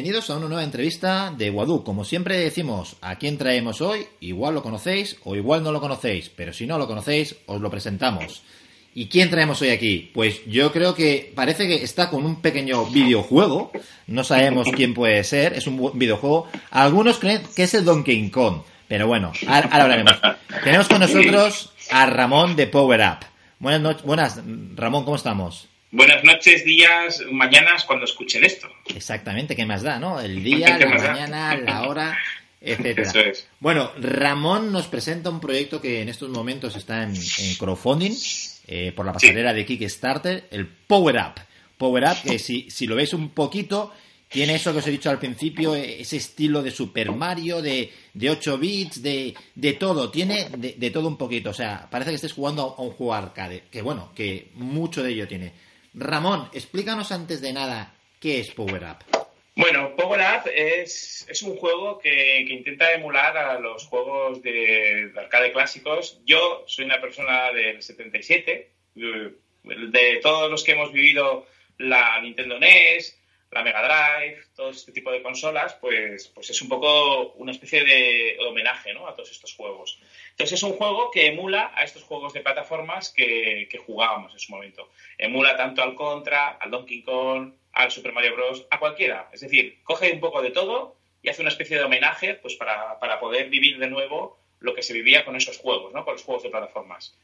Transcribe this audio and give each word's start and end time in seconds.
Bienvenidos 0.00 0.30
a 0.30 0.38
una 0.38 0.48
nueva 0.48 0.64
entrevista 0.64 1.30
de 1.30 1.50
Wadu. 1.50 1.84
Como 1.84 2.06
siempre 2.06 2.38
decimos, 2.38 2.96
¿a 3.02 3.16
quién 3.16 3.36
traemos 3.36 3.82
hoy? 3.82 4.06
Igual 4.20 4.54
lo 4.54 4.62
conocéis 4.62 5.18
o 5.24 5.36
igual 5.36 5.62
no 5.62 5.72
lo 5.72 5.80
conocéis, 5.82 6.30
pero 6.30 6.54
si 6.54 6.66
no 6.66 6.78
lo 6.78 6.86
conocéis, 6.86 7.36
os 7.44 7.60
lo 7.60 7.70
presentamos. 7.70 8.42
¿Y 8.94 9.08
quién 9.08 9.28
traemos 9.28 9.60
hoy 9.60 9.68
aquí? 9.68 10.10
Pues 10.14 10.40
yo 10.46 10.72
creo 10.72 10.94
que 10.94 11.30
parece 11.34 11.68
que 11.68 11.84
está 11.84 12.08
con 12.08 12.24
un 12.24 12.40
pequeño 12.40 12.86
videojuego. 12.86 13.72
No 14.06 14.24
sabemos 14.24 14.68
quién 14.74 14.94
puede 14.94 15.22
ser. 15.22 15.52
Es 15.52 15.66
un 15.66 15.90
videojuego. 15.98 16.48
Algunos 16.70 17.18
creen 17.18 17.42
que 17.54 17.64
es 17.64 17.74
el 17.74 17.84
Donkey 17.84 18.30
Kong. 18.30 18.62
Pero 18.88 19.06
bueno, 19.06 19.32
ahora, 19.46 19.68
ahora 19.70 19.82
hablaremos. 19.82 20.18
Tenemos 20.64 20.88
con 20.88 21.00
nosotros 21.00 21.74
a 21.90 22.06
Ramón 22.06 22.56
de 22.56 22.68
Power 22.68 23.00
Up. 23.02 23.26
Buenas 23.58 23.82
noches. 23.82 24.04
Buenas, 24.04 24.40
Ramón, 24.76 25.04
¿cómo 25.04 25.16
estamos? 25.16 25.69
Buenas 25.92 26.22
noches, 26.22 26.64
días, 26.64 27.22
mañanas 27.32 27.84
cuando 27.84 28.04
escuchen 28.04 28.44
esto. 28.44 28.68
Exactamente, 28.94 29.56
¿qué 29.56 29.66
más 29.66 29.82
da, 29.82 29.98
no? 29.98 30.20
El 30.20 30.42
día, 30.44 30.78
¿Qué 30.78 30.84
la 30.86 30.96
da? 30.96 31.12
mañana, 31.12 31.56
la 31.56 31.88
hora, 31.88 32.18
etcétera. 32.60 33.02
Eso 33.08 33.18
es. 33.20 33.48
Bueno, 33.58 33.90
Ramón 33.98 34.70
nos 34.70 34.86
presenta 34.86 35.30
un 35.30 35.40
proyecto 35.40 35.80
que 35.80 36.00
en 36.02 36.08
estos 36.08 36.28
momentos 36.30 36.76
está 36.76 37.02
en, 37.02 37.14
en 37.16 37.54
crowdfunding 37.58 38.12
eh, 38.68 38.92
por 38.94 39.04
la 39.04 39.12
pasarela 39.12 39.52
de 39.52 39.66
Kickstarter, 39.66 40.46
el 40.52 40.68
Power 40.68 41.16
Up. 41.16 41.40
Power 41.76 42.04
Up, 42.04 42.16
que 42.22 42.38
si, 42.38 42.70
si 42.70 42.86
lo 42.86 42.94
veis 42.94 43.12
un 43.12 43.30
poquito, 43.30 43.92
tiene 44.28 44.54
eso 44.54 44.72
que 44.72 44.78
os 44.78 44.86
he 44.86 44.92
dicho 44.92 45.10
al 45.10 45.18
principio, 45.18 45.74
eh, 45.74 46.02
ese 46.02 46.18
estilo 46.18 46.62
de 46.62 46.70
Super 46.70 47.10
Mario, 47.10 47.60
de, 47.62 47.90
de 48.14 48.30
8 48.30 48.58
bits, 48.58 49.02
de, 49.02 49.34
de 49.56 49.72
todo, 49.72 50.08
tiene 50.08 50.50
de, 50.56 50.74
de 50.78 50.90
todo 50.92 51.08
un 51.08 51.16
poquito. 51.16 51.50
O 51.50 51.54
sea, 51.54 51.88
parece 51.90 52.10
que 52.12 52.16
estés 52.16 52.32
jugando 52.34 52.76
a 52.78 52.82
un 52.82 52.90
juego 52.92 53.12
arcade, 53.14 53.64
que 53.72 53.82
bueno, 53.82 54.12
que 54.14 54.50
mucho 54.54 55.02
de 55.02 55.10
ello 55.10 55.26
tiene. 55.26 55.68
Ramón, 55.94 56.48
explícanos 56.52 57.12
antes 57.12 57.40
de 57.40 57.52
nada 57.52 57.94
qué 58.20 58.40
es 58.40 58.50
Power 58.50 58.82
Up. 58.84 59.20
Bueno, 59.56 59.94
Power 59.96 60.20
Up 60.20 60.50
es, 60.54 61.26
es 61.28 61.42
un 61.42 61.56
juego 61.56 61.98
que, 61.98 62.44
que 62.46 62.52
intenta 62.52 62.92
emular 62.92 63.36
a 63.36 63.58
los 63.58 63.86
juegos 63.86 64.40
de, 64.42 65.10
de 65.12 65.20
arcade 65.20 65.52
clásicos. 65.52 66.20
Yo 66.24 66.64
soy 66.66 66.84
una 66.84 67.00
persona 67.00 67.52
del 67.52 67.82
77, 67.82 68.70
eh, 68.96 69.32
de 69.64 70.20
todos 70.22 70.50
los 70.50 70.64
que 70.64 70.72
hemos 70.72 70.92
vivido 70.92 71.46
la 71.78 72.20
Nintendo 72.20 72.58
NES, 72.58 73.19
la 73.50 73.62
Mega 73.64 73.82
Drive, 73.82 74.44
todo 74.54 74.70
este 74.70 74.92
tipo 74.92 75.10
de 75.10 75.22
consolas, 75.22 75.74
pues, 75.80 76.28
pues 76.28 76.50
es 76.50 76.62
un 76.62 76.68
poco 76.68 77.32
una 77.32 77.50
especie 77.50 77.84
de 77.84 78.38
homenaje 78.46 78.94
¿no? 78.94 79.08
a 79.08 79.14
todos 79.14 79.30
estos 79.30 79.54
juegos. 79.54 79.98
Entonces 80.30 80.58
es 80.58 80.62
un 80.62 80.74
juego 80.74 81.10
que 81.10 81.26
emula 81.26 81.72
a 81.74 81.82
estos 81.82 82.04
juegos 82.04 82.32
de 82.32 82.40
plataformas 82.40 83.12
que, 83.12 83.66
que 83.68 83.78
jugábamos 83.78 84.32
en 84.32 84.38
su 84.38 84.52
momento. 84.52 84.90
Emula 85.18 85.56
tanto 85.56 85.82
al 85.82 85.96
Contra, 85.96 86.50
al 86.50 86.70
Donkey 86.70 87.02
Kong, 87.02 87.52
al 87.72 87.90
Super 87.90 88.12
Mario 88.12 88.34
Bros., 88.34 88.66
a 88.70 88.78
cualquiera. 88.78 89.28
Es 89.32 89.40
decir, 89.40 89.80
coge 89.82 90.12
un 90.12 90.20
poco 90.20 90.42
de 90.42 90.50
todo 90.50 90.96
y 91.22 91.28
hace 91.28 91.42
una 91.42 91.50
especie 91.50 91.76
de 91.76 91.84
homenaje 91.84 92.34
pues, 92.34 92.54
para, 92.54 92.98
para 93.00 93.18
poder 93.18 93.48
vivir 93.48 93.78
de 93.78 93.88
nuevo 93.88 94.38
lo 94.60 94.74
que 94.74 94.82
se 94.82 94.92
vivía 94.92 95.24
con 95.24 95.36
esos 95.36 95.58
juegos, 95.58 95.92
¿no? 95.92 96.04
con 96.04 96.14
los 96.14 96.22
juegos 96.22 96.44
de 96.44 96.50
plataformas. 96.50 97.16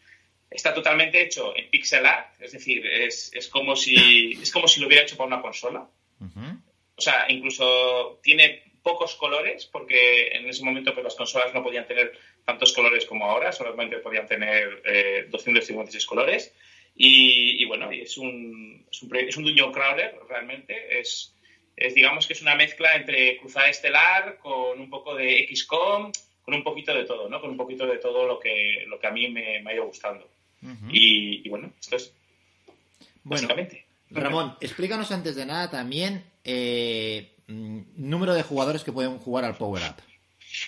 Está 0.50 0.72
totalmente 0.74 1.20
hecho 1.20 1.56
en 1.56 1.70
pixel 1.70 2.06
art, 2.06 2.40
es 2.40 2.52
decir, 2.52 2.86
es, 2.86 3.32
es, 3.34 3.48
como, 3.48 3.76
si, 3.76 4.32
es 4.40 4.50
como 4.52 4.68
si 4.68 4.80
lo 4.80 4.86
hubiera 4.86 5.02
hecho 5.02 5.16
para 5.16 5.26
una 5.26 5.42
consola. 5.42 5.88
O 6.20 7.00
sea, 7.00 7.26
incluso 7.28 8.20
tiene 8.22 8.62
pocos 8.82 9.16
colores, 9.16 9.66
porque 9.66 10.28
en 10.28 10.48
ese 10.48 10.64
momento 10.64 10.94
pues, 10.94 11.04
las 11.04 11.14
consolas 11.14 11.52
no 11.52 11.62
podían 11.62 11.86
tener 11.86 12.16
tantos 12.44 12.72
colores 12.72 13.04
como 13.04 13.24
ahora, 13.26 13.52
solamente 13.52 13.98
podían 13.98 14.26
tener 14.26 14.82
eh, 14.84 15.26
256 15.28 16.06
colores. 16.06 16.54
Y, 16.94 17.62
y 17.62 17.64
bueno, 17.66 17.92
y 17.92 18.02
es, 18.02 18.16
un, 18.16 18.86
es, 18.90 19.02
un, 19.02 19.16
es 19.16 19.36
un 19.36 19.44
dungeon 19.44 19.72
crawler, 19.72 20.14
realmente. 20.28 21.00
Es, 21.00 21.34
es, 21.76 21.94
digamos 21.94 22.26
que 22.26 22.32
es 22.32 22.42
una 22.42 22.54
mezcla 22.54 22.94
entre 22.94 23.36
Cruzada 23.38 23.68
Estelar 23.68 24.38
con 24.38 24.80
un 24.80 24.88
poco 24.88 25.14
de 25.14 25.46
XCOM, 25.52 26.12
con 26.42 26.54
un 26.54 26.62
poquito 26.62 26.94
de 26.94 27.04
todo, 27.04 27.28
¿no? 27.28 27.40
Con 27.40 27.50
un 27.50 27.56
poquito 27.56 27.86
de 27.86 27.98
todo 27.98 28.26
lo 28.26 28.38
que, 28.38 28.84
lo 28.86 28.98
que 29.00 29.06
a 29.08 29.10
mí 29.10 29.28
me, 29.28 29.60
me 29.60 29.72
ha 29.72 29.74
ido 29.74 29.86
gustando. 29.86 30.30
y, 30.90 31.44
y 31.44 31.48
bueno, 31.48 31.72
esto 31.80 31.96
es 31.96 32.14
Bueno, 33.24 33.42
básicamente. 33.48 33.85
Ramón, 34.10 34.56
explícanos 34.60 35.10
antes 35.12 35.36
de 35.36 35.46
nada 35.46 35.70
también 35.70 36.24
eh, 36.44 37.32
mm, 37.46 37.80
número 37.96 38.34
de 38.34 38.42
jugadores 38.42 38.84
que 38.84 38.92
pueden 38.92 39.18
jugar 39.18 39.44
al 39.44 39.56
Power 39.56 39.82
Up. 39.82 40.02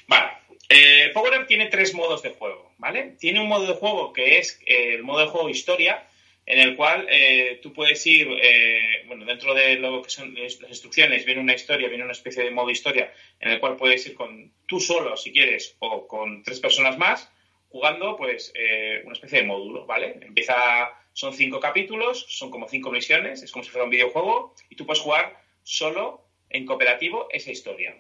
Vale. 0.07 0.31
Eh, 0.69 1.11
Power 1.15 1.41
Up 1.41 1.47
tiene 1.47 1.67
tres 1.67 1.95
modos 1.95 2.23
de 2.23 2.31
juego, 2.31 2.73
¿vale? 2.79 3.17
Tiene 3.19 3.41
un 3.41 3.49
modo 3.49 3.67
de 3.67 3.75
juego 3.75 4.13
que 4.13 4.39
es 4.39 4.61
eh, 4.67 4.95
el 4.95 5.03
modo 5.03 5.21
de 5.21 5.29
juego 5.29 5.49
historia, 5.49 6.07
en 6.49 6.61
el 6.61 6.77
cual 6.77 7.07
eh, 7.11 7.61
tú 7.63 7.75
puedes 7.75 8.07
ir, 8.07 8.27
eh, 8.43 9.03
bueno, 9.07 9.27
dentro 9.27 9.53
de 9.53 9.77
lo 9.77 10.03
que 10.03 10.09
son 10.09 10.35
las 10.35 10.59
instrucciones, 10.71 11.27
viene 11.27 11.43
una 11.43 11.55
historia, 11.55 11.89
viene 11.89 12.05
una 12.05 12.13
especie 12.13 12.43
de 12.43 12.51
modo 12.51 12.71
historia, 12.71 13.13
en 13.39 13.51
el 13.51 13.61
cual 13.61 13.77
puedes 13.77 14.07
ir 14.07 14.15
con 14.15 14.51
tú 14.67 14.81
solo, 14.81 15.15
si 15.19 15.31
quieres, 15.31 15.77
o 15.79 16.09
con 16.09 16.43
tres 16.43 16.59
personas 16.59 16.97
más, 16.97 17.31
jugando, 17.69 18.17
pues, 18.17 18.51
eh, 18.55 19.03
una 19.05 19.13
especie 19.13 19.41
de 19.41 19.47
módulo, 19.47 19.85
¿vale? 19.85 20.19
Empieza, 20.23 20.89
son 21.19 21.35
cinco 21.35 21.59
capítulos, 21.59 22.27
son 22.29 22.49
como 22.49 22.69
cinco 22.69 22.93
misiones, 22.93 23.43
es 23.43 23.51
como 23.51 23.65
si 23.65 23.71
fuera 23.71 23.83
un 23.83 23.91
videojuego, 23.91 24.55
y 24.71 24.77
tú 24.77 24.87
puedes 24.87 25.03
jugar 25.03 25.37
solo, 25.65 26.25
en 26.49 26.65
cooperativo, 26.65 27.27
esa 27.33 27.51
historia. 27.51 27.99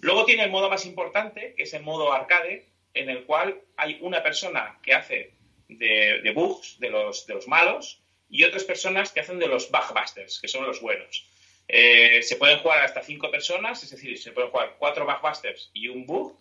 Luego 0.00 0.24
tiene 0.24 0.44
el 0.44 0.50
modo 0.50 0.70
más 0.70 0.86
importante, 0.86 1.52
que 1.58 1.64
es 1.64 1.74
el 1.74 1.82
modo 1.82 2.10
arcade, 2.10 2.64
en 2.94 3.10
el 3.10 3.24
cual 3.24 3.60
hay 3.76 3.98
una 4.00 4.22
persona 4.22 4.78
que 4.82 4.94
hace 4.94 5.34
de, 5.68 6.22
de 6.22 6.30
bugs, 6.32 6.78
de 6.80 6.88
los, 6.88 7.26
de 7.26 7.34
los 7.34 7.46
malos, 7.48 8.00
y 8.30 8.44
otras 8.44 8.64
personas 8.64 9.12
que 9.12 9.20
hacen 9.20 9.38
de 9.38 9.46
los 9.46 9.70
bugbusters, 9.70 10.40
que 10.40 10.48
son 10.48 10.64
los 10.64 10.80
buenos. 10.80 11.28
Eh, 11.68 12.22
se 12.22 12.36
pueden 12.36 12.60
jugar 12.60 12.82
hasta 12.82 13.02
cinco 13.02 13.30
personas, 13.30 13.82
es 13.82 13.90
decir, 13.90 14.16
se 14.18 14.32
pueden 14.32 14.50
jugar 14.50 14.76
cuatro 14.78 15.04
bugbusters 15.04 15.70
y 15.74 15.88
un 15.88 16.06
bug, 16.06 16.34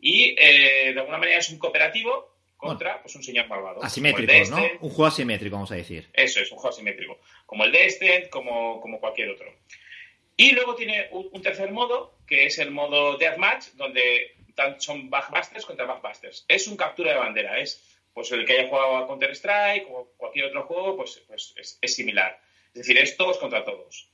y 0.00 0.36
eh, 0.38 0.92
de 0.94 1.00
alguna 1.00 1.18
manera 1.18 1.38
es 1.38 1.50
un 1.50 1.58
cooperativo 1.58 2.35
contra 2.56 3.02
pues, 3.02 3.14
un 3.16 3.22
señor 3.22 3.46
malvado. 3.48 3.82
Asimétrico, 3.82 4.32
¿no? 4.32 4.38
este. 4.38 4.78
Un 4.80 4.90
juego 4.90 5.06
asimétrico, 5.06 5.56
vamos 5.56 5.72
a 5.72 5.76
decir. 5.76 6.08
Eso 6.12 6.40
es, 6.40 6.50
un 6.50 6.58
juego 6.58 6.70
asimétrico. 6.74 7.18
Como 7.44 7.64
el 7.64 7.72
de 7.72 7.86
este, 7.86 8.28
como, 8.30 8.80
como 8.80 8.98
cualquier 9.00 9.30
otro. 9.30 9.52
Y 10.36 10.52
luego 10.52 10.74
tiene 10.74 11.08
un, 11.12 11.28
un 11.32 11.42
tercer 11.42 11.70
modo, 11.72 12.18
que 12.26 12.46
es 12.46 12.58
el 12.58 12.70
modo 12.70 13.16
Deathmatch, 13.16 13.68
donde 13.74 14.34
son 14.78 15.10
Bugbusters 15.10 15.64
contra 15.66 15.86
Bugbusters. 15.86 16.44
Es 16.48 16.66
un 16.68 16.76
captura 16.76 17.12
de 17.12 17.18
bandera, 17.18 17.58
es 17.60 17.82
pues 18.14 18.32
el 18.32 18.46
que 18.46 18.54
haya 18.58 18.68
jugado 18.68 18.96
a 18.96 19.06
Counter-Strike 19.06 19.86
o 19.90 20.12
cualquier 20.16 20.46
otro 20.46 20.64
juego, 20.64 20.96
pues, 20.96 21.22
pues 21.28 21.52
es, 21.58 21.78
es 21.82 21.94
similar. 21.94 22.40
Es 22.68 22.80
decir, 22.86 22.96
es 22.98 23.16
todos 23.16 23.36
contra 23.38 23.64
todos. 23.64 24.08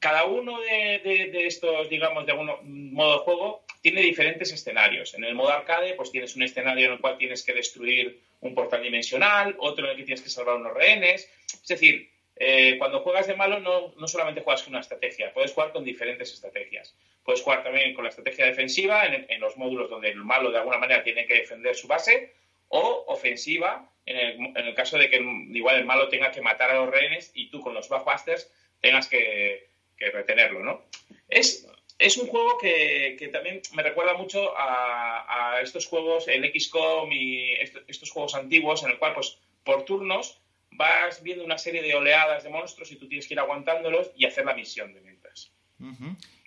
Cada 0.00 0.24
uno 0.24 0.58
de, 0.60 1.00
de- 1.04 1.30
de 1.30 1.46
estos, 1.46 1.88
digamos, 1.90 2.24
de 2.24 2.32
algún 2.32 2.92
modo 2.94 3.18
de 3.18 3.24
juego 3.24 3.61
tiene 3.82 4.00
diferentes 4.00 4.52
escenarios. 4.52 5.12
En 5.14 5.24
el 5.24 5.34
modo 5.34 5.50
arcade, 5.50 5.94
pues 5.94 6.12
tienes 6.12 6.36
un 6.36 6.44
escenario 6.44 6.86
en 6.86 6.92
el 6.92 7.00
cual 7.00 7.18
tienes 7.18 7.42
que 7.42 7.52
destruir 7.52 8.20
un 8.40 8.54
portal 8.54 8.82
dimensional, 8.82 9.56
otro 9.58 9.84
en 9.84 9.90
el 9.90 9.96
que 9.96 10.04
tienes 10.04 10.22
que 10.22 10.30
salvar 10.30 10.56
unos 10.56 10.72
rehenes. 10.72 11.28
Es 11.52 11.66
decir, 11.66 12.08
eh, 12.36 12.76
cuando 12.78 13.00
juegas 13.00 13.26
de 13.26 13.34
malo 13.34 13.58
no, 13.58 13.92
no 13.98 14.06
solamente 14.06 14.40
juegas 14.40 14.62
con 14.62 14.72
una 14.72 14.80
estrategia, 14.80 15.32
puedes 15.34 15.52
jugar 15.52 15.72
con 15.72 15.84
diferentes 15.84 16.32
estrategias. 16.32 16.94
Puedes 17.24 17.42
jugar 17.42 17.64
también 17.64 17.92
con 17.94 18.04
la 18.04 18.10
estrategia 18.10 18.46
defensiva 18.46 19.04
en, 19.04 19.40
los 19.40 19.56
módulos 19.56 19.90
donde 19.90 20.10
el 20.10 20.16
malo 20.16 20.50
de 20.50 20.58
alguna 20.58 20.78
manera 20.78 21.02
tiene 21.02 21.26
que 21.26 21.34
defender 21.34 21.74
su 21.74 21.88
base, 21.88 22.32
o 22.68 23.04
ofensiva 23.08 23.90
en 24.06 24.16
el, 24.16 24.36
en 24.56 24.66
el 24.66 24.74
caso 24.74 24.96
de 24.96 25.10
que 25.10 25.18
igual 25.50 25.76
el 25.76 25.84
malo 25.84 26.08
tenga 26.08 26.30
que 26.30 26.40
matar 26.40 26.70
a 26.70 26.76
los 26.76 26.90
rehenes 26.90 27.30
y 27.34 27.50
tú 27.50 27.60
con 27.60 27.74
los 27.74 27.88
Bugbusters 27.88 28.50
tengas 28.80 29.08
que, 29.08 29.68
que 29.96 30.10
retenerlo, 30.10 30.60
¿no? 30.60 30.84
Es, 31.28 31.68
es 32.02 32.16
un 32.16 32.26
juego 32.26 32.58
que, 32.60 33.16
que 33.18 33.28
también 33.28 33.60
me 33.74 33.82
recuerda 33.82 34.14
mucho 34.14 34.56
a, 34.56 35.54
a 35.56 35.60
estos 35.60 35.86
juegos, 35.86 36.28
el 36.28 36.44
XCOM 36.52 37.10
y 37.12 37.52
est- 37.54 37.76
estos 37.88 38.10
juegos 38.10 38.34
antiguos, 38.34 38.82
en 38.82 38.90
el 38.90 38.98
cual, 38.98 39.14
pues, 39.14 39.38
por 39.64 39.84
turnos, 39.84 40.38
vas 40.72 41.22
viendo 41.22 41.44
una 41.44 41.58
serie 41.58 41.82
de 41.82 41.94
oleadas 41.94 42.44
de 42.44 42.50
monstruos 42.50 42.90
y 42.92 42.96
tú 42.96 43.06
tienes 43.08 43.26
que 43.26 43.34
ir 43.34 43.40
aguantándolos 43.40 44.10
y 44.16 44.26
hacer 44.26 44.44
la 44.44 44.54
misión 44.54 44.92
de 44.94 45.00
mientras. 45.00 45.52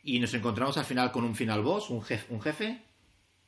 Y 0.04 0.20
nos 0.20 0.34
encontramos 0.34 0.78
al 0.78 0.86
final 0.86 1.12
con 1.12 1.24
un 1.24 1.36
final 1.36 1.62
boss, 1.62 1.90
un 1.90 2.02
jefe. 2.04 2.26
Un 2.34 2.42
jefe. 2.42 2.78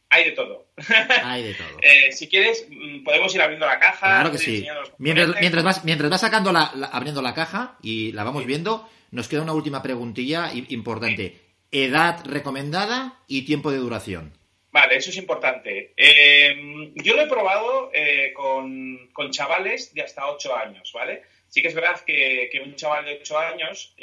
Hay 0.10 0.24
de 0.24 0.32
todo. 0.32 0.68
Hay 1.24 1.44
de 1.44 1.54
todo. 1.54 1.80
Eh, 1.82 2.12
si 2.12 2.28
quieres, 2.30 2.66
mm, 2.70 3.04
podemos 3.04 3.34
ir 3.36 3.42
abriendo 3.42 3.66
la 3.66 3.80
caja. 3.80 4.08
Claro 4.08 4.32
que 4.32 4.38
sí. 4.38 4.66
Mientras, 5.00 5.36
mientras, 5.42 5.64
vas, 5.64 5.84
mientras 5.86 6.10
vas 6.10 6.22
sacando 6.22 6.52
la, 6.54 6.64
abriendo 6.92 7.22
la 7.22 7.34
caja 7.34 7.78
y 7.82 8.12
la 8.14 8.24
vamos 8.24 8.46
viendo, 8.46 8.88
nos 9.12 9.28
queda 9.28 9.42
una 9.42 9.54
última 9.54 9.82
preguntilla 9.82 10.52
importante. 10.54 11.47
Edad 11.72 12.26
recomendada 12.26 13.20
y 13.28 13.46
tiempo 13.46 13.72
de 13.72 13.78
duración. 13.78 14.34
Vale, 14.72 14.96
eso 14.96 15.10
es 15.10 15.18
importante. 15.18 15.94
Eh, 15.98 16.94
yo 16.96 17.16
lo 17.16 17.24
he 17.24 17.28
probado 17.28 17.90
eh, 17.94 18.32
con, 18.34 19.10
con, 19.14 19.32
chavales 19.32 19.94
de 19.94 20.02
hasta 20.04 20.30
8 20.30 20.56
años, 20.56 20.92
¿vale? 20.94 21.24
Sí 21.48 21.62
que 21.62 21.70
es 21.70 21.74
verdad 21.74 22.00
que, 22.06 22.50
que 22.52 22.60
un 22.60 22.76
chaval 22.76 23.06
de 23.06 23.20
8 23.22 23.40
años 23.40 23.96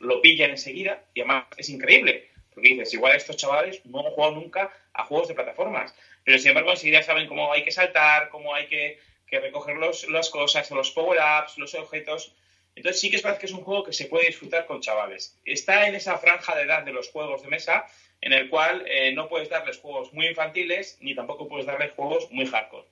lo 0.00 0.20
pilla 0.20 0.46
enseguida 0.46 1.04
y 1.14 1.20
además 1.20 1.44
es 1.56 1.68
increíble 1.70 2.28
porque 2.58 2.70
dices, 2.70 2.92
igual 2.94 3.14
estos 3.14 3.36
chavales 3.36 3.86
no 3.86 4.00
han 4.00 4.12
jugado 4.12 4.34
nunca 4.34 4.72
a 4.92 5.04
juegos 5.04 5.28
de 5.28 5.34
plataformas, 5.34 5.94
pero 6.24 6.40
sin 6.40 6.48
embargo 6.48 6.72
enseguida 6.72 7.04
saben 7.04 7.28
cómo 7.28 7.52
hay 7.52 7.62
que 7.62 7.70
saltar, 7.70 8.30
cómo 8.30 8.52
hay 8.52 8.66
que, 8.66 8.98
recoger 9.30 9.76
las 9.76 10.30
cosas, 10.30 10.68
los 10.72 10.90
power-ups, 10.90 11.56
los 11.58 11.74
objetos. 11.74 12.34
Entonces 12.78 13.00
sí 13.00 13.10
que 13.10 13.16
es 13.16 13.24
verdad 13.24 13.40
que 13.40 13.46
es 13.46 13.52
un 13.52 13.64
juego 13.64 13.82
que 13.82 13.92
se 13.92 14.04
puede 14.04 14.28
disfrutar 14.28 14.64
con 14.64 14.80
chavales. 14.80 15.36
Está 15.44 15.88
en 15.88 15.96
esa 15.96 16.16
franja 16.16 16.54
de 16.54 16.62
edad 16.62 16.84
de 16.84 16.92
los 16.92 17.10
juegos 17.10 17.42
de 17.42 17.48
mesa 17.48 17.86
en 18.20 18.32
el 18.32 18.48
cual 18.48 18.84
eh, 18.86 19.10
no 19.12 19.28
puedes 19.28 19.48
darles 19.48 19.78
juegos 19.78 20.12
muy 20.12 20.28
infantiles 20.28 20.96
ni 21.00 21.12
tampoco 21.12 21.48
puedes 21.48 21.66
darles 21.66 21.90
juegos 21.96 22.30
muy 22.30 22.46
hardcore. 22.46 22.86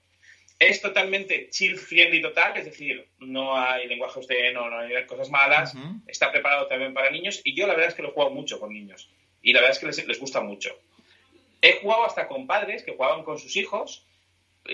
Es 0.59 0.83
totalmente 0.83 1.51
chill 1.51 1.79
friendly 1.79 2.21
total, 2.21 2.57
es 2.57 2.65
decir, 2.65 3.07
no 3.21 3.57
hay 3.57 3.87
lenguaje 3.87 4.19
obsceno, 4.19 4.69
no 4.69 4.79
hay 4.81 5.07
cosas 5.07 5.31
malas, 5.31 5.73
está 6.09 6.33
preparado 6.33 6.67
también 6.67 6.93
para 6.93 7.11
niños 7.13 7.41
y 7.45 7.55
yo 7.55 7.69
la 7.69 7.75
verdad 7.75 7.91
es 7.91 7.95
que 7.95 8.03
lo 8.03 8.11
juego 8.11 8.31
mucho 8.31 8.59
con 8.59 8.73
niños 8.73 9.09
y 9.41 9.53
la 9.53 9.61
verdad 9.61 9.77
es 9.77 9.97
que 9.97 10.05
les, 10.05 10.19
gusta 10.19 10.41
mucho. 10.41 10.77
He 11.63 11.75
jugado 11.75 12.07
hasta 12.07 12.27
con 12.27 12.49
padres 12.49 12.83
que 12.83 12.97
jugaban 12.97 13.23
con 13.23 13.39
sus 13.39 13.55
hijos, 13.55 14.05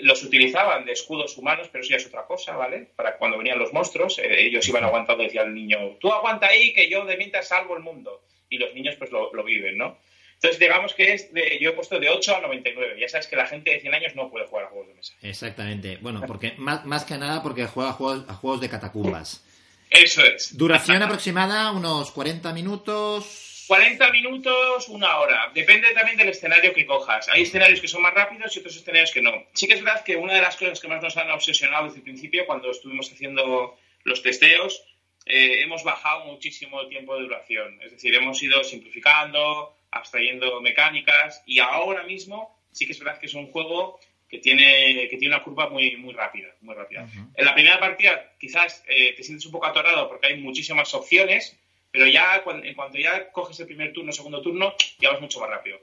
los 0.01 0.23
utilizaban 0.23 0.85
de 0.85 0.93
escudos 0.93 1.37
humanos, 1.37 1.69
pero 1.71 1.83
eso 1.83 1.91
ya 1.91 1.97
es 1.97 2.05
otra 2.05 2.25
cosa, 2.25 2.55
¿vale? 2.55 2.89
Para 2.95 3.17
cuando 3.17 3.37
venían 3.37 3.59
los 3.59 3.73
monstruos, 3.73 4.19
eh, 4.19 4.45
ellos 4.45 4.67
iban 4.67 4.83
aguantando, 4.83 5.23
decía 5.23 5.43
el 5.43 5.53
niño, 5.53 5.97
tú 5.99 6.11
aguanta 6.11 6.47
ahí 6.47 6.73
que 6.73 6.89
yo 6.89 7.05
de 7.05 7.17
mientras 7.17 7.47
salvo 7.47 7.75
el 7.75 7.83
mundo. 7.83 8.23
Y 8.49 8.57
los 8.57 8.73
niños 8.73 8.95
pues 8.97 9.11
lo, 9.11 9.43
viven, 9.43 9.77
¿no? 9.77 9.97
Entonces, 10.35 10.59
digamos 10.59 10.93
que 10.93 11.13
es 11.13 11.33
de, 11.33 11.57
yo 11.59 11.71
he 11.71 11.73
puesto 11.73 11.99
de 11.99 12.09
8 12.09 12.35
a 12.35 12.41
99. 12.41 12.99
Ya 12.99 13.07
sabes 13.07 13.27
que 13.27 13.35
la 13.35 13.47
gente 13.47 13.71
de 13.71 13.79
100 13.79 13.93
años 13.95 14.15
no 14.15 14.29
puede 14.29 14.45
jugar 14.45 14.65
a 14.65 14.67
juegos 14.69 14.89
de 14.89 14.93
mesa. 14.93 15.13
Exactamente. 15.21 15.97
Bueno, 16.01 16.21
porque 16.27 16.53
más, 16.57 16.85
más 16.85 17.05
que 17.05 17.17
nada 17.17 17.41
porque 17.41 17.65
juega 17.65 17.91
a 17.91 17.93
juegos, 17.93 18.25
a 18.27 18.33
juegos 18.35 18.61
de 18.61 18.69
catacumbas. 18.69 19.43
Eso 19.89 20.23
es. 20.23 20.57
Duración 20.57 21.01
aproximada, 21.01 21.71
unos 21.71 22.11
40 22.11 22.51
minutos, 22.53 23.52
40 23.73 24.11
minutos, 24.11 24.87
una 24.87 25.17
hora. 25.17 25.51
Depende 25.51 25.95
también 25.95 26.15
del 26.15 26.29
escenario 26.29 26.75
que 26.75 26.85
cojas. 26.85 27.27
Hay 27.29 27.41
escenarios 27.41 27.81
que 27.81 27.87
son 27.87 28.03
más 28.03 28.13
rápidos 28.13 28.55
y 28.55 28.59
otros 28.59 28.75
escenarios 28.75 29.11
que 29.11 29.23
no. 29.23 29.31
Sí 29.53 29.67
que 29.67 29.73
es 29.73 29.83
verdad 29.83 30.03
que 30.03 30.15
una 30.15 30.35
de 30.35 30.41
las 30.41 30.57
cosas 30.57 30.79
que 30.79 30.87
más 30.87 31.01
nos 31.01 31.17
han 31.17 31.31
obsesionado 31.31 31.85
desde 31.85 31.97
el 31.97 32.03
principio, 32.03 32.45
cuando 32.45 32.69
estuvimos 32.69 33.11
haciendo 33.11 33.75
los 34.03 34.21
testeos, 34.21 34.85
eh, 35.25 35.63
hemos 35.63 35.83
bajado 35.83 36.25
muchísimo 36.25 36.81
el 36.81 36.89
tiempo 36.89 37.15
de 37.15 37.23
duración. 37.23 37.79
Es 37.81 37.93
decir, 37.93 38.13
hemos 38.13 38.43
ido 38.43 38.63
simplificando, 38.63 39.75
abstrayendo 39.89 40.61
mecánicas 40.61 41.41
y 41.47 41.57
ahora 41.57 42.03
mismo 42.03 42.55
sí 42.71 42.85
que 42.85 42.91
es 42.91 42.99
verdad 42.99 43.19
que 43.19 43.25
es 43.25 43.33
un 43.33 43.47
juego 43.47 43.99
que 44.29 44.37
tiene, 44.37 45.07
que 45.09 45.17
tiene 45.17 45.33
una 45.33 45.43
curva 45.43 45.69
muy, 45.69 45.97
muy 45.97 46.13
rápida. 46.13 46.49
Muy 46.61 46.75
rápida. 46.75 47.07
En 47.33 47.43
la 47.43 47.55
primera 47.55 47.79
partida 47.79 48.33
quizás 48.39 48.83
eh, 48.87 49.13
te 49.17 49.23
sientes 49.23 49.47
un 49.47 49.51
poco 49.51 49.65
atorado 49.65 50.07
porque 50.09 50.27
hay 50.27 50.37
muchísimas 50.37 50.93
opciones 50.93 51.57
pero 51.93 52.07
ya 52.07 52.43
en 52.63 52.73
cuanto 52.73 52.97
ya 52.97 53.31
coges 53.31 53.59
el 53.59 53.67
primer 53.67 53.93
turno, 53.93 54.11
segundo 54.11 54.41
turno, 54.41 54.73
ya 54.97 55.11
vas 55.11 55.21
mucho 55.21 55.39
más 55.39 55.51
rápido. 55.51 55.79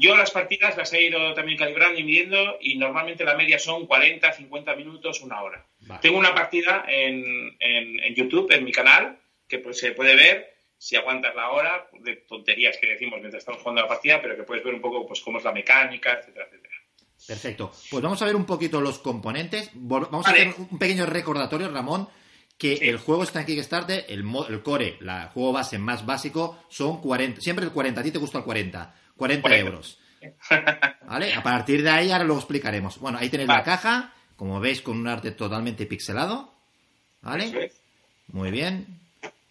Yo 0.00 0.16
las 0.16 0.32
partidas 0.32 0.76
las 0.76 0.92
he 0.92 1.04
ido 1.04 1.32
también 1.32 1.56
calibrando 1.56 2.00
y 2.00 2.02
midiendo 2.02 2.58
y 2.60 2.76
normalmente 2.76 3.22
la 3.22 3.36
media 3.36 3.60
son 3.60 3.86
40, 3.86 4.32
50 4.32 4.74
minutos, 4.74 5.20
una 5.20 5.40
hora. 5.42 5.64
Tengo 6.02 6.18
una 6.18 6.34
partida 6.34 6.84
en, 6.88 7.56
en, 7.60 8.14
YouTube, 8.16 8.50
en 8.50 8.64
mi 8.64 8.72
canal, 8.72 9.20
que 9.46 9.60
pues, 9.60 9.78
se 9.78 9.92
puede 9.92 10.16
ver 10.16 10.56
si 10.76 10.96
aguantas 10.96 11.36
la 11.36 11.50
hora, 11.50 11.88
de 12.00 12.16
tonterías 12.16 12.76
que 12.78 12.88
decimos 12.88 13.20
mientras 13.20 13.42
estamos 13.42 13.62
jugando 13.62 13.82
la 13.82 13.88
partida, 13.88 14.20
pero 14.20 14.34
que 14.34 14.42
puedes 14.42 14.64
ver 14.64 14.74
un 14.74 14.80
poco 14.80 15.06
pues 15.06 15.20
cómo 15.20 15.38
es 15.38 15.44
la 15.44 15.52
mecánica, 15.52 16.14
etcétera, 16.14 16.46
etcétera. 16.46 16.74
Perfecto. 17.28 17.70
Pues 17.92 18.02
vamos 18.02 18.20
a 18.20 18.26
ver 18.26 18.34
un 18.34 18.44
poquito 18.44 18.80
los 18.80 18.98
componentes. 18.98 19.70
Vamos 19.74 20.26
a 20.26 20.30
hacer 20.30 20.52
un 20.58 20.80
pequeño 20.80 21.06
recordatorio, 21.06 21.70
Ramón 21.70 22.08
que 22.64 22.88
el 22.88 22.96
juego 22.96 23.24
está 23.24 23.40
en 23.40 23.46
Kickstarter, 23.46 24.06
el, 24.08 24.24
el 24.48 24.62
core, 24.62 24.96
el 24.98 25.10
juego 25.34 25.52
base 25.52 25.76
más 25.76 26.06
básico, 26.06 26.64
son 26.70 26.98
40, 27.02 27.42
siempre 27.42 27.66
el 27.66 27.72
40, 27.72 28.00
a 28.00 28.02
ti 28.02 28.10
te 28.10 28.16
gusta 28.16 28.38
el 28.38 28.44
40, 28.44 28.94
40, 29.18 29.56
euros. 29.58 29.98
¿Vale? 31.06 31.34
A 31.34 31.42
partir 31.42 31.82
de 31.82 31.90
ahí 31.90 32.10
ahora 32.10 32.24
lo 32.24 32.36
explicaremos. 32.36 32.98
Bueno, 33.00 33.18
ahí 33.18 33.28
tenéis 33.28 33.50
la 33.50 33.62
caja, 33.62 34.14
como 34.36 34.60
veis, 34.60 34.80
con 34.80 34.98
un 34.98 35.06
arte 35.06 35.32
totalmente 35.32 35.84
pixelado. 35.84 36.54
¿Vale? 37.20 37.70
Muy 38.28 38.50
bien. 38.50 38.98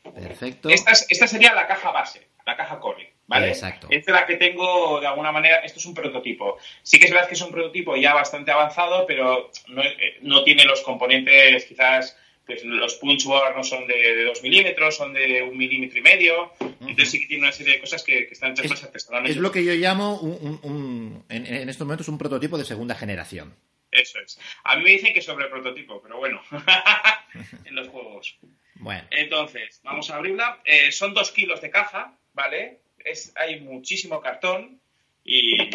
Perfecto. 0.01 0.69
Esta, 0.69 1.27
sería 1.27 1.53
la 1.53 1.67
caja 1.67 1.91
base, 1.91 2.29
la 2.47 2.57
caja 2.57 2.79
core. 2.79 3.13
¿Vale? 3.27 3.49
Exacto. 3.49 3.85
Esta 3.91 4.11
es 4.11 4.21
la 4.21 4.25
que 4.25 4.37
tengo 4.37 4.99
de 4.99 5.05
alguna 5.05 5.31
manera. 5.31 5.57
Esto 5.57 5.77
es 5.77 5.85
un 5.85 5.93
prototipo. 5.93 6.57
Sí 6.81 6.97
que 6.97 7.05
es 7.05 7.11
verdad 7.11 7.27
que 7.27 7.35
es 7.35 7.41
un 7.41 7.51
prototipo 7.51 7.95
ya 7.95 8.15
bastante 8.15 8.49
avanzado, 8.49 9.05
pero 9.05 9.51
no, 9.67 9.83
eh, 9.83 10.17
no 10.21 10.43
tiene 10.43 10.65
los 10.65 10.81
componentes 10.81 11.65
quizás 11.65 12.17
pues 12.45 12.63
los 12.65 12.95
punch 12.95 13.25
boards 13.25 13.55
no 13.55 13.63
son 13.63 13.87
de, 13.87 14.25
2 14.25 14.43
milímetros, 14.43 14.97
son 14.97 15.13
de 15.13 15.41
un 15.43 15.57
milímetro 15.57 15.99
y 15.99 16.01
medio. 16.01 16.53
Entonces 16.59 17.11
sí 17.11 17.21
que 17.21 17.27
tiene 17.27 17.43
una 17.43 17.51
serie 17.51 17.73
de 17.73 17.79
cosas 17.79 18.03
que, 18.03 18.27
están 18.29 18.51
hechas 18.51 18.69
más 18.69 18.83
artesanalmente. 18.83 19.31
Es 19.31 19.37
lo 19.37 19.51
que 19.51 19.63
yo 19.63 19.73
llamo 19.73 20.19
un, 20.19 21.23
en, 21.29 21.69
estos 21.69 21.85
momentos 21.87 22.07
un 22.09 22.17
prototipo 22.17 22.57
de 22.57 22.65
segunda 22.65 22.95
generación. 22.95 23.55
Eso 23.91 24.19
es. 24.19 24.39
A 24.63 24.75
mí 24.75 24.83
me 24.83 24.89
dicen 24.89 25.13
que 25.13 25.21
sobre 25.21 25.47
prototipo, 25.47 26.01
pero 26.01 26.17
bueno, 26.17 26.41
en 27.65 27.75
los 27.75 27.87
juegos. 27.89 28.37
Bueno. 28.75 29.03
Entonces, 29.11 29.79
vamos 29.83 30.09
a 30.09 30.15
abrirla. 30.15 30.59
Eh, 30.65 30.91
son 30.91 31.13
dos 31.13 31.31
kilos 31.31 31.61
de 31.61 31.69
caja, 31.69 32.17
¿vale? 32.33 32.79
Es, 32.97 33.31
hay 33.35 33.61
muchísimo 33.61 34.19
cartón 34.19 34.81
y, 35.23 35.69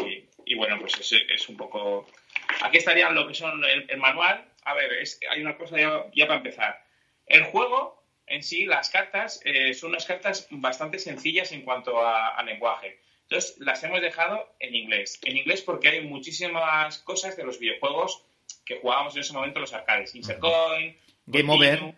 bueno, 0.56 0.78
pues 0.80 1.12
es, 1.12 1.48
un 1.48 1.56
poco... 1.56 2.10
Aquí 2.62 2.78
estarían 2.78 3.14
lo 3.14 3.26
que 3.26 3.34
son 3.34 3.62
el 3.64 3.98
manual, 3.98 4.47
a 4.68 4.74
ver, 4.74 4.90
hay 5.30 5.40
una 5.40 5.56
cosa 5.56 5.76
ya, 6.14 6.26
para 6.26 6.38
empezar. 6.38 6.84
El 7.26 7.44
juego 7.44 8.02
en 8.26 8.42
sí, 8.42 8.66
las 8.66 8.90
cartas, 8.90 9.40
eh, 9.44 9.72
son 9.74 9.90
unas 9.90 10.04
cartas 10.04 10.46
bastante 10.50 10.98
sencillas 10.98 11.52
en 11.52 11.62
cuanto 11.62 12.06
a, 12.06 12.42
lenguaje. 12.42 13.00
Entonces, 13.22 13.56
las 13.58 13.82
hemos 13.84 14.00
dejado 14.00 14.54
en 14.60 14.74
inglés. 14.74 15.18
En 15.22 15.36
inglés 15.36 15.62
porque 15.62 15.88
hay 15.88 16.00
muchísimas 16.02 16.98
cosas 16.98 17.36
de 17.36 17.44
los 17.44 17.58
videojuegos 17.58 18.22
que 18.64 18.78
jugábamos 18.80 19.14
en 19.14 19.20
ese 19.20 19.32
momento 19.32 19.60
los 19.60 19.72
arcades. 19.72 20.14
Insert 20.14 20.40
Coin, 20.40 20.96
Game 21.26 21.52
Over, 21.52 21.94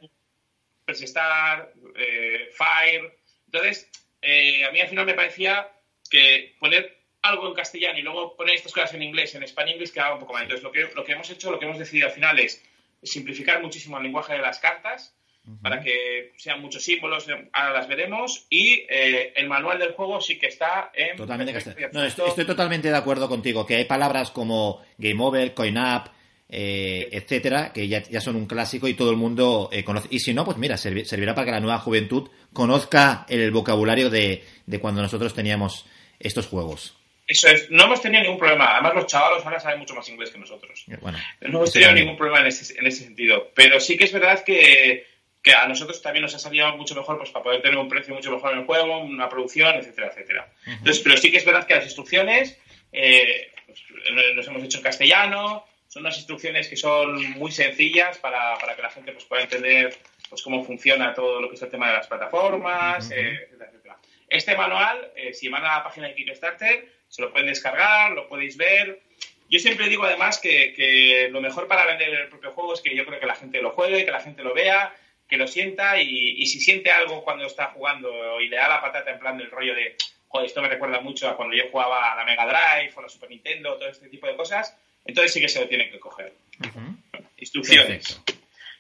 Press 0.85 1.03
Star, 1.03 1.73
eh, 1.97 2.49
Fire. 2.53 3.17
Entonces, 3.47 3.91
eh, 4.23 4.65
a 4.65 4.71
mí 4.71 4.81
al 4.81 4.89
final 4.89 5.07
me 5.07 5.15
parecía 5.15 5.69
que 6.11 6.57
poner 6.59 7.01
algo 7.23 7.49
en 7.49 7.55
castellano 7.55 7.99
y 7.99 8.03
luego 8.03 8.37
poner 8.37 8.55
estas 8.57 8.73
cosas 8.73 8.95
en 8.95 9.03
inglés, 9.03 9.35
en 9.35 9.43
español 9.43 9.75
inglés, 9.75 9.93
quedaba 9.93 10.15
un 10.15 10.21
poco 10.21 10.33
mal. 10.33 10.43
Entonces, 10.45 10.65
lo 10.65 10.73
que, 10.73 10.91
lo 10.95 11.05
que 11.05 11.13
hemos 11.13 11.31
hecho, 11.31 11.51
lo 11.51 11.59
que 11.59 11.67
hemos 11.67 11.79
decidido 11.79 12.09
al 12.09 12.13
final 12.13 12.39
es 12.39 12.63
simplificar 13.03 13.63
muchísimo 13.63 13.97
el 13.97 14.05
lenguaje 14.05 14.35
de 14.35 14.41
las 14.41 14.59
cartas 14.59 15.15
para 15.63 15.81
que 15.81 16.33
sean 16.37 16.61
muchos 16.61 16.85
símbolos, 16.85 17.27
ahora 17.53 17.73
las 17.73 17.89
veremos, 17.89 18.47
y 18.51 18.87
eh, 18.89 19.33
el 19.35 19.49
manual 19.49 19.79
del 19.79 19.93
juego 19.93 20.21
sí 20.21 20.39
que 20.39 20.47
está 20.47 20.93
en... 20.95 21.17
Totalmente 21.17 21.53
no, 21.93 22.05
estoy, 22.05 22.45
totalmente 22.45 22.89
de 22.89 22.97
acuerdo 22.97 23.29
contigo, 23.29 23.67
que 23.67 23.77
hay 23.77 23.85
palabras 23.85 24.31
como 24.31 24.81
game 24.99 25.21
over, 25.23 25.53
coin 25.55 25.77
up, 25.79 26.11
eh, 26.49 27.09
etcétera, 27.11 27.73
que 27.73 27.89
ya, 27.89 28.03
ya, 28.03 28.21
son 28.21 28.37
un 28.37 28.47
clásico 28.47 28.87
y 28.87 28.95
todo 28.95 29.11
el 29.11 29.17
mundo 29.17 29.71
eh, 29.73 29.83
conoce. 29.83 30.09
Y 30.11 30.21
si 30.21 30.35
no, 30.35 30.45
pues 30.45 30.57
mira, 30.57 30.77
servirá 30.77 31.35
para 31.35 31.47
que 31.47 31.53
la 31.53 31.61
nueva 31.61 31.79
juventud 31.79 32.29
conozca 32.53 33.27
el 33.29 33.51
vocabulario 33.51 34.11
de 34.11 34.45
cuando 34.81 35.03
nosotros 35.03 35.35
teníamos 35.35 35.87
estos 36.21 36.47
juegos. 36.47 37.00
Eso 37.31 37.47
es, 37.47 37.71
no 37.71 37.85
hemos 37.85 38.03
tenido 38.03 38.25
ningún 38.25 38.39
problema. 38.39 38.73
Además, 38.73 38.95
los 38.95 39.07
chavalos 39.07 39.47
ahora 39.47 39.61
saben 39.61 39.79
mucho 39.79 39.95
más 39.95 40.09
inglés 40.09 40.31
que 40.31 40.39
nosotros. 40.39 40.85
Bueno, 41.01 41.17
no 41.43 41.59
hemos 41.59 41.73
tenido 41.73 41.93
ningún 41.93 42.17
problema 42.17 42.41
en 42.41 42.49
ese, 42.49 42.77
en 42.77 42.85
ese 42.89 43.05
sentido. 43.05 43.53
Pero 43.55 43.79
sí 43.79 43.97
que 43.97 44.03
es 44.03 44.13
verdad 44.13 44.43
que, 44.43 45.07
que, 45.41 45.53
a 45.55 45.69
nosotros 45.69 46.03
también 46.03 46.23
nos 46.23 46.35
ha 46.35 46.41
salido 46.41 46.77
mucho 46.77 46.97
mejor 46.97 47.19
pues, 47.19 47.31
para 47.31 47.45
poder 47.45 47.63
tener 47.63 47.79
un 47.79 47.89
precio 47.89 48.13
mucho 48.13 48.33
mejor 48.33 48.53
en 48.53 48.59
el 48.59 48.65
juego, 48.65 48.99
una 48.99 49.29
producción, 49.29 49.77
etcétera, 49.77 50.09
etcétera. 50.09 50.53
Entonces, 50.67 50.99
pero 51.05 51.17
sí 51.17 51.31
que 51.31 51.37
es 51.37 51.45
verdad 51.45 51.69
que 51.69 51.77
las 51.77 51.85
instrucciones 51.85 52.59
eh, 52.91 53.53
pues, 53.65 53.81
los 54.35 54.49
hemos 54.49 54.65
hecho 54.65 54.79
en 54.79 54.85
castellano, 54.85 55.65
son 55.87 56.03
unas 56.03 56.17
instrucciones 56.17 56.67
que 56.67 56.77
son 56.77 57.31
muy 57.39 57.53
sencillas 57.53 58.19
para, 58.19 58.59
para 58.59 58.75
que 58.75 58.83
la 58.83 58.91
gente 58.91 59.13
pues, 59.13 59.25
pueda 59.25 59.43
entender 59.43 59.97
pues, 60.29 60.43
cómo 60.43 60.65
funciona 60.65 61.15
todo 61.15 61.41
lo 61.41 61.49
que 61.49 61.55
es 61.55 61.63
el 61.63 61.71
tema 61.71 61.91
de 61.91 61.95
las 61.95 62.09
plataformas, 62.09 63.09
eh, 63.13 63.39
etcétera, 63.45 63.71
etcétera. 63.71 63.99
Este 64.29 64.57
manual, 64.57 65.13
eh, 65.15 65.33
si 65.33 65.49
van 65.49 65.65
a 65.65 65.79
la 65.79 65.85
página 65.85 66.09
de 66.09 66.17
Kickstarter, 66.17 67.00
se 67.11 67.23
lo 67.23 67.33
pueden 67.33 67.49
descargar, 67.49 68.13
lo 68.13 68.29
podéis 68.29 68.57
ver. 68.57 69.01
yo 69.51 69.59
siempre 69.59 69.89
digo 69.89 70.05
además 70.05 70.39
que, 70.39 71.29
lo 71.31 71.41
mejor 71.41 71.67
para 71.67 71.85
vender 71.85 72.09
el 72.09 72.29
propio 72.29 72.53
juego 72.53 72.73
es 72.73 72.81
que 72.81 72.95
yo 72.95 73.05
creo 73.05 73.21
que 73.21 73.27
la 73.27 73.35
gente 73.35 73.61
lo 73.61 73.73
juegue, 73.73 74.05
que 74.05 74.13
la 74.13 74.21
gente 74.21 74.43
lo 74.43 74.55
vea, 74.55 74.95
que 75.29 75.37
lo 75.37 75.47
sienta 75.47 76.01
y, 76.01 76.47
si 76.47 76.61
siente 76.61 76.91
algo 76.91 77.23
cuando 77.23 77.45
está 77.45 77.67
jugando 77.67 78.41
y 78.41 78.49
le 78.49 78.57
da 78.57 78.69
la 78.69 78.81
patata 78.81 79.11
en 79.11 79.19
plan 79.19 79.37
del 79.37 79.51
rollo 79.51 79.75
de, 79.75 79.97
joder, 80.29 80.47
esto 80.47 80.63
me 80.63 80.69
recuerda 80.69 81.01
mucho 81.01 81.29
a 81.29 81.37
cuando 81.37 81.55
yo 81.55 81.69
jugaba 81.71 82.13
a 82.13 82.17
la 82.17 82.25
Mega 82.25 82.47
Drive 82.47 82.93
o 82.95 83.03
la 83.03 83.09
Super 83.09 83.29
Nintendo, 83.29 83.77
todo 83.77 83.89
este 83.89 84.09
tipo 84.09 84.27
de 84.27 84.37
cosas, 84.37 84.77
entonces 85.05 85.33
sí 85.33 85.41
que 85.41 85.49
se 85.49 85.61
lo 85.61 85.69
tiene 85.69 85.91
que 85.91 85.99
coger. 85.99 86.33
Instrucciones. 87.37 88.21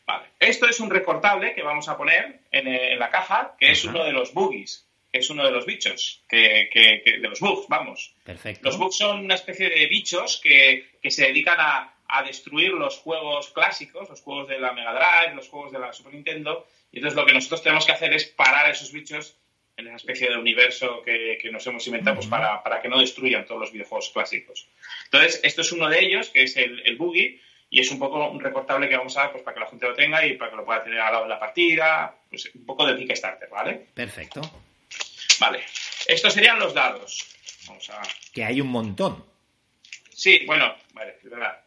Vale. 0.06 0.26
Esto 0.38 0.68
es 0.68 0.80
un 0.80 0.90
recortable 0.90 1.54
que 1.54 1.62
vamos 1.62 1.88
a 1.88 1.96
poner 1.96 2.40
en, 2.52 2.98
la 2.98 3.10
caja, 3.10 3.54
que 3.58 3.70
es 3.72 3.84
uno 3.84 4.04
de 4.04 4.12
los 4.12 4.32
boogies 4.32 4.86
es 5.12 5.30
uno 5.30 5.44
de 5.44 5.50
los 5.50 5.66
bichos, 5.66 6.22
que, 6.28 6.70
de 7.04 7.28
los 7.28 7.40
bugs, 7.40 7.66
vamos. 7.68 8.14
Perfecto. 8.24 8.68
Los 8.68 8.78
bugs 8.78 8.96
son 8.96 9.24
una 9.24 9.34
especie 9.34 9.68
de 9.68 9.86
bichos 9.86 10.40
que, 10.42 10.86
se 11.08 11.26
dedican 11.26 11.56
a, 11.58 11.94
destruir 12.26 12.72
los 12.72 12.98
juegos 12.98 13.50
clásicos, 13.50 14.08
los 14.08 14.20
juegos 14.20 14.48
de 14.48 14.58
la 14.58 14.72
Mega 14.72 14.92
Drive, 14.92 15.36
los 15.36 15.48
juegos 15.48 15.70
de 15.70 15.78
la 15.78 15.92
Super 15.92 16.12
Nintendo, 16.12 16.66
y 16.90 16.96
entonces 16.96 17.16
lo 17.16 17.24
que 17.24 17.32
nosotros 17.32 17.62
tenemos 17.62 17.86
que 17.86 17.92
hacer 17.92 18.12
es 18.12 18.24
parar 18.24 18.66
a 18.66 18.70
esos 18.70 18.92
bichos 18.92 19.36
en 19.76 19.86
esa 19.86 19.96
especie 19.96 20.28
de 20.28 20.36
universo 20.36 21.02
que, 21.02 21.38
nos 21.52 21.64
hemos 21.68 21.86
inventado 21.86 22.16
pues, 22.16 22.26
para, 22.26 22.82
que 22.82 22.88
no 22.88 22.98
destruyan 22.98 23.46
todos 23.46 23.60
los 23.60 23.72
videojuegos 23.72 24.10
clásicos. 24.10 24.66
Entonces, 25.04 25.40
esto 25.44 25.60
es 25.60 25.70
uno 25.70 25.88
de 25.88 26.00
ellos, 26.00 26.30
que 26.30 26.42
es 26.42 26.56
el, 26.56 26.82
el 26.84 26.96
boogie, 26.96 27.40
y 27.70 27.80
es 27.80 27.90
un 27.92 28.00
poco 28.00 28.28
un 28.28 28.40
recortable 28.40 28.88
que 28.88 28.96
vamos 28.96 29.16
a 29.16 29.22
dar 29.22 29.32
pues, 29.32 29.44
para 29.44 29.54
que 29.54 29.60
la 29.60 29.66
gente 29.68 29.86
lo 29.86 29.94
tenga 29.94 30.26
y 30.26 30.36
para 30.36 30.50
que 30.50 30.56
lo 30.56 30.64
pueda 30.64 30.82
tener 30.82 30.98
al 30.98 31.12
lado 31.12 31.24
de 31.24 31.30
la 31.30 31.38
partida, 31.38 32.14
pues 32.28 32.50
un 32.54 32.66
poco 32.66 32.84
de 32.84 32.96
Kickstarter, 32.96 33.48
¿vale? 33.48 33.86
Perfecto. 33.94 34.40
Vale, 35.40 35.64
estos 36.06 36.34
serían 36.34 36.58
los 36.58 36.74
dados. 36.74 37.26
Vamos 37.66 37.88
a... 37.90 38.02
Que 38.32 38.44
hay 38.44 38.60
un 38.60 38.68
montón. 38.68 39.24
Sí, 40.12 40.44
bueno, 40.46 40.76
vale, 40.92 41.16
es 41.22 41.30
verdad. 41.30 41.64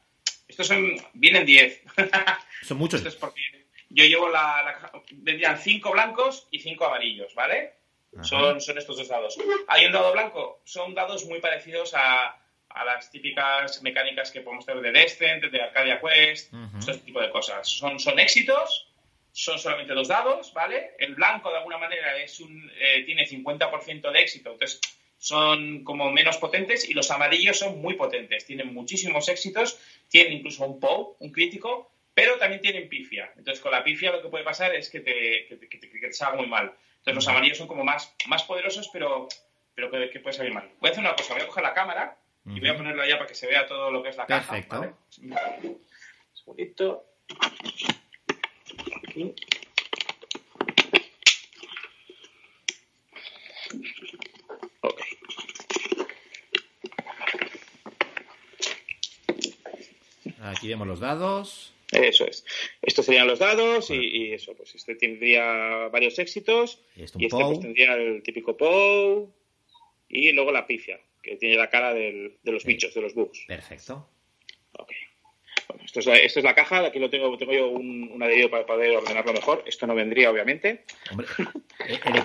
Estos 0.48 0.68
son, 0.68 0.96
vienen 1.14 1.46
10. 1.46 1.82
Son 2.62 2.78
muchos. 2.78 3.00
Esto 3.00 3.10
es 3.10 3.16
porque 3.16 3.42
yo 3.90 4.06
llevo 4.06 4.30
la, 4.30 4.64
la 4.64 4.92
vendrían 5.12 5.58
5 5.58 5.92
blancos 5.92 6.48
y 6.52 6.60
5 6.60 6.86
amarillos, 6.86 7.34
¿vale? 7.36 7.74
Son, 8.22 8.62
son 8.62 8.78
estos 8.78 8.96
dos 8.96 9.08
dados. 9.08 9.38
Hay 9.68 9.86
un 9.88 9.92
dado 9.92 10.14
blanco, 10.14 10.62
son 10.66 10.94
dados 10.94 11.26
muy 11.26 11.40
parecidos 11.40 11.96
a, 11.96 12.38
a 12.70 12.86
las 12.86 13.10
típicas 13.10 13.82
mecánicas 13.82 14.30
que 14.32 14.42
podemos 14.42 14.66
tener 14.66 14.84
de 14.84 14.92
Descent, 14.92 15.44
de 15.46 15.62
Arcadia 15.62 16.00
Quest, 16.00 16.54
este 16.78 16.98
tipo 17.00 17.20
de 17.20 17.32
cosas. 17.32 17.68
Son, 17.68 18.00
son 18.00 18.20
éxitos 18.20 18.93
son 19.34 19.58
solamente 19.58 19.94
dos 19.94 20.08
dados, 20.08 20.54
¿vale? 20.54 20.92
El 21.00 21.16
blanco, 21.16 21.50
de 21.50 21.58
alguna 21.58 21.80
manera, 21.80 22.16
es 22.18 22.40
un, 22.40 22.72
eh, 22.80 23.04
tiene 23.04 23.26
50% 23.26 24.12
de 24.12 24.20
éxito, 24.22 24.52
entonces 24.52 24.80
son 25.18 25.84
como 25.84 26.12
menos 26.12 26.38
potentes, 26.38 26.88
y 26.88 26.94
los 26.94 27.10
amarillos 27.10 27.58
son 27.58 27.82
muy 27.82 27.96
potentes, 27.96 28.46
tienen 28.46 28.74
muchísimos 28.74 29.28
éxitos, 29.30 29.80
tienen 30.08 30.34
incluso 30.34 30.64
un 30.66 30.80
POW, 30.80 31.18
un 31.20 31.32
crítico, 31.32 31.92
pero 32.14 32.38
también 32.38 32.62
tienen 32.62 32.88
pifia. 32.88 33.32
Entonces, 33.36 33.60
con 33.60 33.72
la 33.72 33.84
pifia 33.84 34.12
lo 34.12 34.22
que 34.22 34.30
puede 34.30 34.44
pasar 34.44 34.76
es 34.76 34.90
que 34.90 35.00
te, 35.00 35.48
que 35.48 35.78
te, 35.78 36.14
salga 36.14 36.38
muy 36.38 36.48
mal. 36.48 36.72
Entonces, 36.98 37.16
los 37.16 37.28
amarillos 37.28 37.58
son 37.58 37.68
como 37.68 37.84
más, 37.84 38.14
más 38.28 38.44
poderosos, 38.44 38.90
pero, 38.94 39.28
pero 39.74 39.90
que, 39.90 40.20
puede 40.20 40.36
salir 40.36 40.54
mal. 40.54 40.70
Voy 40.80 40.90
a 40.90 40.92
hacer 40.92 41.04
una 41.04 41.16
cosa, 41.16 41.34
voy 41.34 41.42
a 41.42 41.48
coger 41.48 41.64
la 41.64 41.74
cámara 41.74 42.18
y 42.46 42.60
voy 42.60 42.70
a 42.70 42.78
ponerla 42.78 43.08
ya 43.08 43.18
para 43.18 43.28
que 43.28 43.36
se 43.36 43.48
vea 43.48 43.66
todo 43.66 43.90
lo 43.90 44.04
que 44.04 44.10
es 44.10 44.18
la 44.18 44.28
caja. 44.28 44.54
Perfecto. 44.54 44.96
Un 45.24 45.80
segundito. 46.34 47.06
Aquí 60.40 60.68
vemos 60.68 60.88
los 60.88 61.00
dados. 61.00 61.74
Eso 61.92 62.26
es. 62.26 62.46
Estos 62.82 63.06
serían 63.06 63.28
los 63.28 63.40
dados 63.40 63.90
y, 63.92 64.34
eso, 64.34 64.56
pues 64.56 64.76
este 64.76 64.96
tendría 64.96 65.90
varios 65.90 66.18
éxitos. 66.20 66.80
Y, 66.96 67.04
este 67.04 67.28
pues, 67.30 67.60
tendría 67.60 67.94
el 67.96 68.24
típico 68.24 68.58
POW 68.58 69.32
y 70.10 70.32
luego 70.32 70.52
la 70.52 70.66
pifia, 70.66 71.00
que 71.22 71.36
tiene 71.36 71.56
la 71.56 71.70
cara 71.70 71.94
de 71.94 72.38
los 72.44 72.66
bichos, 72.66 72.94
de 72.94 73.02
los 73.02 73.14
bugs. 73.14 73.46
Perfecto. 73.48 74.08
Esto 75.94 76.00
es, 76.00 76.06
la, 76.08 76.18
es 76.18 76.44
la 76.44 76.56
caja, 76.56 76.88
aquí 76.88 76.98
lo 76.98 77.08
tengo, 77.08 77.38
tengo 77.38 77.54
yo 77.54 77.68
un, 77.68 78.18
adherido 78.24 78.50
para 78.50 78.66
poder 78.66 78.96
ordenarlo 78.98 79.32
mejor. 79.32 79.64
Esto 79.68 79.86
no 79.86 79.94
vendría, 79.94 80.32
obviamente. 80.32 80.86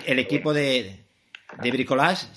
el, 0.07 0.19
equipo 0.19 0.55
de, 0.55 0.97
de 1.63 1.71
bricolage, 1.71 2.29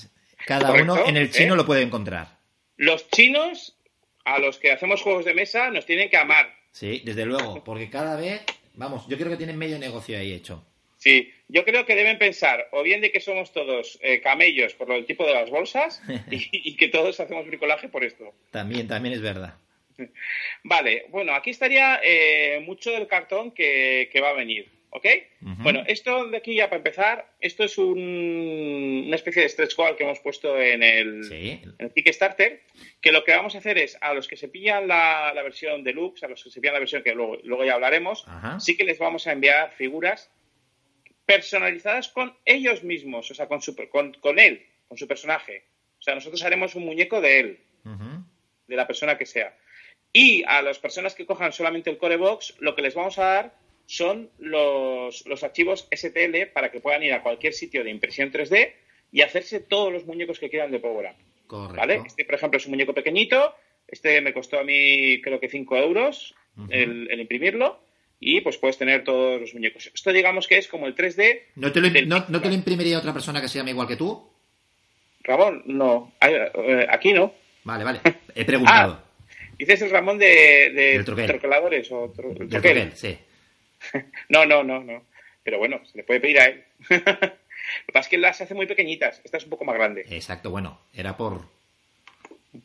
cada 0.45 0.73
uno 0.73 1.05
en 1.05 1.15
el 1.15 1.31
chino 1.31 1.53
¿eh? 1.53 1.57
lo 1.57 1.65
puede 1.65 1.83
encontrar. 1.83 2.37
Los 2.75 3.09
chinos, 3.11 3.77
a 4.25 4.39
los 4.39 4.57
que 4.57 4.73
hacemos 4.73 5.01
juegos 5.01 5.23
de 5.23 5.33
mesa, 5.33 5.69
nos 5.69 5.85
tienen 5.85 6.09
que 6.09 6.17
amar. 6.17 6.53
Sí, 6.73 7.01
desde 7.05 7.25
luego, 7.25 7.63
porque 7.63 7.89
cada 7.89 8.17
vez, 8.17 8.41
vamos, 8.73 9.07
yo 9.07 9.17
creo 9.17 9.29
que 9.29 9.37
tienen 9.37 9.57
medio 9.57 9.79
negocio 9.79 10.17
ahí 10.17 10.33
hecho. 10.33 10.65
Sí, 10.97 11.31
yo 11.47 11.63
creo 11.63 11.85
que 11.85 11.95
deben 11.95 12.19
pensar 12.19 12.67
o 12.73 12.83
bien 12.83 12.99
de 12.99 13.13
que 13.13 13.21
somos 13.21 13.53
todos 13.53 13.97
eh, 14.01 14.19
camellos 14.19 14.73
por 14.73 14.89
lo 14.89 15.05
tipo 15.05 15.25
de 15.25 15.33
las 15.33 15.49
bolsas 15.49 16.01
y, 16.29 16.49
y, 16.51 16.75
que 16.75 16.89
todos 16.89 17.21
hacemos 17.21 17.47
bricolaje 17.47 17.87
por 17.87 18.03
esto. 18.03 18.33
También, 18.51 18.89
también 18.89 19.15
es 19.15 19.21
verdad. 19.21 19.55
Vale, 20.63 21.05
bueno, 21.09 21.33
aquí 21.33 21.49
estaría 21.49 21.99
eh, 22.03 22.61
mucho 22.65 22.91
del 22.91 23.07
cartón 23.07 23.51
que, 23.51 24.09
va 24.21 24.29
a 24.29 24.33
venir, 24.33 24.69
¿ok? 24.89 25.05
Bueno, 25.39 25.83
esto 25.87 26.27
de 26.27 26.37
aquí 26.37 26.55
ya 26.55 26.69
para 26.69 26.77
empezar, 26.77 27.33
esto 27.39 27.63
es 27.63 27.77
una 27.77 29.15
especie 29.15 29.43
de 29.43 29.49
stretch 29.49 29.75
goal 29.75 29.95
que 29.95 30.03
hemos 30.03 30.19
puesto 30.19 30.59
en 30.59 30.83
el, 30.83 31.93
Kickstarter, 31.93 32.61
que 33.01 33.11
lo 33.11 33.23
que 33.23 33.33
vamos 33.33 33.55
a 33.55 33.59
hacer 33.59 33.77
es 33.77 33.97
a 34.01 34.13
los 34.13 34.27
que 34.27 34.37
se 34.37 34.47
pillan 34.47 34.87
la, 34.87 35.33
versión 35.43 35.83
deluxe, 35.83 36.23
a 36.23 36.27
los 36.27 36.43
que 36.43 36.49
se 36.49 36.61
pillan 36.61 36.73
la 36.73 36.79
versión 36.79 37.03
que 37.03 37.13
luego, 37.13 37.65
ya 37.65 37.73
hablaremos, 37.73 38.25
sí 38.59 38.77
que 38.77 38.83
les 38.83 38.99
vamos 38.99 39.27
a 39.27 39.31
enviar 39.31 39.71
figuras 39.73 40.31
personalizadas 41.25 42.09
con 42.09 42.35
ellos 42.43 42.83
mismos, 42.83 43.31
o 43.31 43.33
sea, 43.33 43.47
con, 43.47 43.61
su, 43.61 43.75
con, 43.75 44.39
él, 44.39 44.65
con 44.87 44.97
su 44.97 45.07
personaje. 45.07 45.63
O 45.97 46.01
sea, 46.01 46.15
nosotros 46.15 46.43
haremos 46.43 46.75
un 46.75 46.83
muñeco 46.83 47.21
de 47.21 47.39
él, 47.39 47.59
de 48.67 48.75
la 48.75 48.87
persona 48.87 49.17
que 49.17 49.25
sea. 49.25 49.55
Y 50.13 50.43
a 50.45 50.61
las 50.61 50.79
personas 50.79 51.15
que 51.15 51.25
cojan 51.25 51.53
solamente 51.53 51.89
el 51.89 51.97
Core 51.97 52.17
Box, 52.17 52.55
lo 52.59 52.75
que 52.75 52.81
les 52.81 52.95
vamos 52.95 53.17
a 53.17 53.25
dar 53.25 53.53
son 53.85 54.29
los, 54.39 55.25
archivos 55.43 55.87
STL 55.93 56.47
para 56.53 56.71
que 56.71 56.79
puedan 56.79 57.03
ir 57.03 57.13
a 57.13 57.21
cualquier 57.21 57.53
sitio 57.53 57.83
de 57.83 57.91
impresión 57.91 58.31
3D 58.31 58.73
y 59.11 59.21
hacerse 59.21 59.59
todos 59.59 59.91
los 59.91 60.05
muñecos 60.05 60.39
que 60.39 60.49
quieran 60.49 60.71
de 60.71 60.79
Power 60.79 61.11
Up. 61.11 61.75
¿Vale? 61.75 62.01
Este, 62.05 62.23
por 62.23 62.35
ejemplo, 62.35 62.57
es 62.57 62.65
un 62.65 62.71
muñeco 62.71 62.93
pequeñito. 62.93 63.53
Este 63.87 64.21
me 64.21 64.33
costó 64.33 64.59
a 64.59 64.63
mí, 64.63 65.21
creo 65.21 65.39
que 65.39 65.49
5 65.49 65.75
euros 65.77 66.33
el, 66.69 67.19
imprimirlo. 67.19 67.79
Y 68.19 68.41
pues 68.41 68.57
puedes 68.57 68.77
tener 68.77 69.03
todos 69.03 69.41
los 69.41 69.53
muñecos. 69.53 69.91
Esto 69.93 70.13
digamos 70.13 70.47
que 70.47 70.57
es 70.57 70.67
como 70.67 70.87
el 70.87 70.95
3D. 70.95 71.41
¿No 71.55 71.71
te 71.71 71.81
lo, 71.81 71.89
no, 71.89 72.41
te 72.41 72.47
lo 72.47 72.53
imprimiría 72.53 72.99
otra 72.99 73.13
persona 73.13 73.41
que 73.41 73.47
se 73.47 73.57
llame 73.57 73.71
igual 73.71 73.87
que 73.87 73.95
tú? 73.95 74.29
Ramón, 75.23 75.63
no. 75.65 76.13
Eh, 76.21 76.87
aquí 76.89 77.13
no. 77.13 77.33
Vale, 77.63 77.83
vale. 77.83 77.99
He 78.35 78.45
preguntado. 78.45 79.01
Ah, 79.03 79.10
Dices 79.61 79.83
el 79.83 79.91
Ramón 79.91 80.17
de, 80.17 80.71
de 80.73 81.03
troqueladores 81.03 81.87
o 81.91 82.11
sí. 82.95 83.17
no, 84.29 84.43
no, 84.43 84.63
no, 84.63 84.83
no. 84.83 85.05
Pero 85.43 85.59
bueno, 85.59 85.85
se 85.85 85.99
le 85.99 86.03
puede 86.03 86.19
pedir 86.19 86.39
a 86.39 86.45
él. 86.45 86.63
Lo 86.89 86.95
que 86.97 87.93
pasa 87.93 87.99
es 87.99 88.07
que 88.07 88.17
las 88.17 88.41
hace 88.41 88.55
muy 88.55 88.65
pequeñitas. 88.65 89.21
Esta 89.23 89.37
es 89.37 89.43
un 89.43 89.51
poco 89.51 89.63
más 89.63 89.75
grande. 89.75 90.03
Exacto, 90.09 90.49
bueno, 90.49 90.81
era 90.95 91.15
por. 91.15 91.41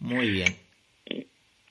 Muy 0.01 0.31
bien. 0.31 0.57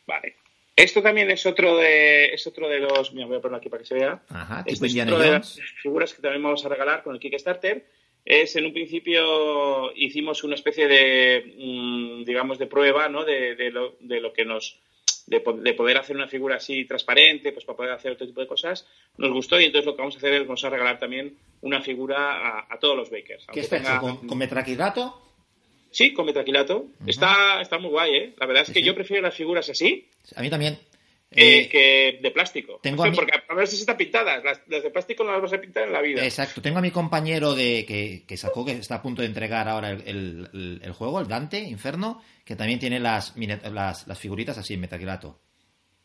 Vale. 0.05 0.35
Esto 0.75 1.01
también 1.01 1.31
es 1.31 1.43
otro 1.47 1.75
de 1.75 2.25
es 2.25 2.45
otro 2.45 2.69
de 2.69 2.81
los. 2.81 3.11
Mira, 3.11 3.25
voy 3.25 3.37
a 3.37 3.39
ponerlo 3.39 3.57
aquí 3.57 3.69
para 3.69 3.81
que 3.81 3.87
se 3.87 3.95
vea. 3.95 4.21
Ajá, 4.29 4.63
tipo 4.63 4.85
es 4.85 4.95
otro 4.95 5.17
de 5.17 5.31
las 5.31 5.59
figuras 5.81 6.13
que 6.13 6.21
también 6.21 6.43
vamos 6.43 6.63
a 6.63 6.69
regalar 6.69 7.01
con 7.01 7.15
el 7.15 7.19
Kickstarter. 7.19 7.83
Es 8.23 8.55
en 8.57 8.65
un 8.67 8.73
principio 8.73 9.91
hicimos 9.95 10.43
una 10.43 10.53
especie 10.53 10.87
de, 10.87 11.55
mm, 11.57 12.25
digamos, 12.25 12.59
de 12.59 12.67
prueba, 12.67 13.09
¿no? 13.09 13.25
de, 13.25 13.55
lo, 13.71 13.97
de 13.99 14.19
lo 14.19 14.31
que 14.33 14.45
nos 14.45 14.85
de, 15.27 15.39
poder 15.73 15.97
hacer 15.97 16.15
una 16.15 16.27
figura 16.27 16.57
así 16.57 16.85
transparente, 16.85 17.51
pues 17.51 17.65
para 17.65 17.77
poder 17.77 17.91
hacer 17.93 18.11
otro 18.11 18.27
tipo 18.27 18.41
de 18.41 18.47
cosas, 18.47 18.87
nos 19.17 19.31
gustó 19.31 19.59
y 19.59 19.65
entonces 19.65 19.85
lo 19.85 19.95
que 19.95 20.01
vamos 20.01 20.15
a 20.15 20.17
hacer 20.17 20.33
es 20.33 20.41
vamos 20.41 20.63
a 20.63 20.69
regalar 20.69 20.99
también 20.99 21.35
una 21.61 21.81
figura 21.81 22.59
a, 22.69 22.79
todos 22.79 22.95
los 22.95 23.09
bakers. 23.09 23.45
¿Qué 23.51 23.61
está 23.61 23.77
hecho? 23.77 24.19
¿Con, 24.27 24.37
metraquilato? 24.37 25.21
Sí, 25.89 26.13
con 26.13 26.25
metraquilato. 26.25 26.87
está, 27.07 27.61
está 27.61 27.79
muy 27.79 27.89
guay, 27.89 28.15
¿eh? 28.15 28.33
La 28.37 28.45
verdad 28.45 28.63
es 28.67 28.73
que 28.73 28.83
yo 28.83 28.93
prefiero 28.93 29.23
las 29.23 29.35
figuras 29.35 29.69
así. 29.69 30.07
A 30.35 30.41
mí 30.41 30.49
también. 30.49 30.77
Eh, 31.31 31.67
que 31.69 32.19
de 32.21 32.31
plástico. 32.31 32.79
Tengo 32.81 33.03
Porque 33.13 33.33
a 33.47 33.53
ver 33.53 33.67
si 33.67 33.75
están 33.75 33.97
pintadas. 33.97 34.43
Las, 34.43 34.65
de 34.67 34.89
plástico 34.89 35.23
no 35.23 35.33
las 35.33 35.41
vas 35.41 35.53
a 35.53 35.59
pintar 35.59 35.83
en 35.83 35.93
la 35.93 36.01
vida. 36.01 36.23
Exacto. 36.23 36.61
Tengo 36.61 36.79
a 36.79 36.81
mi 36.81 36.91
compañero 36.91 37.55
de 37.55 37.85
que, 37.85 38.37
sacó, 38.37 38.63
que 38.63 38.73
está 38.73 38.95
a 38.95 39.01
punto 39.01 39.21
de 39.21 39.27
entregar 39.27 39.67
ahora 39.67 39.91
el, 39.91 40.93
juego, 40.93 41.19
el 41.19 41.27
Dante, 41.27 41.59
Inferno, 41.59 42.21
que 42.45 42.55
también 42.55 42.79
tiene 42.79 42.99
las, 42.99 43.35
las, 43.35 44.19
figuritas 44.19 44.57
así 44.57 44.75
en 44.75 44.81
metacrilato. 44.81 45.41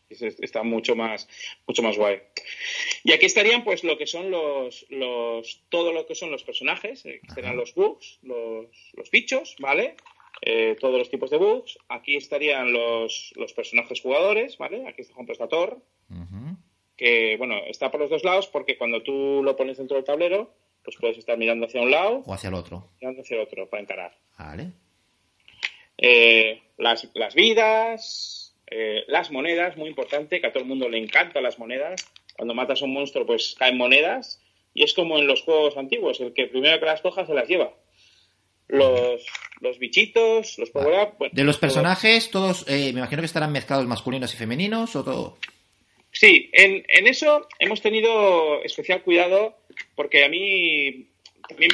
Está 0.09 0.63
mucho 0.63 0.93
más, 0.93 1.29
mucho 1.65 1.81
más 1.81 1.95
guay. 1.95 2.19
Y 3.05 3.13
aquí 3.13 3.27
estarían, 3.27 3.63
pues, 3.63 3.85
lo 3.85 3.97
que 3.97 4.07
son 4.07 4.29
los, 4.29 4.85
los 4.89 5.63
todo 5.69 5.93
lo 5.93 6.05
que 6.05 6.15
son 6.15 6.31
los 6.31 6.43
personajes, 6.43 7.05
eh, 7.05 7.21
que 7.25 7.33
serán 7.33 7.55
los 7.55 7.73
bugs, 7.73 8.19
los, 8.23 8.65
los 8.93 9.09
bichos, 9.09 9.55
¿vale? 9.59 9.95
Eh, 10.41 10.75
todos 10.79 10.97
los 10.97 11.09
tipos 11.09 11.29
de 11.29 11.37
bugs. 11.37 11.77
Aquí 11.87 12.15
estarían 12.15 12.73
los, 12.73 13.31
los 13.35 13.53
personajes 13.53 14.01
jugadores, 14.01 14.57
¿vale? 14.57 14.87
Aquí, 14.87 15.03
por 15.03 15.11
ejemplo, 15.11 15.33
está 15.33 15.47
Thor, 15.47 15.81
que, 16.97 17.35
bueno, 17.37 17.55
está 17.67 17.89
por 17.89 18.01
los 18.01 18.09
dos 18.09 18.23
lados 18.23 18.47
porque 18.47 18.77
cuando 18.77 19.01
tú 19.01 19.41
lo 19.43 19.55
pones 19.55 19.77
dentro 19.77 19.97
del 19.97 20.05
tablero, 20.05 20.53
pues 20.83 20.97
puedes 20.99 21.17
estar 21.17 21.37
mirando 21.37 21.65
hacia 21.65 21.81
un 21.81 21.91
lado 21.91 22.23
o 22.25 22.33
hacia 22.33 22.49
el 22.49 22.55
otro. 22.55 22.89
Mirando 22.99 23.21
hacia 23.21 23.35
el 23.35 23.43
otro 23.43 23.69
para 23.69 23.83
encarar. 23.83 24.17
Vale. 24.37 24.71
Eh, 25.97 26.61
las, 26.77 27.07
las, 27.13 27.35
vidas, 27.35 28.55
eh, 28.69 29.03
las 29.07 29.31
monedas, 29.31 29.77
muy 29.77 29.89
importante, 29.89 30.41
que 30.41 30.47
a 30.47 30.51
todo 30.51 30.63
el 30.63 30.69
mundo 30.69 30.89
le 30.89 30.97
encantan 30.97 31.43
las 31.43 31.59
monedas. 31.59 32.11
Cuando 32.35 32.55
matas 32.55 32.81
a 32.81 32.85
un 32.85 32.93
monstruo, 32.93 33.25
pues 33.25 33.55
caen 33.57 33.77
monedas. 33.77 34.41
Y 34.73 34.83
es 34.83 34.93
como 34.93 35.19
en 35.19 35.27
los 35.27 35.43
juegos 35.43 35.77
antiguos, 35.77 36.19
el 36.21 36.33
que 36.33 36.47
primero 36.47 36.79
que 36.79 36.85
las 36.85 37.01
coja 37.01 37.25
se 37.25 37.33
las 37.33 37.47
lleva 37.47 37.73
los, 38.71 39.25
los 39.61 39.79
bichitos, 39.79 40.57
los 40.57 40.69
power 40.71 41.13
de 41.31 41.43
los 41.43 41.57
personajes, 41.57 42.29
todos, 42.29 42.65
eh, 42.67 42.91
me 42.93 42.99
imagino 42.99 43.21
que 43.21 43.27
estarán 43.27 43.51
mezclados 43.51 43.85
masculinos 43.85 44.33
y 44.33 44.37
femeninos 44.37 44.95
o 44.95 45.03
todo. 45.03 45.37
Sí, 46.11 46.49
en, 46.51 46.83
en 46.89 47.07
eso 47.07 47.47
hemos 47.59 47.81
tenido 47.81 48.61
especial 48.63 49.01
cuidado 49.03 49.57
porque 49.95 50.25
a 50.25 50.29
mí 50.29 51.07
también 51.47 51.71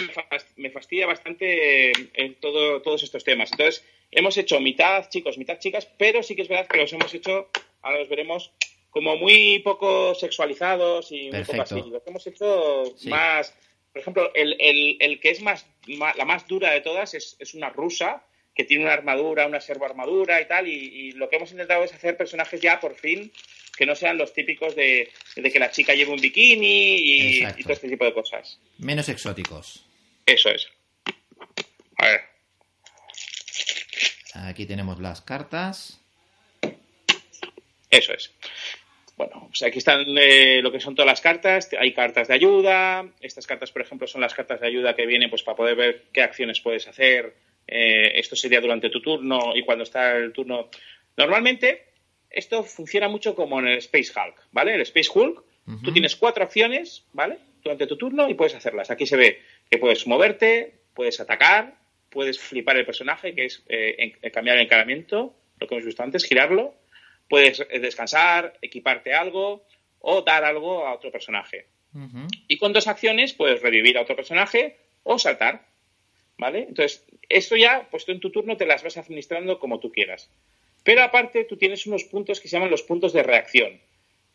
me 0.57 0.69
fastidia 0.69 1.07
bastante 1.07 1.91
en 2.13 2.35
todo, 2.35 2.81
todos 2.81 3.03
estos 3.03 3.23
temas. 3.23 3.51
Entonces, 3.51 3.83
hemos 4.11 4.37
hecho 4.37 4.59
mitad 4.59 5.09
chicos, 5.09 5.37
mitad 5.37 5.59
chicas, 5.59 5.87
pero 5.97 6.23
sí 6.23 6.35
que 6.35 6.43
es 6.43 6.47
verdad 6.47 6.67
que 6.67 6.77
los 6.77 6.93
hemos 6.93 7.13
hecho, 7.13 7.49
ahora 7.81 7.99
los 7.99 8.09
veremos, 8.09 8.51
como 8.89 9.15
muy 9.17 9.59
poco 9.59 10.15
sexualizados 10.15 11.11
y 11.11 11.31
muy 11.31 11.43
poco 11.43 11.61
así. 11.61 11.81
Los 11.89 12.05
hemos 12.07 12.25
hecho 12.27 12.83
más 13.05 13.53
por 13.97 14.01
ejemplo, 14.03 14.31
el, 14.35 15.19
que 15.19 15.31
es 15.31 15.41
más, 15.41 15.65
la 15.87 16.25
más 16.25 16.47
dura 16.47 16.71
de 16.71 16.81
todas 16.81 17.15
es, 17.15 17.53
una 17.55 17.69
rusa 17.69 18.23
que 18.53 18.63
tiene 18.63 18.83
una 18.83 18.93
armadura, 18.93 19.47
una 19.47 19.59
servo 19.59 19.85
armadura 19.85 20.39
y 20.39 20.47
tal, 20.47 20.67
y, 20.67 21.13
lo 21.13 21.27
que 21.29 21.37
hemos 21.37 21.51
intentado 21.51 21.83
es 21.83 21.93
hacer 21.93 22.15
personajes 22.15 22.61
ya 22.61 22.79
por 22.79 22.95
fin 22.95 23.31
que 23.75 23.85
no 23.85 23.95
sean 23.95 24.17
los 24.17 24.33
típicos 24.33 24.75
de, 24.75 25.11
que 25.35 25.59
la 25.59 25.71
chica 25.71 25.93
lleve 25.93 26.11
un 26.11 26.21
bikini 26.21 26.95
y, 26.95 27.63
todo 27.63 27.73
este 27.73 27.89
tipo 27.89 28.05
de 28.05 28.13
cosas. 28.13 28.59
Menos 28.77 29.09
exóticos. 29.09 29.85
Eso 30.25 30.49
es. 30.49 30.67
A 31.97 32.07
ver. 32.07 32.21
Aquí 34.33 34.65
tenemos 34.67 34.99
las 34.99 35.21
cartas. 35.21 36.01
Eso 37.89 38.13
es. 38.13 38.31
Bueno, 39.17 39.47
pues 39.47 39.63
aquí 39.63 39.79
están 39.79 40.05
eh, 40.15 40.61
lo 40.61 40.71
que 40.71 40.79
son 40.79 40.93
todas 40.93 41.07
las 41.07 41.21
cartas. 41.21 41.69
Hay 41.77 41.91
cartas 41.91 42.27
de 42.27 42.35
ayuda. 42.35 43.03
Estas 43.19 43.47
cartas, 43.47 43.71
por 43.71 43.81
ejemplo, 43.81 44.05
son 44.05 44.21
las 44.21 44.35
cartas 44.35 44.61
de 44.61 44.67
ayuda 44.67 44.95
que 44.95 45.07
vienen 45.07 45.31
pues, 45.31 45.41
para 45.41 45.57
poder 45.57 45.75
ver 45.75 46.03
qué 46.13 46.21
acciones 46.21 46.61
puedes 46.61 46.87
hacer. 46.87 47.33
Eh, 47.67 48.11
esto 48.19 48.35
sería 48.35 48.61
durante 48.61 48.91
tu 48.91 49.01
turno 49.01 49.55
y 49.55 49.63
cuando 49.63 49.83
está 49.83 50.15
el 50.15 50.31
turno. 50.31 50.69
Normalmente, 51.17 51.85
esto 52.29 52.63
funciona 52.63 53.09
mucho 53.09 53.33
como 53.33 53.59
en 53.59 53.67
el 53.67 53.79
Space 53.79 54.11
Hulk, 54.15 54.49
¿vale? 54.51 54.75
El 54.75 54.81
Space 54.81 55.09
Hulk, 55.11 55.43
tú 55.83 55.91
tienes 55.91 56.15
cuatro 56.15 56.43
acciones, 56.43 57.03
¿vale? 57.11 57.39
Durante 57.63 57.87
tu 57.87 57.97
turno 57.97 58.29
y 58.29 58.35
puedes 58.35 58.53
hacerlas. 58.53 58.91
Aquí 58.91 59.07
se 59.07 59.17
ve 59.17 59.41
que 59.69 59.79
puedes 59.79 60.05
moverte, 60.05 60.75
puedes 60.93 61.19
atacar, 61.19 61.75
puedes 62.11 62.39
flipar 62.39 62.77
el 62.77 62.85
personaje, 62.85 63.33
que 63.33 63.45
es 63.45 63.63
eh, 63.67 64.13
cambiar 64.31 64.57
el 64.57 64.63
encaramiento, 64.63 65.33
lo 65.59 65.67
que 65.67 65.73
hemos 65.73 65.85
visto 65.85 66.03
antes, 66.03 66.23
girarlo 66.23 66.75
Puedes 67.29 67.59
eh, 67.59 67.79
descansar, 67.79 68.57
equiparte 68.61 69.13
algo 69.13 69.65
o 69.99 70.21
dar 70.21 70.43
algo 70.43 70.85
a 70.85 70.93
otro 70.93 71.11
personaje. 71.11 71.67
Y 72.47 72.57
con 72.57 72.73
dos 72.73 72.87
acciones 72.87 73.33
puedes 73.33 73.61
revivir 73.61 73.97
a 73.97 74.01
otro 74.01 74.15
personaje 74.15 74.77
o 75.03 75.17
saltar. 75.17 75.65
¿Vale? 76.37 76.59
Entonces, 76.69 77.03
esto 77.29 77.55
ya, 77.55 77.87
pues 77.89 78.05
tú 78.05 78.11
en 78.11 78.19
tu 78.19 78.31
turno 78.31 78.55
te 78.57 78.67
las 78.67 78.83
vas 78.83 78.97
administrando 78.97 79.59
como 79.59 79.79
tú 79.79 79.91
quieras. 79.91 80.29
Pero 80.83 81.01
aparte, 81.01 81.45
tú 81.45 81.57
tienes 81.57 81.87
unos 81.87 82.03
puntos 82.03 82.39
que 82.39 82.47
se 82.47 82.55
llaman 82.55 82.69
los 82.69 82.83
puntos 82.83 83.11
de 83.11 83.23
reacción. 83.23 83.81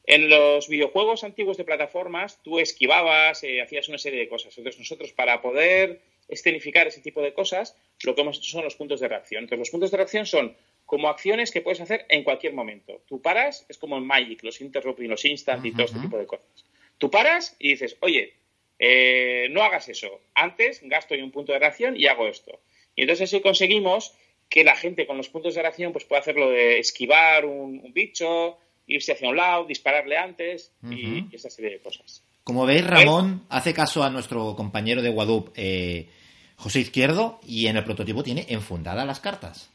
En 0.05 0.29
los 0.29 0.69
videojuegos 0.69 1.23
antiguos 1.23 1.57
de 1.57 1.65
plataformas, 1.65 2.43
tú 2.43 2.59
esquivabas, 2.59 3.45
eh, 3.45 3.63
hacías 3.63 3.89
una 3.89 3.99
serie 3.99 4.19
de 4.19 4.29
cosas. 4.29 4.59
Entonces, 4.59 4.81
nosotros, 4.81 5.13
para 5.13 5.41
poder 5.41 6.01
escenificar 6.29 6.89
ese 6.89 7.01
tipo 7.01 7.23
de 7.23 7.33
cosas, 7.33 7.77
lo 8.03 8.15
que 8.15 8.23
hemos 8.23 8.39
hecho 8.39 8.51
son 8.51 8.65
los 8.65 8.75
puntos 8.75 9.01
de 9.01 9.09
reacción. 9.09 9.45
Entonces, 9.45 9.61
los 9.61 9.71
puntos 9.71 9.91
de 9.93 9.97
reacción 9.97 10.27
son 10.27 10.57
como 10.87 11.09
acciones 11.09 11.51
que 11.51 11.63
puedes 11.63 11.81
hacer 11.81 12.05
en 12.09 12.23
cualquier 12.23 12.53
momento. 12.53 13.03
Tú 13.07 13.23
paras, 13.23 13.65
es 13.69 13.79
como 13.79 13.97
en 13.97 14.07
Magic, 14.07 14.43
los 14.43 14.61
interrupt 14.61 15.01
y 15.01 15.07
los 15.07 15.25
instant 15.25 15.65
y 15.65 15.73
todo 15.73 15.87
este 15.87 16.01
tipo 16.01 16.19
de 16.19 16.27
cosas. 16.27 16.67
Tú 16.99 17.11
paras 17.11 17.57
y 17.59 17.71
dices, 17.71 17.97
oye, 18.01 18.35
eh, 18.79 19.49
no 19.51 19.63
hagas 19.63 19.89
eso. 19.89 20.21
Antes 20.35 20.81
gasto 20.83 21.15
un 21.15 21.31
punto 21.31 21.53
de 21.53 21.59
reacción 21.59 21.97
y 21.97 22.07
hago 22.07 22.27
esto. 22.29 22.61
Y 22.95 23.03
entonces 23.03 23.31
así 23.31 23.41
conseguimos 23.41 24.15
que 24.49 24.65
la 24.65 24.77
gente 24.77 25.07
con 25.07 25.17
los 25.17 25.29
puntos 25.29 25.55
de 25.55 25.63
reacción 25.63 25.93
pues 25.93 26.05
pueda 26.05 26.21
hacerlo 26.21 26.51
de 26.51 26.79
esquivar 26.79 27.47
un, 27.47 27.91
bicho, 27.95 28.59
irse 28.87 29.13
hacia 29.13 29.31
un 29.31 29.37
lado, 29.37 29.65
dispararle 29.65 30.19
antes 30.19 30.73
y, 30.91 31.35
esa 31.35 31.49
serie 31.49 31.71
de 31.71 31.81
cosas. 31.81 32.23
Como 32.45 32.67
veis, 32.67 32.87
Ramón 32.87 33.47
hace 33.49 33.73
caso 33.73 34.03
a 34.03 34.11
nuestro 34.11 34.55
compañero 34.57 35.01
de 35.01 35.09
Guadup, 35.09 35.53
eh, 35.57 36.09
José 36.57 36.81
Izquierdo, 36.81 37.41
y 37.47 37.69
en 37.69 37.79
el 37.79 37.85
prototipo 37.85 38.23
tiene 38.23 38.45
enfundadas 38.49 39.07
las 39.07 39.21
cartas 39.21 39.72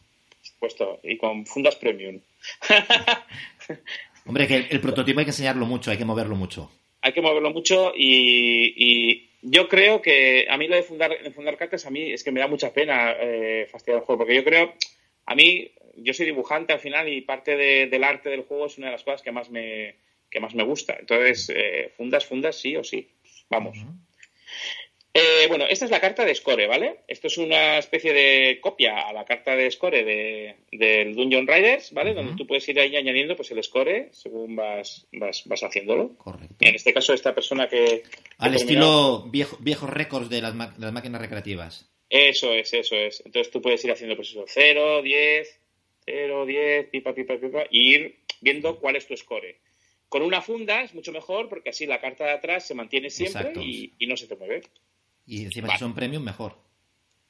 puesto, 0.59 0.99
y 1.03 1.17
con 1.17 1.45
fundas 1.45 1.75
premium. 1.75 2.19
Hombre, 4.25 4.47
que 4.47 4.67
el, 4.69 4.81
prototipo 4.81 5.19
hay 5.19 5.25
que 5.25 5.31
enseñarlo 5.31 5.65
mucho, 5.65 5.91
hay 5.91 5.97
que 5.97 6.05
moverlo 6.05 6.35
mucho. 6.35 6.71
Hay 7.01 7.13
que 7.13 7.21
moverlo 7.21 7.51
mucho 7.51 7.93
y, 7.95 9.29
yo 9.41 9.69
creo 9.69 10.01
que 10.01 10.47
a 10.49 10.57
mí 10.57 10.67
lo 10.67 10.75
de 10.75 10.83
fundar, 10.83 11.15
fundar 11.33 11.57
cartas, 11.57 11.85
a 11.85 11.89
mí 11.91 12.11
es 12.11 12.23
que 12.23 12.31
me 12.31 12.39
da 12.39 12.47
mucha 12.47 12.73
pena 12.73 13.13
eh, 13.19 13.67
fastidiar 13.71 13.99
el 13.99 14.05
juego, 14.05 14.19
porque 14.19 14.35
yo 14.35 14.43
creo, 14.43 14.73
a 15.25 15.35
mí, 15.35 15.71
yo 15.95 16.13
soy 16.13 16.25
dibujante 16.25 16.73
al 16.73 16.79
final 16.79 17.07
y 17.07 17.21
parte 17.21 17.55
del 17.55 18.03
arte 18.03 18.29
del 18.29 18.43
juego 18.43 18.65
es 18.65 18.77
una 18.77 18.87
de 18.87 18.93
las 18.93 19.03
cosas 19.03 19.21
que 19.21 19.31
más 19.31 19.49
me, 19.49 19.95
que 20.29 20.39
más 20.39 20.55
me 20.55 20.63
gusta. 20.63 20.97
Entonces, 20.99 21.51
eh, 21.55 21.91
fundas, 21.95 22.25
fundas, 22.25 22.55
sí 22.55 22.75
o 22.75 22.83
sí. 22.83 23.07
Vamos. 23.49 23.77
Eh, 25.19 25.47
bueno, 25.47 25.65
esta 25.67 25.85
es 25.85 25.91
la 25.91 25.99
carta 25.99 26.23
de 26.23 26.35
Score, 26.35 26.67
¿vale? 26.67 26.99
Esto 27.07 27.25
es 27.25 27.39
una 27.39 27.79
especie 27.79 28.13
de 28.13 28.59
copia 28.61 29.07
a 29.07 29.13
la 29.13 29.25
carta 29.25 29.55
de 29.55 29.71
Score 29.71 30.05
de, 30.05 30.57
del 30.71 31.15
Dungeon 31.15 31.47
Riders, 31.47 31.91
¿vale? 31.91 32.13
Donde 32.13 32.35
tú 32.35 32.45
puedes 32.45 32.69
ir 32.69 32.79
ahí 32.79 32.95
añadiendo 32.95 33.35
pues 33.35 33.49
el 33.49 33.63
Score 33.63 34.09
según 34.11 34.55
vas, 34.55 35.07
vas, 35.13 35.43
vas 35.47 35.63
haciéndolo. 35.63 36.15
Correcto. 36.17 36.55
En 36.59 36.75
este 36.75 36.93
caso, 36.93 37.13
esta 37.13 37.33
persona 37.33 37.67
que... 37.67 38.03
Al 38.37 38.53
estilo 38.53 39.23
viejo, 39.31 39.57
viejos 39.59 39.89
récords 39.89 40.29
de 40.29 40.39
las, 40.39 40.53
las, 40.55 40.93
máquinas 40.93 41.19
recreativas. 41.19 41.89
Eso 42.09 42.53
es, 42.53 42.71
eso 42.75 42.95
es. 42.95 43.23
Entonces 43.25 43.51
tú 43.51 43.59
puedes 43.59 43.83
ir 43.83 43.91
haciendo 43.91 44.15
pues 44.15 44.29
eso, 44.29 44.45
0, 44.47 45.01
10, 45.01 45.61
0, 46.05 46.45
10, 46.45 46.89
pipa, 46.89 47.15
pipa, 47.15 47.37
pipa, 47.37 47.63
y 47.71 47.95
ir 47.95 48.19
viendo 48.41 48.79
cuál 48.79 48.95
es 48.95 49.07
tu 49.07 49.17
score. 49.17 49.57
Con 50.09 50.21
una 50.21 50.43
funda 50.43 50.83
es 50.83 50.93
mucho 50.93 51.11
mejor 51.11 51.49
porque 51.49 51.71
así 51.71 51.87
la 51.87 51.99
carta 51.99 52.23
de 52.25 52.31
atrás 52.33 52.67
se 52.67 52.75
mantiene 52.75 53.09
siempre 53.09 53.51
y, 53.61 53.93
y 53.97 54.05
no 54.05 54.15
se 54.15 54.27
te 54.27 54.35
mueve. 54.35 54.61
Y 55.27 55.43
encima 55.43 55.69
si 55.73 55.79
son 55.79 55.93
premium, 55.93 56.23
mejor. 56.23 56.57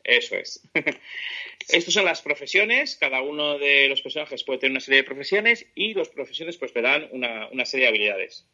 Eso 0.08 0.38
es. 0.38 0.62
Estas 1.68 1.94
son 1.94 2.06
las 2.06 2.22
profesiones. 2.22 2.96
Cada 2.96 3.22
uno 3.22 3.58
de 3.58 3.90
los 3.90 4.02
personajes 4.02 4.44
puede 4.44 4.60
tener 4.60 4.72
una 4.72 4.80
serie 4.80 5.02
de 5.02 5.08
profesiones 5.08 5.66
y 5.76 5.94
los 5.94 6.10
profesiones 6.10 6.58
pues 6.58 6.72
te 6.72 6.82
dan 6.82 7.10
una, 7.12 7.66
serie 7.66 7.86
de 7.86 7.90
habilidades. 7.90 8.48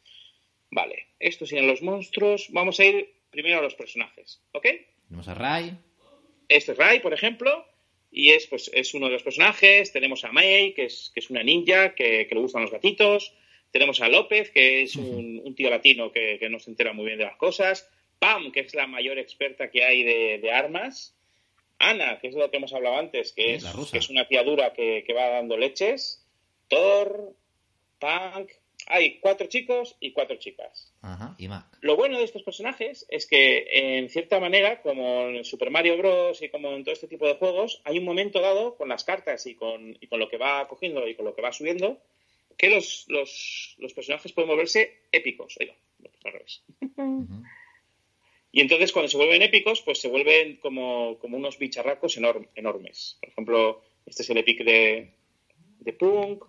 Vale, 0.71 1.09
estos 1.19 1.49
serían 1.49 1.67
los 1.67 1.83
monstruos. 1.83 2.47
Vamos 2.49 2.79
a 2.79 2.85
ir 2.85 3.13
primero 3.29 3.59
a 3.59 3.61
los 3.61 3.75
personajes, 3.75 4.41
¿ok? 4.53 4.65
Tenemos 5.07 5.27
a 5.27 5.35
Rai. 5.35 5.77
Este 6.47 6.71
es 6.71 6.77
Rai, 6.77 7.01
por 7.01 7.13
ejemplo, 7.13 7.67
y 8.11 8.31
es, 8.31 8.47
pues, 8.47 8.71
es 8.73 8.95
uno 8.95 9.05
de 9.07 9.13
los 9.13 9.23
personajes. 9.23 9.91
Tenemos 9.91 10.23
a 10.23 10.31
Mei, 10.31 10.73
que 10.73 10.85
es, 10.85 11.11
que 11.13 11.19
es 11.19 11.29
una 11.29 11.43
ninja, 11.43 11.93
que, 11.93 12.27
le 12.31 12.39
gustan 12.39 12.63
los 12.63 12.71
gatitos. 12.71 13.35
Tenemos 13.71 14.01
a 14.01 14.07
López, 14.07 14.49
que 14.49 14.83
es 14.83 14.95
un, 14.95 15.53
tío 15.55 15.69
latino 15.69 16.11
que, 16.11 16.37
que, 16.39 16.49
no 16.49 16.59
se 16.59 16.71
entera 16.71 16.93
muy 16.93 17.05
bien 17.05 17.19
de 17.19 17.25
las 17.25 17.37
cosas. 17.37 17.87
Pam, 18.23 18.53
que 18.53 18.61
es 18.61 18.73
la 18.73 18.87
mayor 18.87 19.19
experta 19.19 19.69
que 19.69 19.83
hay 19.83 20.01
de, 20.39 20.49
armas. 20.49 21.13
Ana, 21.77 22.19
que 22.19 22.29
es 22.29 22.35
lo 22.35 22.49
que 22.49 22.55
hemos 22.55 22.71
hablado 22.71 22.95
antes, 22.95 23.33
que, 23.33 23.55
es, 23.55 23.65
es, 23.91 24.09
una 24.09 24.25
tía 24.29 24.43
dura 24.43 24.71
que, 24.71 25.05
va 25.13 25.27
dando 25.27 25.57
leches. 25.57 26.25
Thor, 26.69 27.33
Punk. 27.99 28.49
Hay 28.87 29.19
cuatro 29.19 29.47
chicos 29.47 29.97
y 29.99 30.13
cuatro 30.13 30.37
chicas. 30.37 30.93
Ajá, 31.01 31.35
y 31.37 31.49
Mac. 31.49 31.65
Lo 31.81 31.97
bueno 31.97 32.17
de 32.17 32.23
estos 32.23 32.43
personajes 32.43 33.05
es 33.09 33.25
que, 33.25 33.99
en 33.99 34.09
cierta 34.09 34.39
manera, 34.39 34.81
como 34.81 35.23
en 35.23 35.43
Super 35.43 35.69
Mario 35.69 35.97
Bros. 35.97 36.41
y 36.41 36.47
como 36.47 36.71
en 36.71 36.85
todo 36.85 36.93
este 36.93 37.07
tipo 37.07 37.27
de 37.27 37.35
juegos, 37.35 37.81
hay 37.83 37.97
un 37.97 38.05
momento 38.05 38.39
dado 38.39 38.75
con 38.75 38.87
las 38.87 39.03
cartas 39.03 39.45
y 39.47 39.55
con, 39.55 39.97
y 39.99 40.07
con 40.07 40.21
lo 40.21 40.29
que 40.29 40.37
va 40.37 40.65
cogiendo 40.69 41.05
y 41.09 41.15
con 41.15 41.25
lo 41.25 41.35
que 41.35 41.41
va 41.41 41.51
subiendo, 41.51 41.99
que 42.57 42.69
los, 42.69 43.03
los, 43.09 43.75
los 43.79 43.93
personajes 43.93 44.31
pueden 44.31 44.49
moverse 44.49 45.01
épicos. 45.11 45.57
Oiga, 45.59 45.75
al 46.23 46.31
revés. 46.31 46.63
Y 48.53 48.61
entonces 48.61 48.93
cuando 48.93 49.09
se 49.09 49.17
vuelven 49.17 49.41
épicos, 49.41 49.81
pues 49.81 49.99
se 49.99 50.07
vuelven 50.07 50.57
como, 50.57 51.17
unos 51.21 51.57
bicharracos 51.57 52.17
enormes. 52.17 53.17
Por 53.19 53.29
ejemplo, 53.29 53.81
este 54.05 54.21
es 54.21 54.29
el 54.29 54.37
epic 54.37 54.63
de, 54.63 55.11
de 55.79 55.93
Punk, 55.93 56.45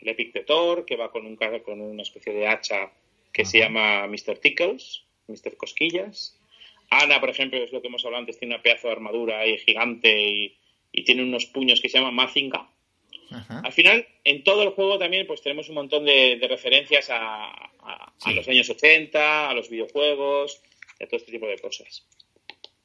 el 0.00 0.08
epic 0.08 0.32
de 0.32 0.44
Thor, 0.44 0.86
que 0.86 0.96
va 0.96 1.10
con, 1.10 1.26
un, 1.26 1.36
con 1.36 1.80
una 1.80 2.02
especie 2.02 2.32
de 2.32 2.46
hacha 2.46 2.92
que 3.32 3.44
se 3.44 3.58
llama 3.58 4.06
Mr. 4.06 4.38
Tickles, 4.38 5.04
Mr. 5.26 5.56
Cosquillas. 5.56 6.38
Ana, 6.88 7.20
por 7.20 7.30
ejemplo, 7.30 7.58
es 7.58 7.72
lo 7.72 7.82
que 7.82 7.88
hemos 7.88 8.04
hablado 8.04 8.20
antes, 8.20 8.38
tiene 8.38 8.54
una 8.54 8.62
pedazo 8.62 8.86
de 8.86 8.94
armadura 8.94 9.40
ahí 9.40 9.58
gigante 9.58 10.16
y, 10.18 10.56
y 10.92 11.02
tiene 11.02 11.22
unos 11.22 11.46
puños 11.46 11.80
que 11.80 11.88
se 11.88 11.98
llaman 11.98 12.14
Mazinga. 12.14 12.70
Al 13.48 13.72
final, 13.72 14.06
en 14.24 14.42
todo 14.42 14.62
el 14.62 14.70
juego 14.70 14.98
también 14.98 15.26
pues 15.26 15.42
tenemos 15.42 15.68
un 15.68 15.74
montón 15.74 16.04
de, 16.04 16.38
referencias 16.48 17.08
a, 17.10 17.70
los 18.34 18.48
años 18.48 18.70
80, 18.70 19.50
a 19.50 19.54
los 19.54 19.68
videojuegos, 19.68 20.62
a 21.00 21.06
todo 21.06 21.16
este 21.16 21.32
tipo 21.32 21.46
de 21.46 21.58
cosas. 21.58 22.06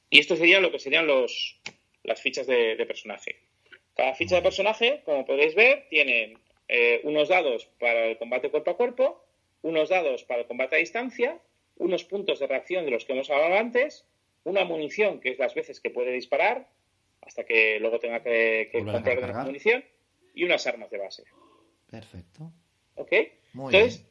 Y 0.10 0.20
esto 0.20 0.36
sería 0.36 0.60
lo 0.60 0.72
que 0.72 0.80
serían 0.80 1.08
los, 1.08 1.60
las 2.04 2.22
fichas 2.22 2.46
de, 2.46 2.84
personaje. 2.86 3.40
Cada 3.96 4.14
ficha 4.14 4.36
de 4.36 4.42
personaje, 4.42 5.02
como 5.06 5.26
podéis 5.26 5.56
ver, 5.56 5.88
tiene 5.90 6.38
eh, 6.68 7.02
unos 7.04 7.30
dados 7.30 7.66
para 7.80 8.06
el 8.06 8.18
combate 8.18 8.50
cuerpo 8.50 8.72
a 8.72 8.78
cuerpo, 8.78 9.26
unos 9.62 9.90
dados 9.90 10.24
para 10.24 10.42
el 10.42 10.48
combate 10.48 10.76
a 10.76 10.80
distancia, 10.80 11.40
unos 11.78 12.04
puntos 12.04 12.40
de 12.40 12.48
reacción 12.48 12.86
de 12.86 12.92
los 12.92 13.06
que 13.06 13.14
hemos 13.14 13.30
hablado 13.30 13.56
antes, 13.56 14.06
una 14.44 14.66
munición, 14.66 15.20
que 15.20 15.32
es 15.32 15.40
las 15.40 15.56
veces 15.56 15.80
que 15.80 15.90
puede 15.90 16.12
disparar, 16.12 16.70
hasta 17.22 17.46
que 17.46 17.80
luego 17.80 18.00
tenga 18.00 18.22
que, 18.22 18.70
comprar 18.72 19.46
munición, 19.46 19.84
y 20.36 20.44
unas 20.44 20.68
armas 20.68 20.92
de 20.92 20.98
base. 20.98 21.24
Perfecto. 21.90 22.52
¿Ok? 22.96 23.12
Entonces, 23.54 24.06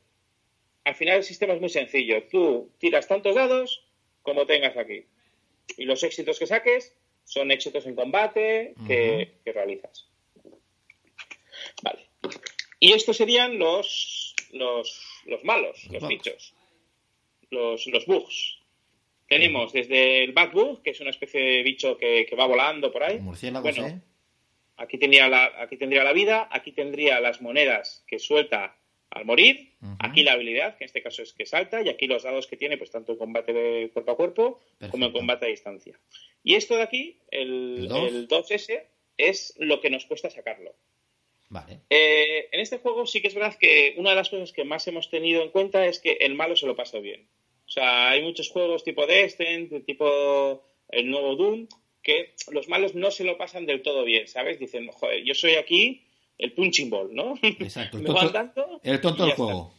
al 0.85 0.95
final 0.95 1.19
el 1.19 1.25
sistema 1.25 1.53
es 1.53 1.61
muy 1.61 1.69
sencillo. 1.69 2.25
Tú 2.29 2.73
tiras 2.79 3.07
tantos 3.07 3.35
dados 3.35 3.87
como 4.23 4.47
tengas 4.47 4.77
aquí. 4.77 5.05
Y 5.77 5.85
los 5.85 6.03
éxitos 6.03 6.39
que 6.39 6.47
saques 6.47 6.95
son 7.25 7.51
éxitos 7.51 7.87
en 7.87 7.95
combate 7.95 8.75
que, 8.87 9.33
realizas. 9.45 10.09
Vale. 11.83 12.09
Y 12.81 12.93
estos 12.93 13.17
serían 13.17 13.59
los, 13.59 14.35
los, 14.53 15.45
malos, 15.45 15.85
los, 15.91 16.09
bichos, 16.09 16.55
los, 17.51 17.87
los 17.87 18.07
bugs. 18.07 18.59
Tenemos 19.29 19.73
desde 19.73 20.25
el 20.25 20.33
bad 20.33 20.53
bug, 20.53 20.83
que 20.83 20.91
es 20.91 21.01
una 21.01 21.11
especie 21.11 21.41
de 21.41 21.63
bicho 21.63 21.97
que, 21.97 22.29
va 22.39 22.47
volando 22.47 22.93
por 22.93 23.03
ahí. 23.03 23.19
bueno, 23.19 24.03
aquí, 24.77 24.99
tendría 24.99 25.29
la, 25.29 25.53
aquí 25.59 25.77
tendría 25.77 26.05
la 26.05 26.13
vida, 26.13 26.49
aquí 26.51 26.73
tendría 26.73 27.21
las 27.21 27.41
monedas 27.41 28.05
que 28.07 28.19
suelta 28.19 28.77
al 29.15 29.25
morir, 29.25 29.73
aquí 29.99 30.23
la 30.23 30.33
habilidad, 30.33 30.77
que 30.77 30.85
en 30.85 30.87
este 30.87 31.03
caso 31.03 31.23
es 31.23 31.33
que 31.33 31.47
salta, 31.47 31.83
y 31.83 31.89
aquí 31.89 32.07
los 32.07 32.23
dados 32.23 32.47
que 32.47 32.57
tiene, 32.57 32.79
pues 32.79 32.91
tanto 32.91 33.13
en 33.13 33.19
combate 33.19 33.53
de 33.53 33.91
cuerpo 33.93 34.13
a 34.13 34.17
cuerpo 34.17 34.61
como 34.91 35.07
en 35.07 35.13
combate 35.13 35.47
a 35.47 35.49
distancia. 35.49 35.99
Y 36.43 36.55
esto 36.55 36.77
de 36.77 36.83
aquí, 36.83 37.19
el, 37.31 37.89
el 37.91 38.29
2S, 38.29 38.85
es 39.19 39.55
lo 39.59 39.81
que 39.81 39.91
nos 39.91 40.07
cuesta 40.07 40.31
sacarlo. 40.31 40.75
Vale. 41.51 41.81
Eh, 41.91 42.49
en 42.51 42.61
este 42.61 42.79
juego 42.79 43.07
sí 43.07 43.21
que 43.21 43.29
es 43.29 43.35
verdad 43.35 43.57
que 43.59 43.95
una 43.99 44.11
de 44.11 44.17
las 44.17 44.31
cosas 44.31 44.53
que 44.53 44.65
más 44.65 44.87
hemos 44.89 45.11
tenido 45.11 45.43
en 45.43 45.51
cuenta 45.51 45.85
es 45.87 45.99
que 45.99 46.13
el 46.21 46.35
malo 46.35 46.57
se 46.57 46.67
lo 46.67 46.75
pasa 46.75 46.99
bien. 46.99 47.29
O 47.67 47.69
sea, 47.69 48.11
hay 48.11 48.23
muchos 48.23 48.49
juegos 48.49 48.85
tipo 48.85 49.07
Destin, 49.07 49.85
tipo 49.85 50.65
el 50.89 51.11
nuevo 51.11 51.37
Doom, 51.37 51.69
que 52.03 52.35
los 52.51 52.69
malos 52.69 52.95
no 52.95 53.11
se 53.11 53.25
lo 53.25 53.37
pasan 53.37 53.67
del 53.67 53.83
todo 53.83 54.05
bien, 54.05 54.29
¿sabes? 54.29 54.59
Dicen, 54.59 54.89
joder, 54.89 55.23
yo 55.25 55.35
soy 55.35 55.55
aquí 55.55 56.07
el 56.43 56.53
punching 56.53 56.91
ball, 56.91 57.15
¿no? 57.15 57.39
Exacto. 57.43 57.99
el 58.83 59.01
tonto 59.01 59.25
del 59.25 59.35
juego. 59.35 59.73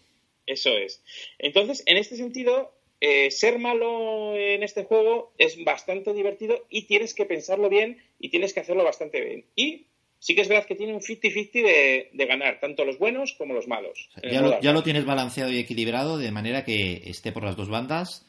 Eso 0.45 0.71
es. 0.71 1.03
Entonces, 1.37 1.83
en 1.85 1.97
este 1.97 2.15
sentido, 2.15 2.73
eh, 3.01 3.31
ser 3.31 3.59
malo 3.59 4.35
en 4.35 4.63
este 4.63 4.85
juego 4.85 5.33
es 5.37 5.61
bastante 5.63 6.13
divertido 6.13 6.65
y 6.69 6.83
tienes 6.83 7.13
que 7.13 7.25
pensarlo 7.25 7.69
bien 7.69 8.01
y 8.17 8.29
tienes 8.29 8.53
que 8.53 8.61
hacerlo 8.61 8.83
bastante 8.83 9.21
bien. 9.21 9.45
Y 9.55 9.87
sí 10.19 10.35
que 10.35 10.41
es 10.41 10.47
verdad 10.47 10.65
que 10.65 10.75
tiene 10.75 10.93
un 10.93 11.01
50-50 11.01 12.11
de, 12.13 12.25
ganar, 12.25 12.61
tanto 12.61 12.85
los 12.85 12.97
buenos 12.97 13.33
como 13.33 13.53
los 13.53 13.67
malos. 13.67 14.09
ya, 14.23 14.41
lo, 14.41 14.61
ya, 14.61 14.71
lo, 14.71 14.83
tienes 14.83 15.05
balanceado 15.05 15.51
y 15.51 15.59
equilibrado 15.59 16.17
de 16.17 16.31
manera 16.31 16.63
que 16.63 17.03
esté 17.05 17.33
por 17.33 17.43
las 17.43 17.57
dos 17.57 17.67
bandas 17.67 18.25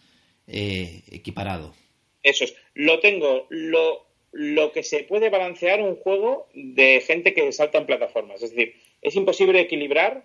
eh, 0.49 1.03
equiparado. 1.11 1.73
Eso 2.25 2.43
es. 2.43 2.57
Lo 2.75 2.99
tengo, 2.99 3.47
lo, 3.51 4.07
lo 4.35 4.73
que 4.73 4.83
se 4.83 5.05
puede 5.05 5.31
balancear 5.31 5.81
un 5.81 5.95
juego 5.95 6.49
de 6.55 7.01
gente 7.01 7.33
que 7.35 7.53
salta 7.53 7.79
en 7.79 7.87
plataformas. 7.87 8.43
Es 8.43 8.51
decir, 8.51 8.75
es 9.01 9.15
imposible 9.15 9.61
equilibrar 9.61 10.25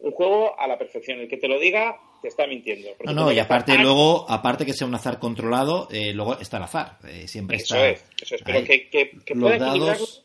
un 0.00 0.10
juego 0.10 0.58
a 0.58 0.66
la 0.66 0.76
perfección. 0.76 1.20
El 1.20 1.28
que 1.28 1.36
te 1.36 1.46
lo 1.46 1.60
diga 1.60 2.00
te 2.20 2.28
está 2.28 2.48
mintiendo. 2.48 2.90
No, 3.04 3.12
no, 3.12 3.32
y 3.32 3.38
aparte 3.38 3.78
luego, 3.78 4.28
aparte 4.28 4.66
que 4.66 4.72
sea 4.72 4.88
un 4.88 4.94
azar 4.96 5.20
controlado, 5.20 5.86
eh, 5.92 6.12
luego 6.12 6.36
está 6.40 6.56
el 6.56 6.64
azar. 6.64 6.98
Eh, 7.08 7.28
siempre 7.28 7.58
eso 7.58 7.76
está. 7.76 7.90
Es, 7.90 8.04
eso 8.22 8.34
es. 8.34 8.42
Pero 8.42 8.64
que, 8.64 8.90
que, 8.90 9.34
pueda 9.36 9.58
dados, 9.58 10.24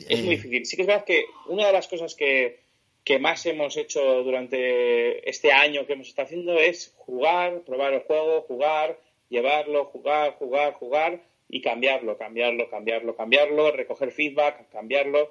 es 0.00 0.20
muy 0.24 0.34
eh, 0.34 0.36
difícil. 0.36 0.66
Sí 0.66 0.74
que 0.74 0.82
es 0.82 0.88
verdad 0.88 1.04
que 1.04 1.26
una 1.46 1.68
de 1.68 1.72
las 1.72 1.86
cosas 1.86 2.16
que, 2.16 2.58
que 3.04 3.20
más 3.20 3.46
hemos 3.46 3.76
hecho 3.76 4.00
durante 4.24 5.30
este 5.30 5.52
año 5.52 5.86
que 5.86 5.92
hemos 5.92 6.08
estado 6.08 6.26
haciendo 6.26 6.58
es 6.58 6.92
jugar, 6.96 7.60
probar 7.60 7.94
el 7.94 8.00
juego, 8.00 8.42
jugar, 8.42 8.98
llevarlo, 9.28 9.84
jugar, 9.84 10.34
jugar, 10.38 10.72
jugar 10.72 11.20
y 11.48 11.60
cambiarlo, 11.60 12.16
cambiarlo, 12.18 12.68
cambiarlo, 12.68 13.16
cambiarlo, 13.16 13.70
recoger 13.70 14.10
feedback, 14.10 14.68
cambiarlo. 14.70 15.30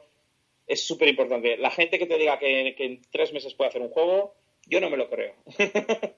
Es 0.68 0.86
súper 0.86 1.10
importante. 1.10 1.58
La 1.58 1.72
gente 1.72 2.00
que 2.00 2.06
te 2.06 2.18
diga 2.18 2.40
que, 2.40 2.76
en 2.78 3.02
tres 3.12 3.34
meses 3.34 3.54
puede 3.54 3.70
hacer 3.70 3.82
un 3.82 3.90
juego, 3.90 4.34
yo 4.66 4.80
no 4.80 4.90
me 4.90 4.98
lo 4.98 5.10
creo. 5.10 5.34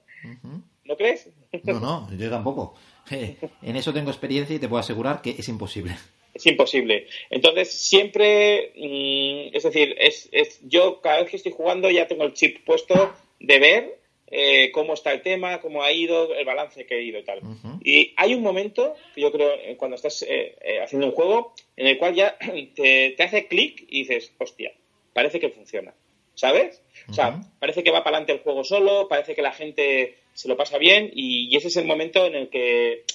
¿No 0.85 0.95
crees? 0.97 1.29
No, 1.63 1.79
no, 1.79 2.09
yo 2.15 2.29
tampoco. 2.29 2.75
En 3.09 3.75
eso 3.75 3.93
tengo 3.93 4.11
experiencia 4.11 4.55
y 4.55 4.59
te 4.59 4.67
puedo 4.67 4.79
asegurar 4.79 5.21
que 5.21 5.31
es 5.31 5.47
imposible. 5.49 5.95
Es 6.33 6.45
imposible. 6.45 7.07
Entonces, 7.29 7.71
siempre, 7.71 8.73
mm, 8.75 9.55
es 9.55 9.63
decir, 9.63 9.95
es, 9.97 10.27
es, 10.31 10.59
yo 10.67 10.99
cada 11.01 11.21
vez 11.21 11.29
que 11.29 11.37
estoy 11.37 11.53
jugando 11.53 11.89
ya 11.89 12.07
tengo 12.07 12.25
el 12.25 12.33
chip 12.33 12.63
puesto 12.65 13.13
de 13.39 13.59
ver 13.59 13.99
eh, 14.27 14.71
cómo 14.71 14.93
está 14.93 15.13
el 15.13 15.21
tema, 15.21 15.61
cómo 15.61 15.83
ha 15.83 15.91
ido, 15.91 16.33
el 16.33 16.45
balance 16.45 16.85
que 16.85 16.95
ha 16.95 16.99
ido 16.99 17.19
y 17.19 17.23
tal. 17.23 17.41
Y 17.83 18.13
hay 18.17 18.33
un 18.33 18.41
momento, 18.41 18.95
que 19.13 19.21
yo 19.21 19.31
creo, 19.31 19.53
eh, 19.53 19.75
cuando 19.77 19.95
estás 19.95 20.25
eh, 20.27 20.55
haciendo 20.83 21.07
un 21.07 21.13
juego, 21.13 21.53
en 21.75 21.87
el 21.87 21.97
cual 21.97 22.15
ya 22.15 22.37
te, 22.75 23.15
hace 23.19 23.47
clic 23.47 23.85
y 23.87 23.99
dices, 23.99 24.33
hostia, 24.39 24.71
parece 25.13 25.39
que 25.39 25.49
funciona. 25.49 25.93
¿Sabes? 26.33 26.83
O 27.07 27.13
sea, 27.13 27.39
parece 27.59 27.81
que 27.81 27.91
va 27.91 28.03
para 28.03 28.17
adelante 28.17 28.33
el 28.33 28.39
juego 28.39 28.65
solo, 28.65 29.07
parece 29.07 29.35
que 29.35 29.41
la 29.41 29.53
gente 29.53 30.17
se 30.33 30.49
lo 30.49 30.57
pasa 30.57 30.77
bien 30.77 31.09
y, 31.13 31.55
ese 31.55 31.69
es 31.69 31.77
el 31.77 31.85
momento 31.85 32.25
en 32.25 32.35
el 32.35 32.49
que 32.49 33.05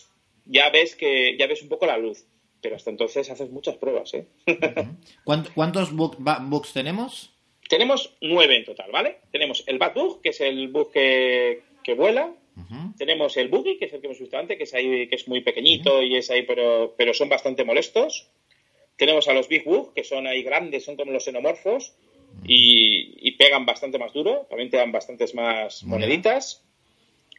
ya 0.46 0.70
ves 0.70 0.96
que 0.96 1.36
ya 1.38 1.46
ves 1.46 1.60
un 1.62 1.68
poco 1.68 1.84
la 1.84 1.98
luz. 1.98 2.24
Pero 2.62 2.76
hasta 2.76 2.88
entonces 2.88 3.30
haces 3.30 3.50
muchas 3.50 3.76
pruebas, 3.76 4.14
¿eh? 4.14 4.26
¿Cuántos 5.24 5.92
bugs 5.92 6.72
tenemos? 6.72 7.34
Tenemos 7.70 8.16
nueve 8.20 8.56
en 8.56 8.64
total, 8.64 8.90
¿vale? 8.90 9.18
Tenemos 9.30 9.62
el 9.68 9.78
Bad 9.78 9.94
Bug, 9.94 10.20
que 10.22 10.30
es 10.30 10.40
el 10.40 10.66
bug 10.68 10.90
que, 10.90 11.62
vuela. 11.96 12.34
Tenemos 12.98 13.36
el 13.36 13.48
Boogie, 13.48 13.78
que 13.78 13.84
es 13.84 13.92
el 13.92 14.00
que 14.00 14.08
hemos 14.08 14.18
visto 14.18 14.36
antes, 14.36 14.56
que 14.58 14.64
es 14.64 14.74
ahí, 14.74 15.06
que 15.06 15.14
es 15.14 15.28
muy 15.28 15.40
pequeñito 15.40 16.02
y 16.02 16.16
es 16.16 16.30
ahí, 16.30 16.42
pero, 16.42 16.94
pero 16.96 17.14
son 17.14 17.28
bastante 17.28 17.64
molestos. 17.64 18.28
Tenemos 18.96 19.28
a 19.28 19.34
los 19.34 19.48
Big 19.48 19.64
Bug, 19.64 19.94
que 19.94 20.02
son 20.02 20.26
ahí 20.26 20.42
grandes, 20.42 20.84
son 20.84 20.96
como 20.96 21.12
los 21.12 21.24
xenomorfos 21.24 21.94
y, 22.44 23.30
pegan 23.38 23.64
bastante 23.66 23.98
más 23.98 24.12
duro, 24.12 24.46
también 24.50 24.68
te 24.68 24.76
dan 24.76 24.90
bastantes 24.90 25.32
más 25.34 25.84
moneditas. 25.84 26.64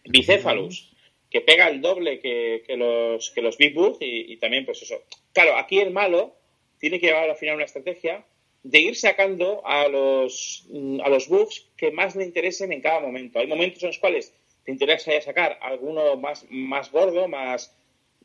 Bicéfalus, 0.06 0.94
que 1.30 1.42
pega 1.42 1.68
el 1.68 1.82
doble 1.82 2.20
que, 2.20 2.64
los, 2.78 3.32
que 3.32 3.42
los 3.42 3.58
Big 3.58 3.74
Bug 3.74 3.98
y, 4.00 4.32
y 4.32 4.38
también, 4.38 4.66
pues 4.66 4.82
eso. 4.82 4.96
Claro, 5.34 5.58
aquí 5.58 5.80
el 5.80 5.92
malo 5.92 6.38
tiene 6.80 7.02
que 7.02 7.08
llevar 7.08 7.30
al 7.30 7.36
final 7.36 7.56
una 7.56 7.66
estrategia 7.66 8.26
de 8.64 8.80
ir 8.80 8.96
sacando 8.96 9.66
a 9.66 9.88
los, 9.88 10.68
a 11.04 11.10
los 11.10 11.28
bugs 11.28 11.68
que 11.78 11.92
más 11.92 12.16
le 12.16 12.26
interesen 12.26 12.72
en 12.72 12.82
cada 12.82 13.00
momento. 13.00 13.40
Hay 13.40 13.48
momentos 13.48 13.82
en 13.84 13.88
los 13.88 13.98
cuales 13.98 14.34
te 14.64 14.72
interesa 14.72 15.20
sacar 15.22 15.58
alguno 15.62 16.16
más, 16.18 16.46
más 16.50 16.92
gordo, 16.92 17.28
más 17.28 17.76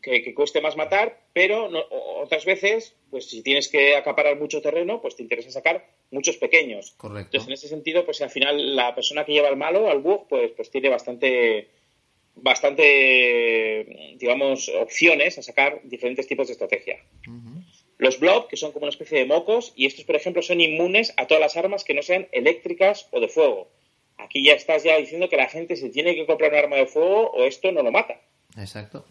que, 0.02 0.34
cueste 0.34 0.60
más 0.60 0.76
matar, 0.76 1.18
pero 1.32 1.70
otras 2.20 2.44
veces, 2.44 2.94
pues 3.10 3.28
si 3.28 3.42
tienes 3.42 3.68
que 3.68 3.96
acaparar 3.96 4.38
mucho 4.38 4.60
terreno, 4.60 5.00
pues 5.00 5.16
te 5.16 5.22
interesa 5.22 5.50
sacar 5.50 5.88
muchos 6.10 6.36
pequeños. 6.36 6.92
Correcto. 6.96 7.28
Entonces, 7.28 7.48
en 7.48 7.54
ese 7.54 7.68
sentido, 7.68 8.04
pues 8.04 8.20
al 8.20 8.30
final 8.30 8.76
la 8.76 8.94
persona 8.94 9.24
que 9.24 9.32
lleva 9.32 9.48
el 9.48 9.56
malo, 9.56 9.88
al 9.88 10.00
bug, 10.00 10.28
pues, 10.28 10.52
pues 10.52 10.70
tiene 10.70 10.88
bastante 10.88 11.70
bastante 12.38 14.14
digamos 14.18 14.68
opciones 14.68 15.38
a 15.38 15.42
sacar 15.42 15.80
diferentes 15.84 16.26
tipos 16.26 16.46
de 16.46 16.52
estrategia. 16.52 17.02
Los 17.98 18.20
blob, 18.20 18.48
que 18.48 18.56
son 18.56 18.72
como 18.72 18.84
una 18.84 18.90
especie 18.90 19.18
de 19.18 19.26
mocos, 19.26 19.72
y 19.74 19.86
estos, 19.86 20.04
por 20.04 20.16
ejemplo, 20.16 20.42
son 20.42 20.60
inmunes 20.60 21.14
a 21.16 21.26
todas 21.26 21.40
las 21.40 21.56
armas 21.56 21.84
que 21.84 21.94
no 21.94 22.02
sean 22.02 22.28
eléctricas 22.32 23.08
o 23.10 23.20
de 23.20 23.28
fuego. 23.28 23.68
Aquí 24.18 24.44
ya 24.44 24.54
estás 24.54 24.82
ya 24.82 24.96
diciendo 24.96 25.28
que 25.28 25.36
la 25.36 25.48
gente 25.48 25.76
se 25.76 25.90
tiene 25.90 26.14
que 26.14 26.26
comprar 26.26 26.52
un 26.52 26.58
arma 26.58 26.76
de 26.76 26.86
fuego 26.86 27.30
o 27.30 27.44
esto 27.44 27.72
no 27.72 27.82
lo 27.82 27.92
mata. 27.92 28.20
Exacto. 28.56 29.04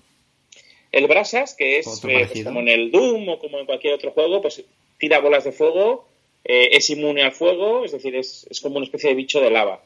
El 0.91 1.07
Brasas, 1.07 1.55
que 1.55 1.79
es 1.79 1.87
eh, 1.87 2.27
pues, 2.31 2.43
como 2.43 2.61
en 2.61 2.69
el 2.69 2.91
Doom 2.91 3.27
o 3.29 3.39
como 3.39 3.59
en 3.59 3.65
cualquier 3.65 3.93
otro 3.93 4.11
juego, 4.11 4.41
pues 4.41 4.63
tira 4.97 5.19
bolas 5.19 5.43
de 5.43 5.51
fuego, 5.51 6.07
eh, 6.43 6.69
es 6.71 6.89
inmune 6.89 7.23
al 7.23 7.33
fuego, 7.33 7.83
es 7.83 7.91
decir, 7.91 8.15
es, 8.15 8.47
es 8.49 8.61
como 8.61 8.77
una 8.77 8.85
especie 8.85 9.09
de 9.09 9.15
bicho 9.15 9.41
de 9.41 9.49
lava. 9.49 9.83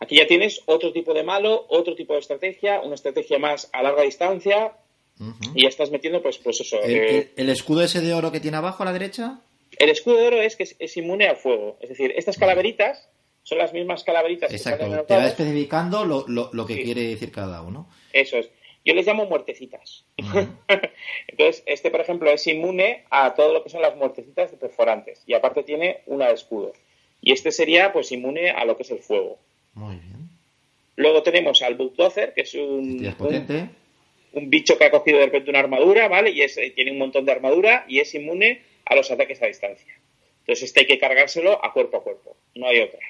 Aquí 0.00 0.16
ya 0.16 0.26
tienes 0.26 0.62
otro 0.66 0.92
tipo 0.92 1.14
de 1.14 1.22
malo, 1.22 1.66
otro 1.68 1.94
tipo 1.94 2.14
de 2.14 2.20
estrategia, 2.20 2.80
una 2.80 2.94
estrategia 2.94 3.38
más 3.38 3.68
a 3.72 3.82
larga 3.82 4.02
distancia, 4.02 4.72
y 5.54 5.62
ya 5.62 5.68
estás 5.68 5.90
metiendo, 5.90 6.22
pues, 6.22 6.38
pues 6.38 6.60
eso. 6.60 6.78
Eh, 6.82 7.32
¿El, 7.36 7.48
escudo 7.48 7.82
ese 7.82 8.00
de 8.00 8.14
oro 8.14 8.30
que 8.30 8.40
tiene 8.40 8.56
abajo 8.56 8.82
a 8.82 8.86
la 8.86 8.92
derecha? 8.92 9.40
El 9.78 9.90
escudo 9.90 10.16
de 10.16 10.26
oro 10.26 10.42
es 10.42 10.56
que 10.56 10.68
es, 10.78 10.96
inmune 10.96 11.26
al 11.26 11.36
fuego. 11.36 11.76
Es 11.80 11.88
decir, 11.88 12.12
estas 12.16 12.38
calaveritas 12.38 13.08
son 13.42 13.58
las 13.58 13.72
mismas 13.72 14.04
calaveritas 14.04 14.52
Exacto, 14.52 15.04
te 15.04 15.16
va 15.16 15.26
especificando 15.26 16.04
lo, 16.04 16.66
que 16.66 16.82
quiere 16.82 17.02
decir 17.02 17.32
cada 17.32 17.62
uno. 17.62 17.88
Eso 18.12 18.36
es. 18.36 18.50
yo 18.84 18.94
les 18.94 19.06
llamo 19.06 19.26
muertecitas. 19.26 20.04
Entonces, 21.28 21.62
este, 21.66 21.90
por 21.90 22.00
ejemplo, 22.00 22.30
es 22.30 22.46
inmune 22.46 23.04
a 23.10 23.34
todo 23.34 23.52
lo 23.52 23.64
que 23.64 23.70
son 23.70 23.82
las 23.82 23.96
muertecitas 23.96 24.50
de 24.50 24.56
perforantes 24.56 25.22
y 25.26 25.34
aparte 25.34 25.62
tiene 25.62 26.02
una 26.06 26.28
de 26.28 26.34
escudo. 26.34 26.72
Y 27.20 27.32
este 27.32 27.50
sería, 27.50 27.92
pues, 27.92 28.12
inmune 28.12 28.50
a 28.50 28.64
lo 28.64 28.76
que 28.76 28.84
es 28.84 28.90
el 28.90 29.00
fuego. 29.00 29.38
Muy 29.74 29.96
bien. 29.96 30.28
Luego 30.94 31.22
tenemos 31.22 31.62
al 31.62 31.74
Bulldozer, 31.74 32.34
que 32.34 32.42
es 32.42 32.54
un, 32.54 32.96
Este 32.96 33.08
es 33.08 33.14
potente. 33.14 33.54
un 33.54 33.70
bicho 34.32 34.76
que 34.78 34.84
ha 34.84 34.90
cogido 34.90 35.18
de 35.18 35.26
repente 35.26 35.50
una 35.50 35.58
armadura, 35.60 36.08
¿vale? 36.08 36.30
Y 36.30 36.42
es, 36.42 36.56
eh, 36.58 36.70
tiene 36.74 36.90
un 36.92 36.98
montón 36.98 37.24
de 37.24 37.32
armadura 37.32 37.84
y 37.88 38.00
es 38.00 38.14
inmune 38.14 38.62
a 38.84 38.94
los 38.94 39.10
ataques 39.10 39.42
a 39.42 39.46
distancia. 39.46 39.94
Entonces 40.40 40.64
este 40.64 40.80
hay 40.80 40.86
que 40.86 40.98
cargárselo 40.98 41.62
a 41.64 41.72
cuerpo 41.72 41.98
a 41.98 42.02
cuerpo, 42.02 42.36
no 42.54 42.66
hay 42.66 42.80
otra. 42.80 43.00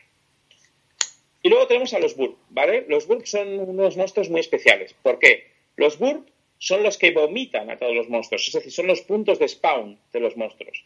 Y 1.43 1.49
luego 1.51 1.67
tenemos 1.67 1.95
a 1.95 1.99
los 2.01 2.17
Burp, 2.17 2.37
¿vale? 2.51 2.85
Los 2.89 3.07
Burp 3.07 3.25
son 3.27 3.49
unos 3.61 3.97
monstruos 3.97 4.29
muy 4.29 4.41
especiales. 4.41 4.95
¿Por 5.03 5.19
qué? 5.19 5.53
Los 5.77 5.99
Burp 5.99 6.29
son 6.59 6.83
los 6.83 6.99
que 6.99 7.13
vomitan 7.13 7.71
a 7.71 7.77
todos 7.77 7.95
los 7.95 8.09
monstruos, 8.09 8.49
es 8.49 8.55
decir, 8.55 8.73
son 8.73 8.89
los 8.89 9.03
puntos 9.03 9.39
de 9.39 9.47
spawn 9.47 9.99
de 10.13 10.21
los 10.21 10.37
monstruos. 10.37 10.85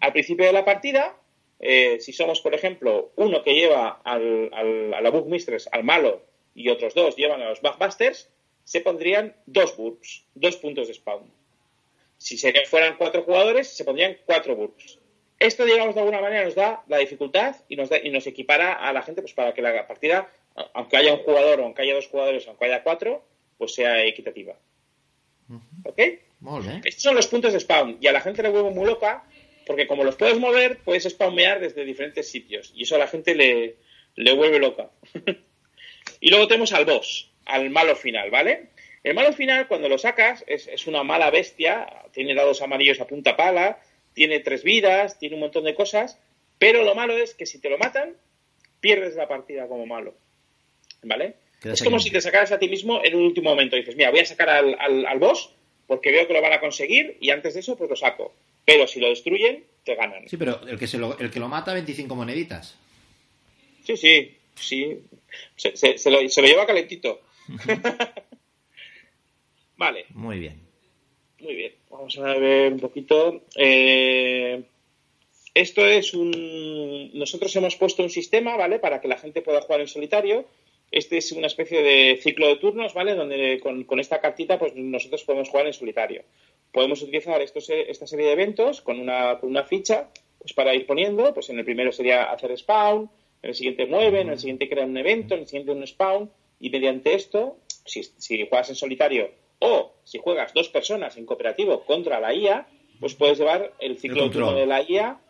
Al 0.00 0.12
principio 0.12 0.44
de 0.44 0.52
la 0.52 0.64
partida, 0.66 1.16
eh, 1.58 1.96
si 2.00 2.12
somos, 2.12 2.40
por 2.42 2.54
ejemplo, 2.54 3.10
uno 3.16 3.42
que 3.42 3.54
lleva 3.54 4.00
al, 4.04 4.50
al- 4.52 4.92
a 4.94 5.00
la 5.00 5.10
Bug 5.10 5.26
Mistress, 5.28 5.68
al 5.72 5.82
malo, 5.84 6.22
y 6.54 6.68
otros 6.68 6.92
dos 6.94 7.16
llevan 7.16 7.40
a 7.40 7.48
los 7.48 7.62
Bugbusters, 7.62 8.28
se 8.70 8.80
pondrían 8.82 9.34
dos 9.46 9.76
burps, 9.76 10.22
dos 10.34 10.54
puntos 10.56 10.86
de 10.86 10.94
spawn. 10.94 11.28
Si 12.18 12.38
se- 12.38 12.52
fueran 12.66 12.96
cuatro 12.98 13.24
jugadores, 13.24 13.66
se 13.68 13.84
pondrían 13.84 14.16
cuatro 14.26 14.54
burps. 14.54 15.00
Esto, 15.40 15.64
digamos, 15.64 15.96
de 15.96 16.02
alguna 16.02 16.20
manera 16.20 16.44
nos 16.44 16.54
da 16.54 16.84
la 16.86 16.98
dificultad 16.98 17.56
y 17.68 17.74
nos, 17.74 17.88
da- 17.88 17.98
y 17.98 18.10
nos 18.10 18.28
equipara 18.28 18.74
a 18.74 18.92
la 18.92 19.02
gente 19.02 19.22
pues 19.22 19.34
para 19.34 19.52
que 19.54 19.60
la 19.60 19.88
partida, 19.88 20.30
aunque 20.74 20.96
haya 20.98 21.12
un 21.14 21.24
jugador 21.24 21.58
o 21.58 21.64
aunque 21.64 21.82
haya 21.82 21.94
dos 21.96 22.06
jugadores, 22.06 22.46
aunque 22.46 22.66
haya 22.66 22.84
cuatro, 22.84 23.24
pues 23.58 23.74
sea 23.74 24.04
equitativa. 24.04 24.54
¿Ok? 25.84 25.98
Muy 26.38 26.62
bien. 26.62 26.80
Estos 26.84 27.02
son 27.02 27.16
los 27.16 27.26
puntos 27.26 27.52
de 27.52 27.58
spawn 27.58 27.98
y 28.00 28.06
a 28.06 28.12
la 28.12 28.20
gente 28.20 28.40
le 28.42 28.50
vuelve 28.50 28.70
muy 28.70 28.86
loca 28.86 29.24
porque 29.66 29.88
como 29.88 30.04
los 30.04 30.14
puedes 30.14 30.38
mover, 30.38 30.78
puedes 30.84 31.02
spawnear 31.10 31.58
desde 31.58 31.84
diferentes 31.84 32.28
sitios 32.30 32.72
y 32.76 32.84
eso 32.84 32.94
a 32.94 32.98
la 32.98 33.08
gente 33.08 33.34
le, 33.34 33.76
le 34.14 34.32
vuelve 34.34 34.60
loca. 34.60 34.90
y 36.20 36.30
luego 36.30 36.46
tenemos 36.46 36.72
al 36.72 36.84
boss, 36.84 37.29
al 37.50 37.70
malo 37.70 37.94
final, 37.96 38.30
¿vale? 38.30 38.68
El 39.02 39.14
malo 39.14 39.32
final, 39.32 39.66
cuando 39.68 39.88
lo 39.88 39.96
sacas, 39.98 40.44
es, 40.46 40.66
es 40.68 40.86
una 40.86 41.02
mala 41.02 41.30
bestia, 41.30 41.86
tiene 42.12 42.34
dados 42.34 42.60
amarillos 42.62 43.00
a 43.00 43.06
punta 43.06 43.36
pala, 43.36 43.78
tiene 44.12 44.40
tres 44.40 44.62
vidas, 44.62 45.18
tiene 45.18 45.36
un 45.36 45.40
montón 45.40 45.64
de 45.64 45.74
cosas, 45.74 46.18
pero 46.58 46.82
lo 46.84 46.94
malo 46.94 47.16
es 47.16 47.34
que 47.34 47.46
si 47.46 47.58
te 47.60 47.70
lo 47.70 47.78
matan, 47.78 48.14
pierdes 48.80 49.14
la 49.16 49.28
partida 49.28 49.66
como 49.68 49.86
malo. 49.86 50.14
¿Vale? 51.02 51.34
Es 51.64 51.82
como 51.82 51.98
si 51.98 52.10
te 52.10 52.20
sacaras 52.20 52.52
a 52.52 52.58
ti 52.58 52.68
mismo 52.68 53.00
en 53.04 53.14
un 53.14 53.22
último 53.22 53.50
momento. 53.50 53.76
Dices, 53.76 53.96
mira, 53.96 54.10
voy 54.10 54.20
a 54.20 54.26
sacar 54.26 54.48
al, 54.50 54.76
al, 54.78 55.06
al 55.06 55.18
boss 55.18 55.50
porque 55.86 56.10
veo 56.12 56.26
que 56.26 56.32
lo 56.34 56.42
van 56.42 56.52
a 56.52 56.60
conseguir 56.60 57.16
y 57.20 57.30
antes 57.30 57.54
de 57.54 57.60
eso 57.60 57.76
pues 57.76 57.88
lo 57.90 57.96
saco. 57.96 58.34
Pero 58.66 58.86
si 58.86 59.00
lo 59.00 59.08
destruyen, 59.08 59.64
te 59.84 59.94
ganan. 59.94 60.28
Sí, 60.28 60.36
pero 60.36 60.60
el 60.68 60.78
que, 60.78 60.86
se 60.86 60.98
lo, 60.98 61.18
el 61.18 61.30
que 61.30 61.40
lo 61.40 61.48
mata, 61.48 61.72
25 61.72 62.14
moneditas. 62.14 62.76
Sí, 63.84 63.96
sí, 63.96 64.36
sí. 64.54 65.00
Se, 65.56 65.76
se- 65.76 65.96
se 65.98 66.10
lo, 66.10 66.26
se 66.28 66.42
lo 66.42 66.48
lleva 66.48 66.66
calentito. 66.66 67.22
vale, 69.76 70.06
Muy 70.14 70.38
bien. 70.38 70.60
muy 71.40 71.54
bien. 71.54 71.72
Vamos 71.90 72.18
a 72.18 72.34
ver 72.34 72.72
un 72.72 72.80
poquito. 72.80 73.42
Eh, 73.56 74.62
esto 75.54 75.86
es 75.86 76.14
un... 76.14 77.10
Nosotros 77.14 77.54
hemos 77.56 77.76
puesto 77.76 78.02
un 78.02 78.10
sistema, 78.10 78.56
¿vale? 78.56 78.78
Para 78.78 79.00
que 79.00 79.08
la 79.08 79.18
gente 79.18 79.42
pueda 79.42 79.62
jugar 79.62 79.80
en 79.80 79.88
solitario. 79.88 80.46
Este 80.90 81.18
es 81.18 81.32
una 81.32 81.46
especie 81.46 81.82
de 81.82 82.18
ciclo 82.20 82.48
de 82.48 82.56
turnos, 82.56 82.94
¿vale? 82.94 83.14
Donde 83.14 83.60
con, 83.60 83.84
con 83.84 84.00
esta 84.00 84.20
cartita, 84.20 84.58
pues 84.58 84.74
nosotros 84.74 85.24
podemos 85.24 85.48
jugar 85.48 85.66
en 85.66 85.72
solitario. 85.72 86.24
Podemos 86.72 87.02
utilizar 87.02 87.40
estos, 87.42 87.68
esta 87.70 88.06
serie 88.06 88.26
de 88.26 88.32
eventos 88.32 88.80
con 88.80 89.00
una, 89.00 89.38
con 89.38 89.50
una 89.50 89.64
ficha, 89.64 90.08
pues 90.38 90.52
para 90.52 90.74
ir 90.74 90.86
poniendo, 90.86 91.32
pues 91.34 91.50
en 91.50 91.58
el 91.58 91.64
primero 91.64 91.92
sería 91.92 92.30
hacer 92.30 92.56
spawn, 92.56 93.10
en 93.42 93.50
el 93.50 93.54
siguiente 93.54 93.86
mueve, 93.86 94.20
en 94.20 94.30
el 94.30 94.38
siguiente 94.38 94.68
crea 94.68 94.84
un 94.84 94.96
evento, 94.96 95.34
en 95.34 95.40
el 95.40 95.46
siguiente 95.46 95.72
un 95.72 95.86
spawn, 95.86 96.30
y 96.60 96.70
mediante 96.70 97.14
esto, 97.14 97.58
si, 97.86 98.02
si 98.04 98.46
juegas 98.46 98.68
en 98.68 98.76
solitario 98.76 99.30
o 99.58 99.94
si 100.04 100.18
juegas 100.18 100.52
dos 100.54 100.68
personas 100.68 101.16
en 101.16 101.26
cooperativo 101.26 101.84
contra 101.84 102.20
la 102.20 102.34
IA, 102.34 102.68
pues 103.00 103.14
puedes 103.14 103.38
llevar 103.38 103.74
el 103.80 103.98
ciclo 103.98 104.30
turno 104.30 104.52
de 104.54 104.66
la 104.66 104.82
IA 104.82 105.20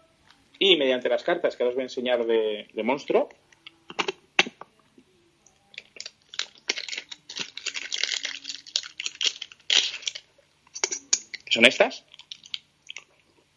y 0.58 0.76
mediante 0.76 1.08
las 1.08 1.22
cartas 1.22 1.56
que 1.56 1.64
os 1.64 1.74
voy 1.74 1.82
a 1.82 1.84
enseñar 1.84 2.26
de, 2.26 2.68
de 2.72 2.82
monstruo, 2.82 3.28
que 11.44 11.52
son 11.52 11.64
estas, 11.64 12.04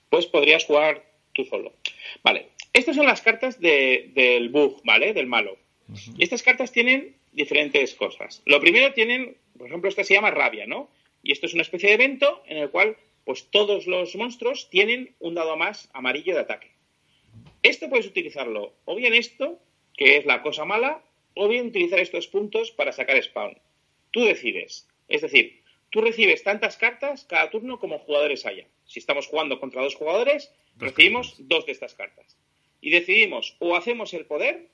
pues 0.09 0.25
podrías 0.27 0.65
jugar 0.65 1.03
tú 1.33 1.43
solo. 1.45 1.73
Vale, 2.23 2.49
estas 2.73 2.95
son 2.95 3.05
las 3.05 3.21
cartas 3.21 3.59
de- 3.59 4.11
del 4.13 4.49
bug, 4.49 4.81
¿vale? 4.83 5.13
Del 5.13 5.27
malo. 5.27 5.57
Y 6.17 6.23
estas 6.23 6.43
cartas 6.43 6.71
tienen 6.71 7.15
diferentes 7.33 7.95
cosas. 7.95 8.41
Lo 8.45 8.59
primero 8.59 8.93
tienen, 8.93 9.37
por 9.57 9.67
ejemplo, 9.67 9.89
esta 9.89 10.03
se 10.03 10.13
llama 10.13 10.31
rabia, 10.31 10.65
¿no? 10.67 10.89
Y 11.21 11.31
esto 11.31 11.45
es 11.45 11.53
una 11.53 11.63
especie 11.63 11.89
de 11.89 11.95
evento 11.95 12.43
en 12.47 12.57
el 12.57 12.69
cual, 12.69 12.97
pues 13.25 13.47
todos 13.49 13.87
los 13.87 14.15
monstruos 14.15 14.69
tienen 14.69 15.15
un 15.19 15.35
dado 15.35 15.55
más 15.57 15.89
amarillo 15.93 16.33
de 16.35 16.41
ataque. 16.41 16.71
Esto 17.61 17.89
puedes 17.89 18.07
utilizarlo, 18.07 18.73
o 18.85 18.95
bien 18.95 19.13
esto, 19.13 19.59
que 19.95 20.17
es 20.17 20.25
la 20.25 20.41
cosa 20.41 20.65
mala, 20.65 21.01
o 21.35 21.47
bien 21.47 21.67
utilizar 21.67 21.99
estos 21.99 22.27
puntos 22.27 22.71
para 22.71 22.91
sacar 22.91 23.21
spawn. 23.23 23.57
Tú 24.11 24.25
decides. 24.25 24.87
Es 25.07 25.21
decir, 25.21 25.61
tú 25.89 26.01
recibes 26.01 26.43
tantas 26.43 26.77
cartas 26.77 27.25
cada 27.25 27.49
turno 27.49 27.79
como 27.79 27.99
jugadores 27.99 28.45
haya. 28.45 28.67
Si 28.85 28.99
estamos 28.99 29.27
jugando 29.27 29.59
contra 29.59 29.81
dos 29.81 29.95
jugadores, 29.95 30.53
Dos 30.75 30.89
recibimos 30.89 31.29
cartas. 31.29 31.47
dos 31.47 31.65
de 31.65 31.71
estas 31.71 31.95
cartas. 31.95 32.37
Y 32.81 32.89
decidimos 32.89 33.55
o 33.59 33.75
hacemos 33.75 34.13
el 34.13 34.25
poder 34.25 34.67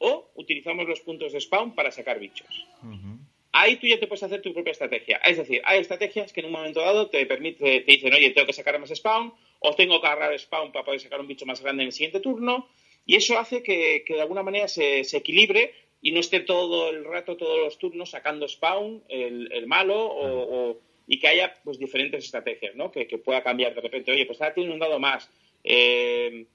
o 0.00 0.30
utilizamos 0.34 0.86
los 0.88 1.00
puntos 1.00 1.32
de 1.32 1.40
spawn 1.40 1.74
para 1.74 1.90
sacar 1.92 2.18
bichos. 2.18 2.48
Ahí 3.52 3.76
tú 3.76 3.86
ya 3.86 3.98
te 3.98 4.06
puedes 4.06 4.22
hacer 4.22 4.42
tu 4.42 4.52
propia 4.52 4.70
estrategia. 4.72 5.16
Es 5.24 5.36
decir, 5.36 5.60
hay 5.64 5.80
estrategias 5.80 6.32
que 6.32 6.40
en 6.40 6.46
un 6.46 6.52
momento 6.52 6.80
dado 6.80 7.08
te 7.08 7.24
permite, 7.26 7.80
te 7.80 7.92
dicen, 7.92 8.12
oye, 8.14 8.30
tengo 8.30 8.46
que 8.46 8.52
sacar 8.52 8.78
más 8.78 8.90
spawn, 8.94 9.32
o 9.58 9.74
tengo 9.74 10.00
que 10.00 10.06
agarrar 10.06 10.38
spawn 10.38 10.72
para 10.72 10.84
poder 10.84 11.00
sacar 11.00 11.20
un 11.20 11.26
bicho 11.26 11.46
más 11.46 11.60
grande 11.60 11.82
en 11.82 11.88
el 11.88 11.92
siguiente 11.92 12.20
turno, 12.20 12.68
y 13.06 13.16
eso 13.16 13.38
hace 13.38 13.62
que, 13.62 14.04
que 14.06 14.14
de 14.14 14.20
alguna 14.22 14.42
manera 14.42 14.68
se, 14.68 15.02
se 15.04 15.16
equilibre 15.18 15.74
y 16.00 16.12
no 16.12 16.20
esté 16.20 16.40
todo 16.40 16.90
el 16.90 17.04
rato, 17.04 17.36
todos 17.36 17.58
los 17.58 17.78
turnos 17.78 18.10
sacando 18.10 18.46
spawn, 18.48 19.02
el, 19.08 19.50
el 19.52 19.66
malo, 19.66 19.96
o, 20.06 20.70
o- 20.70 20.80
y 21.08 21.18
que 21.18 21.26
haya 21.26 21.56
pues 21.64 21.76
diferentes 21.78 22.24
estrategias, 22.24 22.76
¿no? 22.76 22.92
Que, 22.92 23.08
que 23.08 23.18
pueda 23.18 23.42
cambiar 23.42 23.74
de 23.74 23.80
repente, 23.80 24.12
oye, 24.12 24.26
pues 24.26 24.40
ahora 24.40 24.54
tiene 24.54 24.72
un 24.72 24.78
dado 24.78 25.00
más. 25.00 25.28
Eh, 25.64 26.46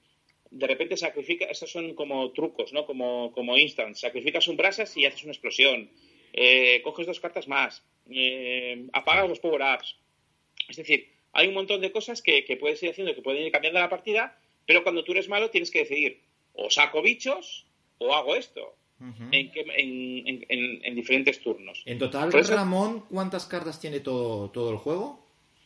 de 0.50 0.66
repente 0.66 0.96
sacrifica, 0.96 1.44
estos 1.46 1.70
son 1.70 1.94
como 1.94 2.30
trucos, 2.32 2.72
¿no? 2.72 2.86
Como, 2.86 3.32
como 3.32 3.56
instant. 3.56 3.94
Sacrificas 3.96 4.48
un 4.48 4.56
brasas 4.56 4.96
y 4.96 5.04
haces 5.06 5.22
una 5.24 5.32
explosión. 5.32 5.90
Eh, 6.32 6.80
coges 6.82 7.06
dos 7.06 7.20
cartas 7.20 7.48
más. 7.48 7.82
Eh, 8.10 8.86
apagas 8.92 9.28
los 9.28 9.40
power-ups. 9.40 9.96
Es 10.68 10.76
decir, 10.76 11.08
hay 11.32 11.48
un 11.48 11.54
montón 11.54 11.80
de 11.80 11.92
cosas 11.92 12.22
que, 12.22 12.44
que 12.44 12.56
puedes 12.56 12.82
ir 12.82 12.90
haciendo, 12.90 13.14
que 13.14 13.22
pueden 13.22 13.44
ir 13.44 13.52
cambiando 13.52 13.80
la 13.80 13.88
partida, 13.88 14.38
pero 14.66 14.82
cuando 14.82 15.04
tú 15.04 15.12
eres 15.12 15.28
malo 15.28 15.50
tienes 15.50 15.70
que 15.70 15.80
decidir 15.80 16.20
o 16.54 16.70
saco 16.70 17.02
bichos 17.02 17.66
o 17.98 18.14
hago 18.14 18.34
esto. 18.36 18.74
En, 18.98 19.52
en- 19.54 20.26
en- 20.26 20.46
en- 20.48 20.80
en 20.82 20.94
diferentes 20.94 21.38
turnos. 21.42 21.82
En 21.84 21.98
total, 21.98 22.34
eso- 22.34 22.54
Ramón, 22.54 23.04
¿cuántas 23.10 23.44
cartas 23.44 23.78
tiene 23.78 24.00
todo, 24.00 24.50
todo 24.50 24.70
el 24.70 24.78
juego? 24.78 25.22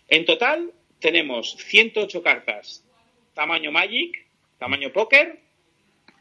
En 0.09 0.25
total 0.25 0.73
tenemos 0.99 1.55
108 1.57 2.23
cartas 2.25 2.85
tamaño 3.33 3.71
Magic, 3.71 4.27
tamaño 4.61 4.93
Póker, 4.93 5.41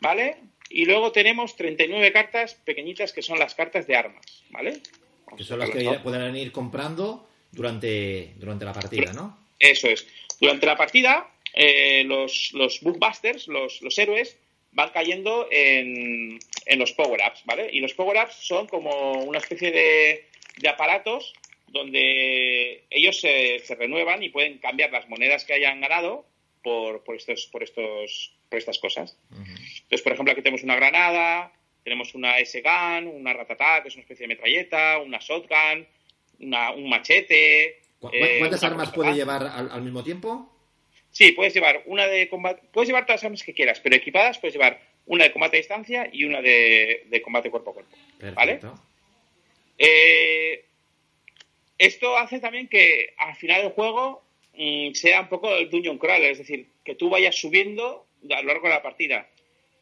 ¿vale? 0.02 0.38
Y 0.70 0.86
luego 0.86 1.12
tenemos 1.12 1.56
39 1.56 2.12
cartas 2.12 2.56
pequeñitas 2.56 3.14
que 3.14 3.22
son 3.22 3.38
las 3.38 3.54
cartas 3.54 3.86
de 3.86 3.96
armas, 3.96 4.44
¿vale? 4.50 4.82
Vamos 5.26 5.38
Que 5.38 5.44
son 5.44 5.60
las 5.60 5.70
que 5.70 5.84
¿no? 5.84 6.02
pueden 6.02 6.36
ir 6.36 6.52
comprando 6.52 7.28
durante, 7.52 8.34
durante 8.38 8.66
la 8.66 8.74
partida, 8.74 9.14
¿no? 9.14 9.38
Eso 9.60 9.88
es. 9.88 10.08
Durante 10.40 10.66
la 10.66 10.78
partida, 10.78 11.30
eh, 11.54 12.04
los, 12.06 12.52
los 12.54 12.82
Bookbusters, 12.82 13.48
los, 13.48 13.82
los 13.82 13.98
héroes, 13.98 14.38
van 14.72 14.90
cayendo 14.90 15.48
en, 15.52 16.40
en 16.66 16.80
los 16.80 16.94
power-ups, 16.94 17.42
¿vale? 17.46 17.70
Y 17.74 17.82
los 17.82 17.94
power-ups 17.94 18.36
son 18.36 18.68
como 18.68 19.24
una 19.24 19.40
especie 19.40 19.72
de, 19.72 20.30
de 20.58 20.70
aparatos 20.70 21.34
donde 21.68 22.86
ellos 22.90 23.20
se, 23.20 23.60
se 23.60 23.76
renuevan 23.76 24.24
y 24.24 24.30
pueden 24.30 24.60
cambiar 24.60 24.92
las 24.92 25.10
monedas 25.10 25.44
que 25.44 25.54
hayan 25.54 25.82
ganado 25.82 26.26
por, 26.70 27.04
por, 27.04 27.16
estos, 27.16 27.48
por, 27.48 27.64
estos, 27.64 28.34
por 28.50 28.60
estas 28.60 28.78
cosas. 28.80 29.18
Entonces, 29.32 30.02
por 30.04 30.14
ejemplo, 30.14 30.32
aquí 30.32 30.42
tenemos 30.44 30.64
una 30.64 30.76
granada, 30.76 31.52
tenemos 31.84 32.14
una 32.14 32.38
S-Gun, 32.38 33.08
una 33.08 33.34
Ratata, 33.34 33.82
que 33.82 33.88
es 33.90 33.96
una 33.96 34.04
especie 34.04 34.26
de 34.26 34.34
metralleta, 34.36 35.00
una 35.00 35.18
Shotgun, 35.20 35.88
una- 36.40 36.72
un 36.72 36.88
machete... 36.90 37.82
¿Cu- 38.00 38.10
eh, 38.14 38.38
¿Cuántas 38.40 38.62
una 38.62 38.72
armas 38.72 38.92
puede 38.92 39.14
llevar 39.14 39.44
al, 39.44 39.72
al 39.72 39.82
mismo 39.82 40.04
tiempo? 40.04 40.56
Sí, 41.12 41.32
puedes 41.32 41.54
llevar 41.56 41.82
una 41.88 42.06
de 42.08 42.30
combate, 42.30 42.62
puedes 42.72 42.88
llevar 42.88 43.06
todas 43.06 43.20
las 43.22 43.26
armas 43.26 43.44
que 43.44 43.54
quieras, 43.56 43.80
pero 43.80 43.96
equipadas 43.96 44.38
puedes 44.38 44.54
llevar 44.54 44.80
una 45.08 45.24
de 45.24 45.32
combate 45.32 45.58
a 45.58 45.64
distancia 45.64 46.08
y 46.14 46.24
una 46.24 46.40
de, 46.42 47.08
de 47.10 47.22
combate 47.24 47.50
cuerpo 47.50 47.72
a 47.72 47.74
cuerpo. 47.74 47.98
¿Vale? 48.36 48.54
Perfecto. 48.58 48.80
Eh, 49.80 50.66
esto 51.80 52.16
hace 52.18 52.40
también 52.40 52.68
que 52.68 53.14
al 53.18 53.36
final 53.36 53.64
del 53.64 53.72
juego 53.72 54.24
sea 54.94 55.22
un 55.22 55.30
poco 55.30 55.56
el 55.56 55.70
dungeon 55.70 55.98
crawler, 55.98 56.32
es 56.32 56.40
decir, 56.40 56.68
que 56.84 56.96
tú 56.96 57.10
vayas 57.10 57.36
subiendo 57.36 58.08
a 58.30 58.42
lo 58.42 58.48
largo 58.48 58.68
de 58.68 58.74
la 58.74 58.82
partida. 58.82 59.28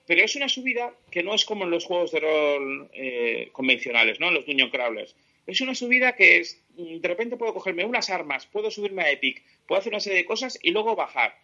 Pero 0.05 0.23
es 0.23 0.35
una 0.35 0.47
subida 0.47 0.93
que 1.11 1.23
no 1.23 1.33
es 1.33 1.45
como 1.45 1.65
en 1.65 1.71
los 1.71 1.85
juegos 1.85 2.11
de 2.11 2.19
rol 2.19 2.89
eh, 2.93 3.49
convencionales, 3.51 4.19
¿no? 4.19 4.29
En 4.29 4.35
los 4.35 4.45
dungeon 4.45 4.69
crawlers. 4.69 5.15
Es 5.47 5.61
una 5.61 5.75
subida 5.75 6.15
que 6.15 6.37
es, 6.37 6.63
mm, 6.75 6.97
de 6.97 7.07
repente 7.07 7.37
puedo 7.37 7.53
cogerme 7.53 7.85
unas 7.85 8.09
armas, 8.09 8.45
puedo 8.45 8.71
subirme 8.71 9.03
a 9.03 9.11
Epic, 9.11 9.43
puedo 9.67 9.79
hacer 9.79 9.91
una 9.91 9.99
serie 9.99 10.19
de 10.19 10.25
cosas 10.25 10.59
y 10.61 10.71
luego 10.71 10.95
bajar. 10.95 11.37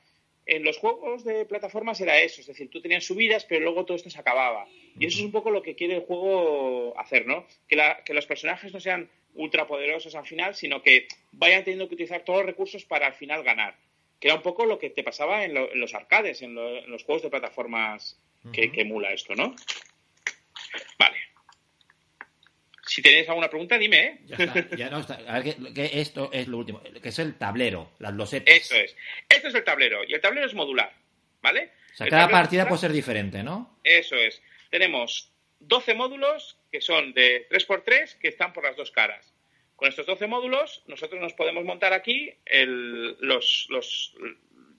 En 0.46 0.64
los 0.64 0.78
juegos 0.78 1.24
de 1.24 1.46
plataformas 1.46 2.02
era 2.02 2.20
eso, 2.20 2.42
es 2.42 2.48
decir, 2.48 2.70
tú 2.70 2.82
tenías 2.82 3.06
subidas, 3.06 3.46
pero 3.46 3.62
luego 3.62 3.86
todo 3.86 3.96
esto 3.96 4.10
se 4.10 4.20
acababa. 4.20 4.68
Y 5.00 5.06
eso 5.06 5.20
es 5.20 5.26
un 5.26 5.32
poco 5.32 5.52
lo 5.52 5.62
que 5.64 5.76
quiere 5.76 5.96
el 5.96 6.02
juego 6.02 6.94
hacer, 7.00 7.26
¿no? 7.26 7.48
Que, 7.68 7.82
que 8.06 8.14
los 8.14 8.26
personajes 8.26 8.74
no 8.74 8.82
sean 8.82 9.10
ultrapoderosos 9.36 10.16
al 10.16 10.26
final, 10.26 10.56
sino 10.56 10.82
que 10.82 11.08
vayan 11.32 11.64
teniendo 11.64 11.88
que 11.88 11.96
utilizar 11.96 12.24
todos 12.24 12.40
los 12.40 12.48
recursos 12.48 12.86
para 12.86 13.08
al 13.08 13.14
final 13.14 13.44
ganar. 13.44 13.76
Que 14.20 14.28
era 14.28 14.36
un 14.36 14.44
poco 14.44 14.66
lo 14.66 14.80
que 14.80 14.90
te 14.90 15.04
pasaba 15.04 15.44
en, 15.44 15.54
los 15.54 15.94
arcades, 15.94 16.42
en, 16.42 16.56
los 16.56 17.04
juegos 17.04 17.24
de 17.24 17.30
plataformas 17.30 18.18
que, 18.54 18.72
emula 18.76 19.12
esto, 19.12 19.36
¿no? 19.36 19.56
Vale. 20.98 21.18
Si 22.86 23.02
tenéis 23.02 23.28
alguna 23.28 23.50
pregunta, 23.50 23.78
dime, 23.78 24.06
¿eh? 24.06 24.20
Ya 24.26 24.36
está, 24.38 24.76
ya 24.76 24.90
no 24.90 25.00
está. 25.00 25.16
A 25.28 25.40
ver, 25.40 25.56
que, 25.74 25.90
esto 26.00 26.30
es 26.32 26.48
lo 26.48 26.60
último, 26.60 26.82
que 26.82 27.10
es 27.10 27.20
el 27.20 27.38
tablero, 27.38 27.92
las 28.00 28.14
losetas. 28.14 28.56
Eso 28.56 28.76
es. 28.76 28.96
Esto 29.28 29.48
es 29.48 29.56
el 29.56 29.64
tablero, 29.64 30.04
y 30.08 30.14
el 30.14 30.22
tablero 30.22 30.46
es 30.46 30.54
modular, 30.54 30.94
¿vale? 31.42 31.72
O 31.94 31.96
sea, 31.96 32.08
cada 32.08 32.30
partida 32.30 32.68
puede 32.68 32.82
ser 32.82 32.92
diferente, 32.92 33.44
¿no? 33.44 33.80
Eso 33.84 34.16
es. 34.16 34.42
Tenemos 34.70 35.32
12 35.60 35.94
módulos 35.96 36.58
que 36.74 36.82
son 36.82 37.14
de 37.14 37.48
3x3 37.50 38.18
que 38.18 38.30
están 38.30 38.52
por 38.52 38.64
las 38.64 38.76
dos 38.76 38.90
caras. 38.90 39.32
Con 39.76 39.90
estos 39.90 40.08
12 40.08 40.26
módulos, 40.26 40.82
nosotros 40.88 41.22
nos 41.22 41.34
podemos 41.34 41.64
montar 41.64 41.94
aquí 41.94 42.34
los, 43.20 43.70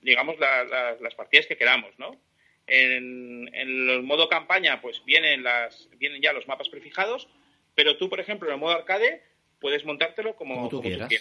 digamos, 0.02 0.36
las 0.40 1.14
partidas 1.14 1.46
que 1.46 1.56
queramos, 1.56 1.96
¿no? 1.96 2.20
En, 2.66 3.48
el 3.54 4.02
modo 4.02 4.28
campaña, 4.28 4.80
pues 4.80 5.04
vienen, 5.04 5.44
las, 5.44 5.88
vienen 5.98 6.20
ya 6.20 6.32
los 6.32 6.48
mapas 6.48 6.68
prefijados, 6.68 7.28
pero 7.76 7.96
tú, 7.96 8.08
por 8.08 8.18
ejemplo, 8.18 8.48
en 8.48 8.54
el 8.54 8.60
modo 8.60 8.72
arcade, 8.72 9.22
puedes 9.60 9.84
montártelo 9.84 10.34
como, 10.34 10.68
tú, 10.68 10.82
quieras. 10.82 11.12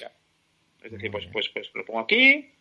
Es 0.83 0.91
decir, 0.91 1.11
pues, 1.11 1.27
pues, 1.27 1.49
pues 1.49 1.69
lo 1.75 1.85
pongo 1.85 1.99
aquí, 1.99 2.51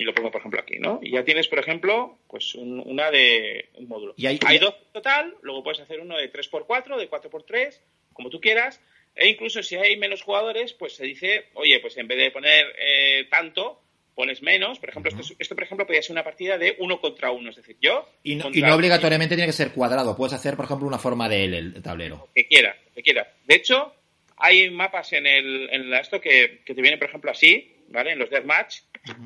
y 0.00 0.04
lo 0.04 0.14
pongo, 0.14 0.30
por 0.30 0.40
ejemplo, 0.40 0.58
aquí, 0.58 0.78
¿no? 0.78 0.98
Y 1.02 1.12
ya 1.12 1.24
tienes, 1.24 1.46
por 1.46 1.58
ejemplo, 1.58 2.18
pues 2.26 2.54
una 2.54 3.10
de 3.10 3.68
un 3.74 3.86
módulo. 3.86 4.14
¿Y 4.16 4.26
hay, 4.26 4.38
dos 4.58 4.74
en 4.74 4.92
total, 4.94 5.36
luego 5.42 5.62
puedes 5.62 5.80
hacer 5.80 6.00
uno 6.00 6.16
de 6.16 6.32
3x4, 6.32 6.96
de 6.96 7.10
4x3, 7.10 7.78
como 8.14 8.30
tú 8.30 8.40
quieras, 8.40 8.80
e 9.14 9.28
incluso 9.28 9.62
si 9.62 9.76
hay 9.76 9.98
menos 9.98 10.22
jugadores, 10.22 10.72
pues 10.72 10.94
se 10.94 11.04
dice, 11.04 11.48
oye, 11.52 11.80
pues 11.80 11.98
en 11.98 12.08
vez 12.08 12.16
de 12.16 12.30
poner 12.30 12.74
eh, 12.78 13.26
tanto, 13.30 13.82
pones 14.14 14.40
menos. 14.40 14.78
Por 14.78 14.88
ejemplo, 14.88 15.12
esto, 15.38 15.54
por 15.54 15.64
ejemplo, 15.64 15.84
podría 15.84 16.02
ser 16.02 16.12
una 16.12 16.24
partida 16.24 16.56
de 16.56 16.76
uno 16.78 16.98
contra 16.98 17.30
uno, 17.30 17.50
es 17.50 17.56
decir, 17.56 17.76
yo... 17.78 18.08
Y 18.22 18.36
no, 18.36 18.48
y 18.50 18.62
no 18.62 18.74
obligatoriamente 18.74 19.34
tiene 19.34 19.48
que 19.48 19.52
ser 19.52 19.72
cuadrado, 19.72 20.16
puedes 20.16 20.32
hacer, 20.32 20.56
por 20.56 20.64
ejemplo, 20.64 20.88
una 20.88 20.98
forma 20.98 21.28
de 21.28 21.44
L, 21.44 21.58
el 21.58 21.82
tablero. 21.82 22.30
que 22.34 22.46
quiera, 22.46 22.74
que 22.94 23.02
quiera. 23.02 23.30
De 23.44 23.56
hecho, 23.56 23.94
hay 24.38 24.70
mapas 24.70 25.12
en, 25.12 25.26
el, 25.26 25.68
en 25.70 25.92
esto 25.92 26.22
que, 26.22 26.62
que 26.64 26.74
te 26.74 26.80
vienen, 26.80 26.98
por 26.98 27.08
ejemplo, 27.10 27.30
así, 27.30 27.76
¿vale? 27.88 28.12
En 28.12 28.18
los 28.18 28.30
deathmatch, 28.30 28.80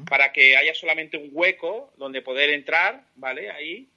para 0.08 0.32
que 0.32 0.56
haya 0.56 0.74
solamente 0.74 1.16
un 1.16 1.30
hueco 1.32 1.92
donde 1.96 2.22
poder 2.22 2.50
entrar, 2.50 3.06
¿vale? 3.16 3.50
Ahí, 3.50 3.88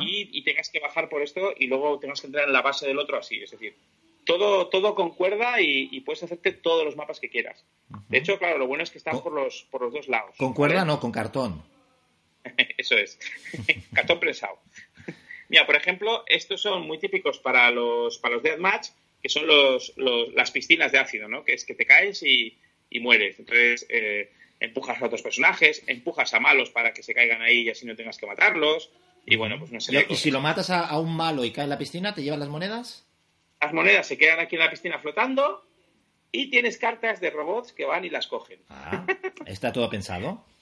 y, 0.00 0.42
tengas 0.42 0.70
que 0.70 0.80
bajar 0.80 1.08
por 1.08 1.22
esto 1.22 1.52
y 1.56 1.66
luego 1.66 1.98
tengas 1.98 2.20
que 2.20 2.28
entrar 2.28 2.46
en 2.46 2.52
la 2.52 2.62
base 2.62 2.86
del 2.86 2.98
otro 2.98 3.18
así. 3.18 3.42
Es 3.42 3.50
decir, 3.50 3.76
todo, 4.24 4.68
todo 4.68 4.94
concuerda 4.94 5.60
y, 5.60 6.00
puedes 6.00 6.22
hacerte 6.22 6.52
todos 6.52 6.84
los 6.84 6.96
mapas 6.96 7.20
que 7.20 7.30
quieras. 7.30 7.64
De 8.08 8.18
hecho, 8.18 8.38
claro, 8.38 8.58
lo 8.58 8.66
bueno 8.66 8.82
es 8.82 8.90
que 8.90 8.98
están 8.98 9.20
por 9.20 9.32
los, 9.32 9.66
por 9.70 9.82
los 9.82 9.92
dos 9.92 10.08
lados. 10.08 10.36
¿Con 10.36 10.54
cuerda 10.54 10.84
no? 10.84 11.00
Con 11.00 11.12
cartón. 11.12 11.62
Eso 12.78 12.96
es. 12.96 13.18
cartón 13.92 14.20
prensado. 14.20 14.58
Mira, 15.48 15.66
por 15.66 15.76
ejemplo, 15.76 16.24
estos 16.26 16.60
son 16.60 16.86
muy 16.86 16.98
típicos 16.98 17.38
para 17.38 17.70
los, 17.70 18.18
para 18.18 18.34
los 18.34 18.42
deathmatch, 18.42 18.88
que 19.22 19.28
son 19.28 19.46
los, 19.46 19.94
las 19.96 20.50
piscinas 20.50 20.92
de 20.92 20.98
ácido, 20.98 21.28
¿no? 21.28 21.44
Que 21.44 21.54
es 21.54 21.64
que 21.64 21.74
te 21.74 21.86
caes 21.86 22.22
y, 22.22 22.58
y 22.90 23.00
mueres. 23.00 23.38
Entonces, 23.38 23.86
eh, 23.88 24.30
empujas 24.60 25.00
a 25.00 25.06
otros 25.06 25.22
personajes, 25.22 25.82
empujas 25.86 26.32
a 26.34 26.40
malos 26.40 26.70
para 26.70 26.92
que 26.92 27.02
se 27.02 27.14
caigan 27.14 27.42
ahí 27.42 27.62
y 27.62 27.70
así 27.70 27.86
no 27.86 27.96
tengas 27.96 28.18
que 28.18 28.26
matarlos. 28.26 28.90
Y 29.24 29.36
bueno, 29.36 29.58
pues 29.58 29.72
no 29.72 29.80
sé. 29.80 30.06
¿Y, 30.08 30.16
si 30.16 30.30
lo 30.30 30.40
matas 30.40 30.70
a, 30.70 30.98
un 30.98 31.14
malo 31.14 31.44
y 31.44 31.50
cae 31.50 31.64
en 31.64 31.70
la 31.70 31.78
piscina, 31.78 32.14
te 32.14 32.22
llevan 32.22 32.40
las 32.40 32.48
monedas? 32.48 33.06
Las 33.60 33.72
monedas 33.72 34.06
se 34.06 34.16
quedan 34.16 34.38
aquí 34.38 34.56
en 34.56 34.60
la 34.60 34.70
piscina 34.70 34.98
flotando 34.98 35.66
y 36.30 36.50
tienes 36.50 36.78
cartas 36.78 37.20
de 37.20 37.30
robots 37.30 37.72
que 37.72 37.84
van 37.84 38.04
y 38.04 38.10
las 38.10 38.26
cogen. 38.26 38.60
Ah, 38.68 39.06
está 39.46 39.72
todo 39.72 39.90
pensado. 39.90 40.44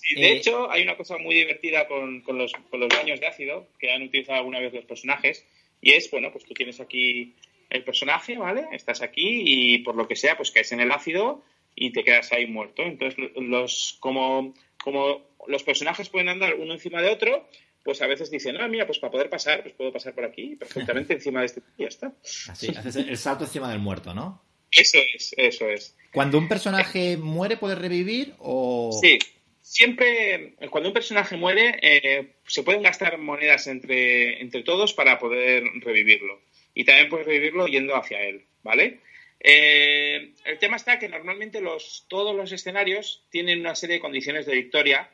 Sí, 0.00 0.14
de 0.14 0.28
eh, 0.28 0.36
hecho, 0.36 0.70
hay 0.70 0.82
una 0.82 0.96
cosa 0.96 1.18
muy 1.18 1.34
divertida 1.34 1.86
con, 1.86 2.24
los, 2.26 2.54
con 2.70 2.80
los 2.80 2.88
baños 2.88 3.20
de 3.20 3.26
ácido 3.26 3.68
que 3.78 3.92
han 3.92 4.00
utilizado 4.00 4.38
alguna 4.38 4.58
vez 4.58 4.72
los 4.72 4.86
personajes. 4.86 5.44
Y 5.82 5.92
es, 5.92 6.10
bueno, 6.10 6.32
pues 6.32 6.46
tú 6.46 6.54
tienes 6.54 6.80
aquí 6.80 7.34
el 7.68 7.84
personaje, 7.84 8.38
¿vale? 8.38 8.66
Estás 8.72 9.02
aquí 9.02 9.42
y 9.44 9.78
por 9.80 9.96
lo 9.96 10.08
que 10.08 10.16
sea, 10.16 10.38
pues 10.38 10.52
caes 10.52 10.72
en 10.72 10.80
el 10.80 10.90
ácido 10.90 11.44
y 11.74 11.92
te 11.92 12.04
quedas 12.04 12.32
ahí 12.32 12.46
muerto. 12.46 12.82
Entonces, 12.82 13.18
los, 13.36 13.96
como, 14.00 14.54
como 14.82 15.22
los 15.46 15.62
personajes 15.62 16.08
pueden 16.08 16.28
andar 16.28 16.54
uno 16.54 16.74
encima 16.74 17.00
de 17.02 17.10
otro, 17.10 17.48
pues 17.84 18.02
a 18.02 18.06
veces 18.06 18.30
dicen, 18.30 18.56
ah, 18.60 18.68
mira, 18.68 18.86
pues 18.86 18.98
para 18.98 19.10
poder 19.10 19.30
pasar, 19.30 19.62
pues 19.62 19.74
puedo 19.74 19.92
pasar 19.92 20.14
por 20.14 20.24
aquí 20.24 20.56
perfectamente 20.56 21.14
encima 21.14 21.40
de 21.40 21.46
este 21.46 21.62
y 21.76 21.82
ya 21.82 21.88
está. 21.88 22.12
Así, 22.48 22.68
haces 22.68 22.96
el 22.96 23.16
salto 23.16 23.44
encima 23.44 23.70
del 23.70 23.78
muerto, 23.78 24.14
¿no? 24.14 24.42
Eso 24.70 24.98
es, 25.14 25.34
eso 25.36 25.68
es. 25.68 25.96
¿Cuando 26.12 26.38
un 26.38 26.48
personaje 26.48 27.16
muere 27.16 27.56
puede 27.56 27.74
revivir 27.74 28.34
o...? 28.38 28.96
Sí, 29.02 29.18
siempre, 29.62 30.54
cuando 30.70 30.90
un 30.90 30.94
personaje 30.94 31.36
muere, 31.36 31.78
eh, 31.82 32.34
se 32.46 32.62
pueden 32.62 32.82
gastar 32.82 33.18
monedas 33.18 33.66
entre, 33.66 34.40
entre 34.40 34.62
todos 34.62 34.92
para 34.92 35.18
poder 35.18 35.64
revivirlo. 35.80 36.40
Y 36.74 36.84
también 36.84 37.08
puedes 37.08 37.26
revivirlo 37.26 37.66
yendo 37.66 37.96
hacia 37.96 38.22
él, 38.22 38.44
¿vale? 38.62 39.00
Eh, 39.42 40.34
el 40.44 40.58
tema 40.58 40.76
está 40.76 40.98
que 40.98 41.08
normalmente 41.08 41.60
los, 41.62 42.04
todos 42.08 42.36
los 42.36 42.52
escenarios 42.52 43.24
tienen 43.30 43.60
una 43.60 43.74
serie 43.74 43.96
de 43.96 44.00
condiciones 44.00 44.44
de 44.44 44.54
victoria 44.54 45.10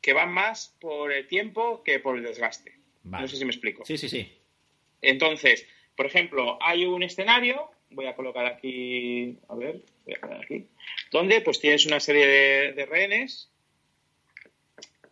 que 0.00 0.12
van 0.12 0.32
más 0.32 0.76
por 0.80 1.12
el 1.12 1.26
tiempo 1.28 1.82
que 1.84 2.00
por 2.00 2.16
el 2.16 2.24
desgaste. 2.24 2.74
No 3.04 3.26
sé 3.26 3.36
si 3.36 3.44
me 3.44 3.52
explico. 3.52 3.84
Sí, 3.84 3.96
sí, 3.96 4.08
sí. 4.08 4.30
Entonces, 5.00 5.66
por 5.96 6.06
ejemplo, 6.06 6.58
hay 6.60 6.84
un 6.84 7.02
escenario, 7.02 7.70
voy 7.90 8.06
a 8.06 8.14
colocar 8.14 8.46
aquí, 8.46 9.38
a 9.48 9.54
ver, 9.54 9.80
voy 10.04 10.14
a 10.14 10.20
poner 10.20 10.44
aquí, 10.44 10.66
donde 11.12 11.40
pues 11.40 11.60
tienes 11.60 11.86
una 11.86 12.00
serie 12.00 12.26
de, 12.72 12.86
rehenes. 12.86 13.48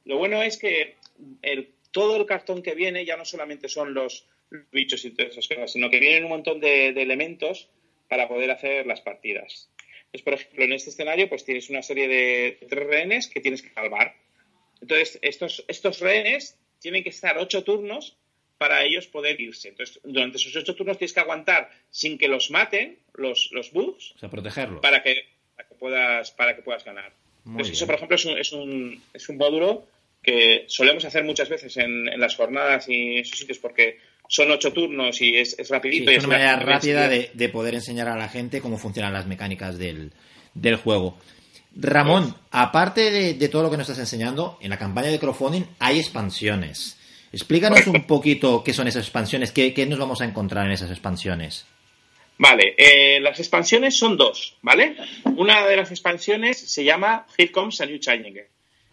Lo 0.05 0.19
bueno 0.19 0.43
es 0.43 0.59
que 0.59 0.97
el, 1.43 1.73
todo 1.93 2.17
el 2.17 2.27
cartón 2.27 2.63
que 2.63 2.75
viene 2.75 3.05
ya 3.05 3.17
no 3.17 3.25
solamente 3.25 3.69
son 3.69 3.95
los 3.95 4.27
bichos 4.73 5.05
y 5.05 5.11
todas 5.11 5.33
esas 5.33 5.49
cosas, 5.49 5.73
sino 5.73 5.89
que 5.89 6.01
vienen 6.01 6.25
un 6.25 6.31
montón 6.31 6.61
de 6.61 6.89
elementos 6.89 7.69
para 8.09 8.29
poder 8.29 8.51
hacer 8.51 8.87
las 8.87 9.01
partidas. 9.01 9.69
Entonces, 10.07 10.23
por 10.23 10.35
ejemplo, 10.35 10.65
en 10.65 10.73
este 10.73 10.91
escenario, 10.91 11.29
pues 11.29 11.45
tienes 11.45 11.69
una 11.71 11.83
serie 11.83 12.09
de 12.09 12.59
tres 12.69 12.87
rehenes 12.87 13.29
que 13.29 13.41
tienes 13.41 13.63
que 13.63 13.71
salvar. 13.71 14.15
Entonces, 14.81 15.19
estos, 15.23 15.65
estos 15.69 16.01
rehenes 16.01 16.59
tienen 16.81 17.03
que 17.03 17.11
estar 17.11 17.39
ocho 17.39 17.65
turnos 17.65 18.17
para 18.59 18.85
ellos 18.85 19.07
poder 19.07 19.41
irse. 19.41 19.69
Entonces, 19.69 20.01
durante 20.05 20.39
esos 20.39 20.55
ocho 20.57 20.75
turnos 20.75 20.99
tienes 20.99 21.13
que 21.13 21.21
aguantar 21.21 21.71
sin 21.91 22.19
que 22.19 22.29
los 22.29 22.51
maten 22.51 22.99
los, 23.15 23.51
los 23.53 23.73
bugs. 23.73 24.13
O 24.13 24.19
sea, 24.19 24.31
protegerlos. 24.31 24.81
Para 24.81 25.03
que, 25.03 25.25
puedas, 25.79 26.31
para 26.31 26.57
que 26.57 26.63
puedas 26.63 26.85
ganar. 26.85 27.13
eso, 27.59 27.87
por 27.87 27.97
ejemplo, 27.97 28.17
es 28.17 28.25
un, 28.25 28.39
es, 28.39 28.53
un, 28.53 29.03
es 29.13 29.29
un 29.29 29.37
módulo 29.37 29.87
que 30.23 30.65
solemos 30.69 31.05
hacer 31.05 31.25
muchas 31.25 31.49
veces 31.49 31.77
en, 31.77 32.09
en 32.09 32.21
las 32.21 32.35
jornadas 32.35 32.89
y 32.89 33.17
en 33.17 33.19
esos 33.19 33.39
sitios 33.39 33.59
porque 33.59 33.99
son 34.29 34.51
ocho 34.51 34.73
turnos 34.73 35.21
y 35.21 35.37
es, 35.37 35.57
rapidito. 35.69 36.11
es 36.11 36.25
una 36.25 36.39
manera 36.39 36.57
rápida 36.57 37.09
de, 37.09 37.49
poder 37.49 37.75
enseñar 37.75 38.09
a 38.09 38.17
la 38.17 38.29
gente 38.29 38.61
cómo 38.61 38.79
funcionan 38.79 39.13
las 39.13 39.27
mecánicas 39.27 39.79
del, 39.79 40.13
juego. 40.83 41.19
Ramón, 41.75 42.33
pues- 42.33 42.35
aparte 42.51 43.11
de, 43.35 43.49
todo 43.49 43.65
lo 43.65 43.71
que 43.71 43.77
nos 43.77 43.89
estás 43.89 44.01
enseñando, 44.01 44.59
en 44.61 44.71
la 44.71 44.79
campaña 44.79 45.09
de 45.09 45.19
crowdfunding 45.19 45.65
hay 45.79 45.99
expansiones. 45.99 46.99
Explícanos 47.33 47.87
un 47.87 48.05
poquito 48.07 48.63
qué 48.65 48.73
son 48.73 48.89
esas 48.89 49.05
expansiones, 49.05 49.53
qué, 49.53 49.87
nos 49.89 49.99
vamos 49.99 50.21
a 50.21 50.25
encontrar 50.25 50.67
en 50.67 50.73
esas 50.73 50.91
expansiones. 50.91 51.67
Vale, 52.39 52.75
eh, 52.77 53.19
las 53.21 53.39
expansiones 53.39 53.97
son 53.97 54.17
dos, 54.17 54.57
¿vale? 54.63 54.97
Una 55.37 55.67
de 55.67 55.77
las 55.77 55.91
expansiones 55.91 56.59
se 56.59 56.85
llama 56.85 57.27
Here 57.37 57.51
Comes 57.51 57.81
a 57.81 57.87
New 57.87 57.99
Challenger. 57.99 58.49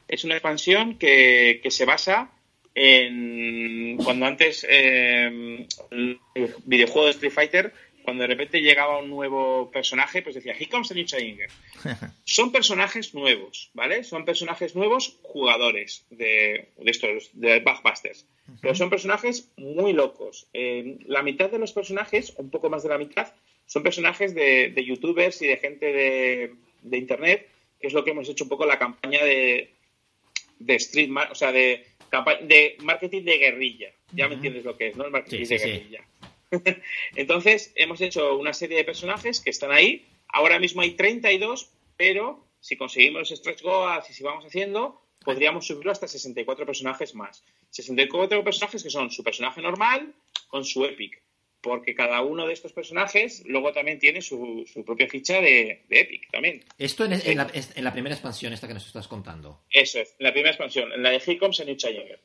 Es 0.07 0.23
una 0.23 0.35
expansión 0.35 0.97
que, 0.97 1.59
que 1.61 1.71
se 1.71 1.85
basa 1.85 2.31
en, 2.75 3.97
cuando 3.97 4.25
antes 4.25 4.65
eh, 4.69 5.67
el 5.91 6.19
videojuego 6.65 7.05
de 7.05 7.11
Street 7.11 7.31
Fighter, 7.31 7.73
cuando 8.03 8.23
de 8.23 8.27
repente 8.27 8.61
llegaba 8.61 8.99
un 8.99 9.09
nuevo 9.09 9.71
personaje, 9.71 10.21
pues 10.21 10.35
decía, 10.35 10.53
Here 10.53 10.69
comes 10.69 10.91
a 10.91 10.93
new 10.93 11.05
challenger. 11.05 11.49
Son 12.25 12.51
personajes 12.51 13.13
nuevos, 13.13 13.71
¿vale? 13.73 14.03
Son 14.03 14.25
personajes 14.25 14.75
nuevos 14.75 15.17
jugadores 15.21 16.05
de, 16.09 16.69
de 16.77 16.91
estos, 16.91 17.31
de 17.33 17.59
Backbusters. 17.59 18.25
Pero 18.61 18.75
son 18.75 18.89
personajes 18.89 19.49
muy 19.55 19.93
locos. 19.93 20.47
la 20.53 21.23
mitad 21.23 21.49
de 21.49 21.59
los 21.59 21.71
personajes, 21.71 22.33
un 22.37 22.49
poco 22.49 22.69
más 22.69 22.83
de 22.83 22.89
la 22.89 22.97
mitad, 22.97 23.33
son 23.65 23.83
personajes 23.83 24.35
de, 24.35 24.69
de 24.69 24.85
youtubers 24.85 25.41
y 25.41 25.47
de 25.47 25.57
gente 25.57 25.85
de, 25.85 26.53
de, 26.81 26.97
internet, 26.97 27.47
que 27.79 27.87
es 27.87 27.93
lo 27.93 28.03
que 28.03 28.11
hemos 28.11 28.27
hecho 28.27 28.43
un 28.43 28.49
poco 28.49 28.65
la 28.65 28.77
campaña 28.77 29.23
de, 29.23 29.72
de 30.59 30.75
street, 30.75 31.09
o 31.31 31.35
sea, 31.35 31.51
de, 31.51 31.85
de 32.43 32.77
marketing 32.81 33.23
de 33.23 33.37
guerrilla. 33.37 33.91
Ya 34.13 34.27
me 34.27 34.35
entiendes 34.35 34.63
lo 34.63 34.77
que 34.77 34.89
es, 34.89 34.95
¿no? 34.95 35.05
El 35.05 35.11
marketing 35.11 35.45
de 35.45 35.57
guerrilla. 35.57 36.03
Entonces, 37.15 37.71
hemos 37.75 38.01
hecho 38.01 38.37
una 38.37 38.53
serie 38.53 38.77
de 38.77 38.83
personajes 38.83 39.39
que 39.39 39.49
están 39.49 39.71
ahí. 39.71 40.05
Ahora 40.27 40.59
mismo 40.59 40.81
hay 40.81 40.91
32, 40.91 41.71
pero 41.97 42.45
si 42.59 42.77
conseguimos 42.77 43.29
los 43.29 43.39
stretch 43.39 43.61
goals 43.61 44.09
y 44.09 44.13
si 44.13 44.23
vamos 44.23 44.45
haciendo, 44.45 45.01
podríamos 45.23 45.65
subirlo 45.65 45.91
hasta 45.91 46.07
64 46.07 46.65
personajes 46.65 47.15
más. 47.15 47.43
64 47.71 48.43
personajes 48.43 48.83
que 48.83 48.89
son 48.89 49.11
su 49.11 49.23
personaje 49.23 49.61
normal 49.61 50.13
con 50.47 50.63
su 50.63 50.85
epic. 50.85 51.21
Porque 51.63 51.95
cada 51.95 52.21
uno 52.21 52.45
de 52.45 52.51
estos 52.51 52.73
personajes 52.73 53.41
luego 53.47 53.71
también 53.71 53.97
tiene 53.97 54.21
su, 54.21 54.65
propia 54.85 55.07
ficha 55.07 55.39
de, 55.39 55.85
Epic 55.89 56.29
también. 56.29 56.61
Esto 56.77 57.05
en, 57.05 57.37
la, 57.37 57.93
primera 57.93 58.13
expansión, 58.13 58.51
esta 58.51 58.67
que 58.67 58.73
nos 58.73 58.85
estás 58.85 59.07
contando. 59.07 59.61
Eso 59.71 60.01
es, 60.01 60.13
en 60.19 60.25
la 60.25 60.33
primera 60.33 60.51
expansión, 60.51 60.91
en 60.91 61.01
la 61.01 61.11
de 61.11 61.21
Hickoms 61.25 61.61
en 61.61 61.67
New 61.67 61.77
Challenger. 61.77 62.19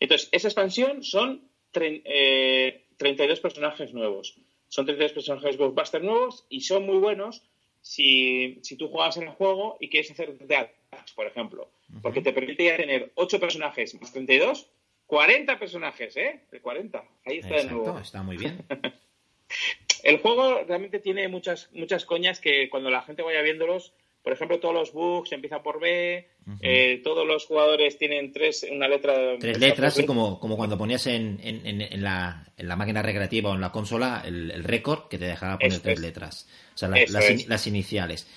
Entonces, 0.00 0.30
esa 0.32 0.48
expansión 0.48 1.04
son 1.04 1.42
32 1.72 2.00
eh, 2.06 3.40
personajes 3.42 3.92
nuevos. 3.92 4.36
Son 4.68 4.86
32 4.86 5.12
personajes 5.12 5.58
Ghostbusters 5.58 6.04
nuevos 6.04 6.46
y 6.48 6.62
son 6.62 6.86
muy 6.86 6.96
buenos 6.96 7.42
si, 7.82 8.58
si 8.62 8.76
tú 8.76 8.88
juegas 8.88 9.18
en 9.18 9.24
el 9.24 9.30
juego 9.30 9.76
y 9.80 9.90
quieres 9.90 10.10
hacer 10.10 10.38
de 10.38 10.70
por 11.14 11.26
ejemplo. 11.26 11.68
Porque 12.02 12.22
te 12.22 12.32
permite 12.32 12.72
tener 12.72 13.12
8 13.16 13.38
personajes 13.38 13.94
más 14.00 14.12
32, 14.12 14.66
40 15.08 15.58
personajes, 15.58 16.16
¿eh? 16.16 16.42
De 16.52 16.60
40. 16.60 17.02
Ahí 17.24 17.38
está 17.38 17.56
de 17.56 17.64
nuevo. 17.64 17.98
Está 17.98 18.22
muy 18.22 18.36
bien. 18.36 18.64
el 20.04 20.18
juego 20.18 20.62
realmente 20.68 21.00
tiene 21.00 21.26
muchas, 21.28 21.70
muchas 21.72 22.04
coñas 22.04 22.40
que 22.40 22.68
cuando 22.68 22.90
la 22.90 23.02
gente 23.02 23.22
vaya 23.22 23.42
viéndolos, 23.42 23.94
por 24.22 24.34
ejemplo, 24.34 24.60
todos 24.60 24.74
los 24.74 24.92
bugs 24.92 25.32
empiezan 25.32 25.62
por 25.62 25.80
B, 25.80 26.28
eh, 26.60 27.00
todos 27.02 27.26
los 27.26 27.46
jugadores 27.46 27.96
tienen 27.96 28.30
tres, 28.30 28.66
una 28.70 28.86
letra. 28.86 29.38
Tres 29.40 29.58
letras, 29.58 29.98
como, 30.06 30.38
como 30.38 30.58
cuando 30.58 30.76
ponías 30.76 31.06
en, 31.06 31.40
en, 31.42 31.80
en, 31.80 32.02
la, 32.02 32.44
en 32.58 32.68
la 32.68 32.76
máquina 32.76 33.00
recreativa 33.00 33.48
o 33.48 33.54
en 33.54 33.62
la 33.62 33.72
consola 33.72 34.22
el, 34.26 34.62
récord 34.64 35.08
que 35.08 35.16
te 35.16 35.24
dejaba 35.24 35.58
poner 35.58 35.80
tres 35.80 36.00
letras. 36.00 36.46
O 36.74 36.76
sea, 36.76 36.90
las, 36.90 37.66
iniciales. 37.66 38.28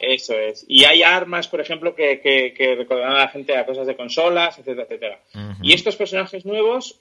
Eso 0.00 0.38
es. 0.38 0.64
Y 0.66 0.84
hay 0.84 1.02
armas, 1.02 1.48
por 1.48 1.60
ejemplo, 1.60 1.94
que, 1.94 2.20
que, 2.20 2.74
recordarán 2.74 3.16
a 3.16 3.20
la 3.20 3.28
gente 3.28 3.56
a 3.56 3.66
cosas 3.66 3.86
de 3.86 3.96
consolas, 3.96 4.58
etcétera, 4.58 4.84
etcétera. 4.84 5.20
Y 5.62 5.72
estos 5.72 5.96
personajes 5.96 6.44
nuevos 6.44 7.00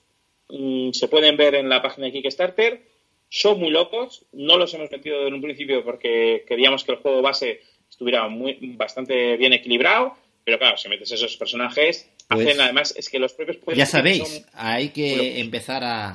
mm, 0.50 0.91
se 0.91 1.08
pueden 1.08 1.38
ver 1.38 1.56
en 1.56 1.70
la 1.70 1.82
página 1.82 2.08
de 2.08 2.14
Kickstarter. 2.14 2.82
Son 3.30 3.60
muy 3.60 3.70
locos. 3.70 4.26
No 4.34 4.58
los 4.58 4.74
hemos 4.74 4.91
metido 4.91 5.28
en 5.28 5.34
un 5.34 5.41
principio 5.41 5.84
porque 5.84 6.43
queríamos 6.47 6.84
que 6.84 6.91
el 6.93 6.97
juego 6.97 7.22
base 7.22 7.62
estuviera 7.89 8.28
muy, 8.28 8.58
bastante 8.76 9.38
bien 9.38 9.54
equilibrado. 9.54 10.16
Pero 10.43 10.58
claro, 10.58 10.78
si 10.78 10.89
metes 10.89 11.12
esos 11.12 11.38
personajes, 11.38 12.10
pues 12.28 12.47
hacen 12.47 12.62
además, 12.62 12.93
es 12.97 13.10
que 13.10 13.20
los 13.20 13.34
propios... 13.34 13.78
Ya 13.78 13.86
sabéis, 13.86 14.45
hay 14.54 14.89
que 14.89 15.39
empezar 15.39 15.84
a, 15.84 16.12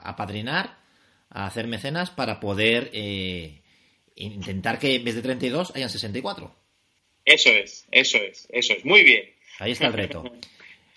a, 0.00 0.16
padrinar, 0.16 0.76
a 1.30 1.46
hacer 1.46 1.66
mecenas 1.66 2.10
para 2.10 2.40
poder... 2.40 2.90
Eh, 2.92 3.62
intentar 4.16 4.78
que 4.78 4.96
en 4.96 5.04
vez 5.04 5.14
de 5.14 5.22
32 5.22 5.72
hayan 5.76 5.90
64. 5.90 6.54
Eso 7.24 7.50
es, 7.50 7.86
eso 7.90 8.18
es, 8.18 8.48
eso 8.50 8.72
es. 8.72 8.84
Muy 8.84 9.02
bien. 9.02 9.30
Ahí 9.58 9.72
está 9.72 9.86
el 9.86 9.92
reto. 9.92 10.24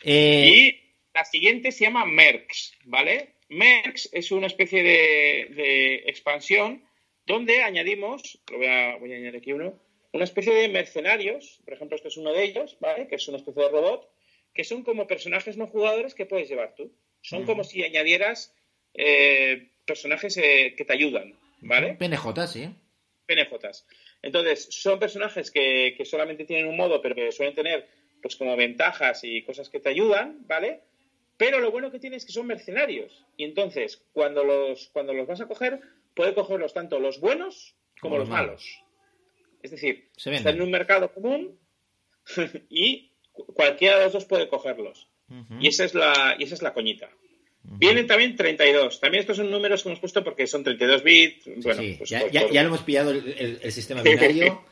Eh, 0.02 0.48
y 0.48 0.80
la 1.14 1.26
siguiente 1.26 1.74
se 1.74 1.84
llama 1.84 2.06
Merx, 2.06 2.74
¿vale? 2.86 3.34
Merx 3.50 4.08
es 4.14 4.32
una 4.32 4.48
especie 4.48 4.82
de, 4.82 6.04
expansión 6.06 6.86
donde 7.26 7.64
añadimos, 7.64 8.40
lo 8.50 8.60
voy 8.60 8.68
a, 8.68 8.96
voy 8.96 9.12
a 9.12 9.18
añadir 9.18 9.36
aquí 9.36 9.52
uno, 9.52 9.78
una 10.14 10.24
especie 10.24 10.54
de 10.54 10.70
mercenarios, 10.70 11.60
por 11.66 11.74
ejemplo, 11.74 11.98
este 11.98 12.08
es 12.08 12.16
uno 12.16 12.32
de 12.32 12.46
ellos, 12.46 12.78
¿vale? 12.80 13.10
Que 13.10 13.16
es 13.16 13.28
una 13.28 13.40
especie 13.40 13.62
de 13.62 13.70
robot, 13.70 14.10
que 14.54 14.64
son 14.64 14.84
como 14.84 15.06
personajes 15.06 15.58
no 15.58 15.68
jugadores 15.68 16.16
que 16.16 16.26
puedes 16.26 16.48
llevar 16.48 16.76
tú. 16.76 16.92
Son 17.22 17.46
como 17.46 17.66
si 17.66 17.84
añadieras 17.84 18.56
eh, 18.94 19.68
personajes 19.86 20.38
eh, 20.38 20.74
que 20.78 20.86
te 20.86 20.94
ayudan, 20.94 21.36
¿vale? 21.60 21.96
PNJ, 21.96 22.48
sí. 22.48 22.70
PNJs. 23.30 23.86
Entonces, 24.22 24.68
son 24.72 25.00
personajes 25.00 25.52
que, 25.52 25.96
solamente 26.06 26.46
tienen 26.46 26.68
un 26.68 26.76
modo, 26.76 27.02
pero 27.02 27.16
que 27.16 27.32
suelen 27.32 27.56
tener 27.56 27.88
pues 28.22 28.36
como 28.36 28.58
ventajas 28.58 29.24
y 29.24 29.44
cosas 29.44 29.70
que 29.70 29.80
te 29.80 29.90
ayudan, 29.90 30.46
¿vale? 30.46 30.82
Pero 31.38 31.60
lo 31.60 31.72
bueno 31.72 31.90
que 31.90 32.00
tiene 32.00 32.18
es 32.18 32.26
que 32.26 32.34
son 32.34 32.48
mercenarios. 32.48 33.26
Y 33.38 33.46
entonces, 33.46 34.04
cuando 34.12 34.44
los, 34.44 34.90
cuando 34.90 35.14
los 35.14 35.26
vas 35.26 35.40
a 35.40 35.48
coger, 35.48 35.80
puede 36.14 36.34
cogerlos 36.34 36.74
tanto 36.74 37.00
los 37.00 37.22
buenos 37.22 37.76
como, 38.02 38.18
los 38.18 38.28
malos. 38.28 38.82
Es 39.62 39.72
decir, 39.72 40.10
están 40.18 40.56
en 40.56 40.62
un 40.62 40.72
mercado 40.72 41.14
común 41.14 41.58
y 42.70 43.14
cualquiera 43.32 43.98
de 43.98 44.06
los 44.06 44.14
dos 44.14 44.26
puede 44.26 44.50
cogerlos. 44.50 45.08
y, 45.62 45.68
esa 45.68 45.86
es 45.86 45.94
la, 45.94 46.36
y 46.38 46.44
esa 46.44 46.56
es 46.56 46.62
la 46.62 46.74
coñita. 46.74 47.10
Vienen 47.78 48.08
también 48.08 48.36
32. 48.36 49.00
También 49.00 49.22
estos 49.22 49.38
son 49.38 49.52
números 49.52 49.84
que 49.84 49.90
hemos 49.90 50.00
puesto 50.00 50.24
porque 50.24 50.48
son 50.48 50.64
32 50.64 51.04
bits. 51.04 51.50
Bueno, 51.64 51.84
pues 51.98 52.10
ya, 52.10 52.30
ya, 52.30 52.64
lo 52.64 52.70
hemos 52.70 52.82
pillado 52.82 53.12
el, 53.12 53.72
sistema 53.72 54.02
binario 54.04 54.64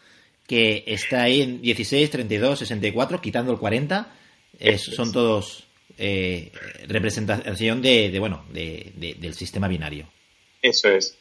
que 0.47 0.83
está 0.87 1.23
ahí 1.23 1.41
en 1.41 1.61
16, 1.61 2.09
32, 2.09 2.59
64, 2.59 3.21
quitando 3.21 3.51
el 3.51 3.59
40. 3.59 4.15
son 4.77 5.11
todos 5.11 5.67
eh, 5.97 6.51
representación 6.87 7.81
de, 7.81 8.15
bueno, 8.19 8.45
de, 8.51 8.93
del 9.19 9.33
sistema 9.33 9.67
binario. 9.67 10.07
Eso 10.61 10.89
es. 10.89 11.17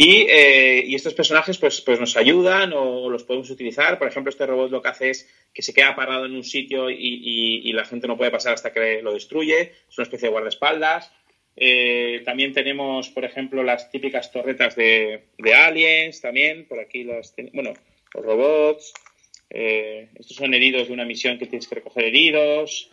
Y, 0.00 0.26
eh, 0.28 0.84
y, 0.86 0.94
estos 0.94 1.12
personajes 1.12 1.58
pues, 1.58 1.80
pues 1.80 1.98
nos 1.98 2.16
ayudan 2.16 2.72
o 2.72 3.10
los 3.10 3.24
podemos 3.24 3.50
utilizar. 3.50 3.98
Por 3.98 4.06
ejemplo, 4.06 4.30
este 4.30 4.46
robot 4.46 4.70
lo 4.70 4.80
que 4.80 4.90
hace 4.90 5.10
es 5.10 5.28
que 5.52 5.60
se 5.60 5.74
queda 5.74 5.96
parado 5.96 6.24
en 6.24 6.36
un 6.36 6.44
sitio 6.44 6.88
y, 6.88 7.72
la 7.72 7.84
gente 7.84 8.06
no 8.06 8.16
puede 8.16 8.30
pasar 8.30 8.54
hasta 8.54 8.72
que 8.72 9.02
lo 9.02 9.12
destruye. 9.12 9.72
Es 9.88 9.98
una 9.98 10.04
especie 10.04 10.28
de 10.28 10.30
guardaespaldas. 10.30 11.10
Eh, 11.56 12.22
también 12.24 12.52
tenemos, 12.52 13.08
por 13.08 13.24
ejemplo, 13.24 13.64
las 13.64 13.90
típicas 13.90 14.30
torretas 14.30 14.76
de, 14.76 15.24
Aliens, 15.52 16.20
también, 16.20 16.68
por 16.68 16.78
aquí 16.78 17.02
las 17.02 17.34
bueno, 17.52 17.72
los 18.14 18.24
robots. 18.24 18.92
Eh, 19.50 20.10
estos 20.14 20.36
son 20.36 20.54
heridos 20.54 20.86
de 20.86 20.94
una 20.94 21.06
misión 21.06 21.40
que 21.40 21.46
tienes 21.46 21.66
que 21.66 21.74
recoger 21.74 22.04
heridos. 22.04 22.88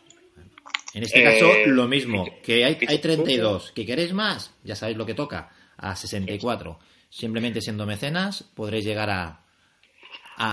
En 0.95 1.03
este 1.03 1.21
caso, 1.21 1.53
eh, 1.53 1.67
lo 1.67 1.87
mismo, 1.87 2.25
que 2.41 2.65
hay, 2.65 2.79
hay 2.87 2.97
32. 2.97 3.73
¿Que 3.73 3.85
queréis 3.85 4.11
más? 4.11 4.55
Ya 4.63 4.75
sabéis 4.75 4.97
lo 4.97 5.05
que 5.05 5.13
toca, 5.13 5.51
a 5.77 5.95
64. 5.95 6.79
Simplemente 7.16 7.61
siendo 7.61 7.86
mecenas 7.86 8.43
podréis 8.43 8.84
llegar 8.84 9.09
a, 9.09 9.39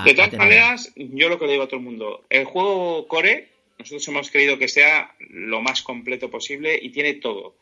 de 0.04 0.14
todas 0.14 0.32
maneras, 0.34 0.92
yo 0.94 1.28
lo 1.28 1.36
que 1.36 1.46
le 1.46 1.52
digo 1.52 1.64
a 1.64 1.66
todo 1.66 1.78
el 1.78 1.84
mundo, 1.84 2.24
el 2.30 2.44
juego 2.44 3.08
Core, 3.08 3.48
nosotros 3.80 4.06
hemos 4.06 4.30
querido 4.30 4.58
que 4.58 4.68
sea 4.68 5.12
lo 5.30 5.60
más 5.60 5.82
completo 5.82 6.30
posible 6.30 6.78
y 6.80 6.90
tiene 6.90 7.14
todo. 7.14 7.56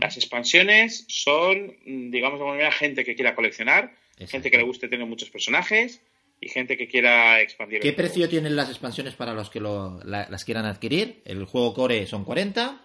Las 0.00 0.16
expansiones 0.16 1.04
son, 1.06 1.76
digamos 1.84 2.38
de 2.38 2.44
alguna 2.44 2.52
manera, 2.52 2.72
gente 2.72 3.04
que 3.04 3.14
quiera 3.14 3.34
coleccionar, 3.34 3.94
gente 4.26 4.50
que 4.50 4.56
le 4.56 4.62
guste 4.62 4.88
tener 4.88 5.04
muchos 5.04 5.28
personajes 5.28 6.00
y 6.40 6.48
gente 6.48 6.78
que 6.78 6.88
quiera 6.88 7.42
expandir. 7.42 7.80
¿Qué 7.80 7.92
precio 7.92 8.26
tienen 8.26 8.56
las 8.56 8.70
expansiones 8.70 9.12
para 9.16 9.34
los 9.34 9.50
que 9.50 9.60
las 9.60 10.44
quieran 10.46 10.64
adquirir? 10.64 11.20
El 11.26 11.44
juego 11.44 11.74
Core 11.74 12.06
son 12.06 12.24
40. 12.24 12.80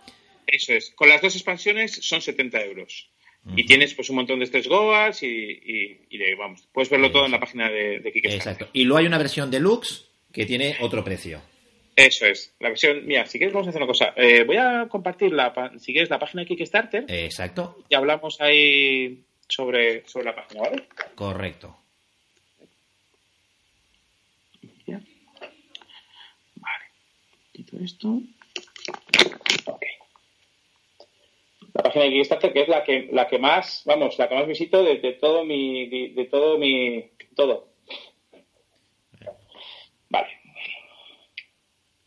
Eso 0.47 0.73
es. 0.73 0.91
Con 0.91 1.07
las 1.07 1.21
dos 1.21 1.33
expansiones 1.33 1.93
son 2.01 2.21
70 2.21 2.61
euros. 2.65 3.09
Y 3.55 3.65
tienes 3.65 3.93
pues 3.95 4.09
un 4.09 4.17
montón 4.17 4.39
de 4.39 4.45
estos 4.45 4.67
goals 4.67 5.23
y, 5.23 5.99
vamos, 6.37 6.67
puedes 6.71 6.89
verlo 6.89 7.11
todo 7.11 7.25
en 7.25 7.31
la 7.31 7.39
página 7.39 7.69
de, 7.69 7.99
de 7.99 8.11
Kickstarter. 8.11 8.35
Exacto. 8.35 8.69
Y 8.73 8.83
luego 8.83 8.99
hay 8.99 9.07
una 9.07 9.17
versión 9.17 9.49
deluxe 9.49 10.05
que 10.31 10.45
tiene 10.45 10.77
otro 10.81 11.03
precio. 11.03 11.41
Eso 11.95 12.25
es, 12.25 12.53
la 12.59 12.69
versión, 12.69 13.05
mira, 13.05 13.25
si 13.25 13.37
quieres 13.37 13.53
vamos 13.53 13.67
a 13.67 13.69
hacer 13.71 13.81
una 13.81 13.87
cosa, 13.87 14.13
eh, 14.15 14.43
voy 14.45 14.57
a 14.57 14.87
compartir 14.87 15.33
la, 15.33 15.53
si 15.77 15.91
quieres 15.91 16.09
la 16.09 16.19
página 16.19 16.43
de 16.43 16.47
Kickstarter. 16.47 17.05
Exacto. 17.07 17.83
Y 17.89 17.95
hablamos 17.95 18.39
ahí 18.39 19.23
sobre, 19.47 20.07
sobre 20.07 20.25
la 20.25 20.35
página, 20.35 20.61
¿vale? 20.61 20.87
Correcto. 21.15 21.77
Vale, 26.55 26.85
quito 27.51 27.77
esto. 27.83 28.21
La 31.73 31.83
página 31.83 32.05
de 32.05 32.11
Kickstarter, 32.11 32.53
que 32.53 32.61
es 32.61 32.67
la 32.67 32.83
que, 32.83 33.09
la 33.11 33.27
que 33.27 33.39
más, 33.39 33.83
vamos, 33.85 34.17
la 34.19 34.27
que 34.27 34.35
más 34.35 34.47
visito 34.47 34.83
de, 34.83 34.97
todo 35.19 35.45
mi, 35.45 35.87
de, 35.87 36.25
todo 36.25 36.57
mi, 36.57 37.11
todo. 37.35 37.69
Vale. 40.09 40.27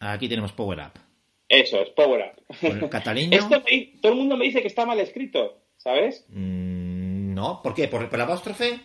Aquí 0.00 0.28
tenemos 0.28 0.52
Power 0.52 0.78
Up. 0.80 1.00
Eso 1.48 1.80
es, 1.80 1.90
Power 1.90 2.34
Up. 2.36 2.88
Catalina. 2.90 3.36
Esto 3.36 3.62
todo 4.00 4.12
el 4.12 4.18
mundo 4.18 4.36
me 4.36 4.44
dice 4.44 4.60
que 4.60 4.68
está 4.68 4.84
mal 4.84 5.00
escrito, 5.00 5.62
¿sabes? 5.76 6.26
Mm, 6.28 7.34
no, 7.34 7.60
¿por 7.62 7.74
qué? 7.74 7.88
¿Por, 7.88 8.08
¿Por 8.08 8.18
la 8.18 8.24
apóstrofe? 8.24 8.80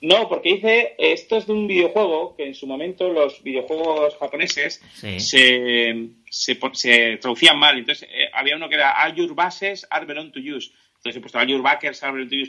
No, 0.00 0.28
porque 0.28 0.54
dice, 0.54 0.94
esto 0.98 1.38
es 1.38 1.46
de 1.46 1.52
un 1.52 1.66
videojuego 1.66 2.36
que 2.36 2.46
en 2.46 2.54
su 2.54 2.66
momento 2.66 3.08
los 3.08 3.42
videojuegos 3.42 4.16
japoneses 4.18 4.82
se, 4.92 6.10
se, 6.28 7.16
traducían 7.16 7.58
mal. 7.58 7.78
Entonces, 7.78 8.08
eh, 8.12 8.28
había 8.32 8.56
uno 8.56 8.68
que 8.68 8.74
era 8.74 9.02
All 9.02 9.14
your 9.14 9.34
bases 9.34 9.86
are 9.90 10.04
belong 10.04 10.32
to 10.32 10.38
use. 10.38 10.70
Entonces 10.96 11.16
he 11.16 11.20
puesto 11.20 11.38
a 11.38 11.44
your 11.44 11.62
backers, 11.62 12.02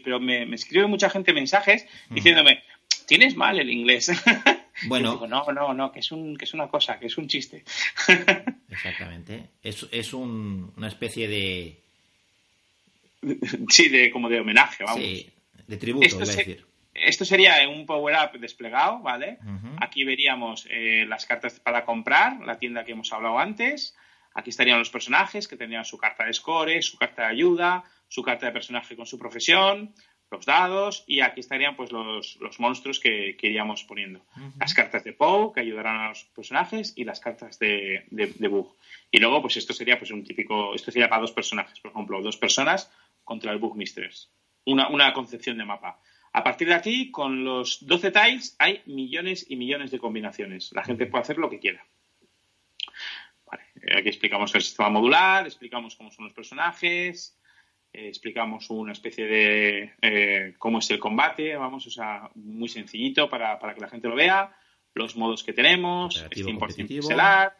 pero 0.04 0.20
me, 0.20 0.46
me 0.46 0.56
escribe 0.56 0.88
mucha 0.88 1.10
gente 1.10 1.32
mensajes 1.32 1.86
diciéndome, 2.10 2.64
tienes 3.06 3.36
mal 3.36 3.60
el 3.60 3.70
inglés. 3.70 4.12
Bueno. 4.86 5.26
no, 5.28 5.44
no, 5.52 5.74
no, 5.74 5.92
que 5.92 6.02
es, 6.02 6.12
un, 6.12 6.38
que 6.38 6.46
es 6.46 6.54
una 6.54 6.68
cosa, 6.68 7.00
que 7.00 7.08
es 7.08 7.18
un 7.18 7.28
chiste. 7.28 7.64
Exactamente. 8.70 9.50
Es, 9.64 9.88
es 9.92 10.14
un, 10.14 10.72
una 10.78 10.88
especie 10.88 11.28
de. 11.28 11.82
Sí, 13.70 13.90
de, 13.90 14.12
como 14.12 14.30
de 14.30 14.40
homenaje, 14.40 14.84
vamos. 14.84 15.02
Sí, 15.02 15.28
de 15.66 15.78
tributo, 15.78 16.06
esto, 16.06 16.22
a 16.22 16.28
decir. 16.28 16.67
Esto 16.98 17.26
sería 17.26 17.68
un 17.70 17.86
Power 17.86 18.16
Up 18.16 18.40
desplegado, 18.40 19.00
¿vale? 19.00 19.40
Aquí 19.82 20.04
veríamos 20.04 20.68
eh, 20.70 21.06
las 21.08 21.26
cartas 21.26 21.60
para 21.60 21.86
comprar, 21.86 22.40
la 22.42 22.58
tienda 22.58 22.84
que 22.84 22.94
hemos 22.94 23.12
hablado 23.14 23.40
antes. 23.40 23.96
Aquí 24.34 24.50
estarían 24.50 24.80
los 24.80 24.90
personajes 24.90 25.48
que 25.48 25.58
tendrían 25.58 25.86
su 25.86 25.98
carta 25.98 26.26
de 26.26 26.34
score, 26.34 26.82
su 26.82 26.98
carta 26.98 27.24
de 27.24 27.30
ayuda, 27.30 27.84
su 28.08 28.24
carta 28.24 28.46
de 28.46 28.52
personaje 28.52 28.96
con 28.96 29.06
su 29.06 29.18
profesión, 29.18 29.94
los 30.30 30.46
dados 30.46 31.04
y 31.08 31.22
aquí 31.22 31.40
estarían 31.40 31.76
pues 31.76 31.92
los, 31.92 32.38
monstruos 32.60 33.00
que, 33.00 33.38
iríamos 33.42 33.84
poniendo. 33.84 34.26
Las 34.60 34.74
cartas 34.74 35.04
de 35.04 35.14
Poe 35.14 35.54
que 35.54 35.62
ayudarán 35.62 36.02
a 36.02 36.10
los 36.10 36.26
personajes 36.26 36.94
y 36.96 37.04
las 37.04 37.20
cartas 37.20 37.60
de, 37.60 38.06
de, 38.12 38.48
Bug. 38.48 38.76
Y 39.12 39.20
luego 39.20 39.42
pues 39.42 39.58
esto 39.58 39.74
sería 39.74 39.98
pues 39.98 40.12
un 40.12 40.24
típico, 40.24 40.76
esto 40.76 40.92
sería 40.92 41.10
para 41.10 41.22
dos 41.22 41.32
personajes, 41.32 41.80
por 41.80 41.92
ejemplo, 41.92 42.22
dos 42.22 42.38
personas 42.38 42.92
contra 43.24 43.52
el 43.52 43.60
Bug 43.60 43.76
Mistress. 43.76 44.32
Una, 44.66 44.90
una 44.90 45.14
concepción 45.14 45.58
de 45.58 45.66
mapa. 45.66 46.00
A 46.38 46.44
partir 46.44 46.68
de 46.68 46.76
aquí, 46.76 47.10
con 47.10 47.44
los 47.44 47.84
12 47.88 48.12
tiles 48.12 48.56
hay 48.60 48.84
millones 48.86 49.48
y 49.50 49.56
millones 49.56 49.90
de 49.90 49.98
combinaciones. 49.98 50.72
La 50.72 50.84
gente 50.84 51.08
puede 51.08 51.24
hacer 51.24 51.40
lo 51.40 51.50
que 51.50 51.58
quiera. 51.58 51.84
aquí 53.50 54.08
explicamos 54.08 54.54
el 54.54 54.62
sistema 54.62 54.92
modular, 54.92 55.48
explicamos 55.48 55.96
cómo 55.96 56.12
son 56.12 56.26
los 56.26 56.36
personajes, 56.36 57.36
eh, 57.92 58.08
explicamos 58.08 58.70
una 58.70 58.92
especie 58.92 59.26
de 59.26 59.94
eh, 60.00 60.54
cómo 60.60 60.78
es 60.78 60.92
el 60.92 61.00
combate, 61.00 61.56
vamos, 61.56 61.88
o 61.88 61.90
sea, 61.90 62.30
muy 62.36 62.70
sencillito 62.70 63.28
para, 63.32 63.58
que 63.74 63.82
la 63.82 63.90
gente 63.90 64.08
lo 64.08 64.14
vea, 64.14 64.56
los 64.94 65.18
modos 65.18 65.44
que 65.44 65.54
tenemos, 65.54 66.24
es 66.30 66.46
100% 66.46 66.88
pixelar. 66.88 67.58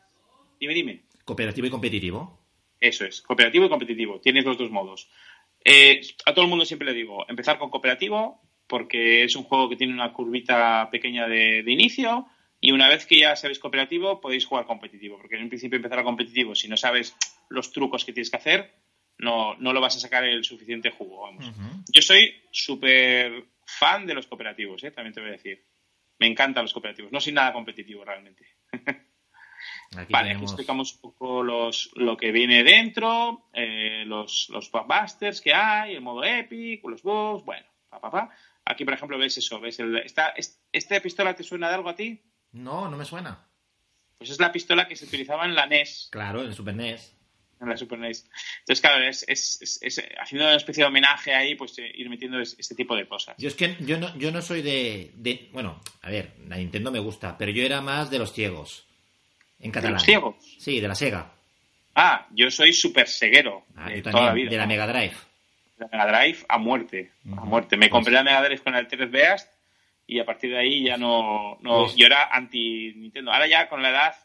Dime, 0.60 0.76
dime. 0.76 1.02
Cooperativo 1.26 1.66
y 1.66 1.72
competitivo. 1.72 2.40
Eso 2.80 3.06
es, 3.06 3.24
cooperativo 3.24 3.66
y 3.66 3.70
competitivo. 3.70 4.20
Tienes 4.20 4.46
los 4.46 4.60
dos 4.60 4.70
modos. 4.70 5.10
Eh, 5.66 6.00
a 6.28 6.34
todo 6.36 6.46
el 6.46 6.50
mundo 6.50 6.64
siempre 6.64 6.88
le 6.88 6.94
digo, 6.94 7.26
empezar 7.28 7.58
con 7.58 7.72
cooperativo, 7.72 8.40
porque 8.68 9.24
es 9.24 9.36
un 9.36 9.44
juego 9.44 9.70
que 9.70 9.76
tiene 9.76 9.94
una 9.94 10.14
curvita 10.14 10.90
pequeña 10.92 11.28
de, 11.28 11.64
de 11.64 11.72
inicio. 11.72 12.28
Y 12.60 12.72
una 12.72 12.88
vez 12.88 13.06
que 13.06 13.20
ya 13.20 13.36
sabéis 13.36 13.60
cooperativo, 13.60 14.20
podéis 14.20 14.46
jugar 14.46 14.66
competitivo. 14.66 15.18
Porque 15.18 15.36
en 15.36 15.44
un 15.44 15.50
principio 15.50 15.78
empezar 15.78 16.00
a 16.00 16.04
competitivo, 16.04 16.56
si 16.56 16.68
no 16.68 16.78
sabes 16.78 17.16
los 17.50 17.72
trucos 17.72 18.04
que 18.04 18.14
tienes 18.14 18.30
que 18.30 18.38
hacer, 18.38 18.74
no, 19.20 19.56
no 19.56 19.74
lo 19.74 19.82
vas 19.82 19.96
a 19.96 20.00
sacar 20.00 20.24
el 20.24 20.44
suficiente 20.44 20.92
jugo, 20.92 21.24
vamos. 21.24 21.52
Yo 21.92 22.02
soy 22.02 22.36
súper 22.52 23.46
fan 23.66 24.06
de 24.06 24.14
los 24.14 24.28
cooperativos, 24.28 24.84
¿eh? 24.84 24.92
también 24.92 25.14
te 25.14 25.22
voy 25.22 25.30
a 25.30 25.34
decir. 25.34 25.66
Me 26.20 26.28
encantan 26.28 26.64
los 26.64 26.74
cooperativos. 26.74 27.12
No 27.12 27.20
soy 27.20 27.34
nada 27.34 27.54
competitivo 27.54 28.04
realmente. 28.04 28.46
vale, 30.10 30.32
aquí 30.32 30.44
explicamos 30.44 30.96
un 30.96 31.02
poco 31.02 31.44
los, 31.44 31.92
lo 31.96 32.18
que 32.18 32.32
viene 32.32 32.64
dentro, 32.64 33.50
eh, 33.54 34.04
los, 34.06 34.50
los 34.50 34.72
busters 34.72 35.42
que 35.42 35.54
hay, 35.54 35.96
el 35.96 36.02
modo 36.02 36.24
epic, 36.24 36.84
los 36.86 37.04
bugs, 37.04 37.44
bueno, 37.44 37.68
pa, 37.90 38.00
pa, 38.00 38.12
pa. 38.12 38.30
Aquí, 38.70 38.86
por 38.86 38.94
ejemplo, 38.94 39.18
ves 39.18 39.38
eso, 39.38 39.60
ves 39.60 39.80
el, 39.80 39.98
esta, 39.98 40.34
¿esta 40.72 41.00
pistola 41.00 41.36
te 41.36 41.44
suena 41.44 41.70
de 41.70 41.76
algo 41.76 41.90
a 41.90 41.96
ti? 41.96 42.22
No, 42.52 42.90
no 42.90 42.98
me 42.98 43.06
suena. 43.06 43.48
Pues 44.18 44.32
es 44.32 44.40
la 44.40 44.52
pistola 44.52 44.88
que 44.88 44.96
se 44.96 45.06
utilizaba 45.06 45.46
en 45.46 45.56
la 45.56 45.68
NES. 45.68 46.10
Claro, 46.12 46.44
en 46.44 46.54
Super 46.54 46.76
NES 46.76 47.18
en 47.60 47.70
la 47.70 47.78
Super 47.78 48.00
NES. 48.00 48.30
Entonces, 48.60 48.82
claro, 48.82 49.04
es, 49.04 49.26
es, 49.28 49.80
es, 49.82 50.04
haciendo 50.20 50.46
una 50.46 50.56
especie 50.56 50.84
de 50.84 50.88
homenaje 50.88 51.34
ahí, 51.34 51.56
pues 51.56 51.78
eh, 51.80 51.92
ir 51.96 52.10
metiendo 52.10 52.40
este 52.40 52.76
tipo 52.76 52.96
de 52.96 53.08
cosas. 53.08 53.36
Yo 53.38 53.48
es 53.48 53.56
que 53.56 53.76
yo 53.80 53.98
no, 54.00 54.16
yo 54.18 54.32
no 54.32 54.42
soy 54.42 54.62
de, 54.62 55.12
de, 55.16 55.50
Bueno, 55.52 55.82
a 56.02 56.10
ver, 56.10 56.36
la 56.48 56.58
Nintendo 56.58 56.92
me 56.92 57.00
gusta, 57.00 57.38
pero 57.38 57.52
yo 57.52 57.64
era 57.64 57.82
más 57.82 58.10
de 58.10 58.20
los 58.20 58.34
ciegos. 58.34 58.86
En 59.60 59.72
catalán. 59.72 59.94
¿De 59.94 59.98
los 59.98 60.04
ciegos? 60.04 60.36
Sí, 60.60 60.80
de 60.80 60.88
la 60.88 60.96
Sega. 60.96 61.34
Ah, 61.96 62.28
yo 62.32 62.52
soy 62.52 62.74
súper 62.74 63.08
ceguero. 63.08 63.66
Ah, 63.76 63.90
de 63.90 64.02
toda 64.04 64.26
la 64.28 64.34
vida. 64.34 64.52
De 64.52 64.58
la 64.58 64.68
Mega 64.68 64.86
Drive. 64.86 65.16
La 65.78 65.88
Mega 65.88 66.08
Drive 66.08 66.46
a 66.50 66.58
muerte. 66.58 67.12
A 67.38 67.46
muerte. 67.46 67.78
Me 67.78 67.90
compré 67.90 68.14
la 68.14 68.24
Mega 68.24 68.42
Drive 68.44 68.64
con 68.64 68.76
el 68.76 68.88
3 68.88 69.12
Beast 69.12 69.54
y 70.08 70.20
a 70.20 70.26
partir 70.26 70.52
de 70.52 70.60
ahí 70.60 70.84
ya 70.84 70.98
no. 70.98 71.58
no 71.62 71.84
pues 71.84 71.96
yo 71.96 72.06
era 72.06 72.30
anti-Nintendo. 72.32 73.32
Ahora 73.32 73.48
ya 73.48 73.68
con 73.70 73.82
la 73.82 73.90
edad 73.90 74.16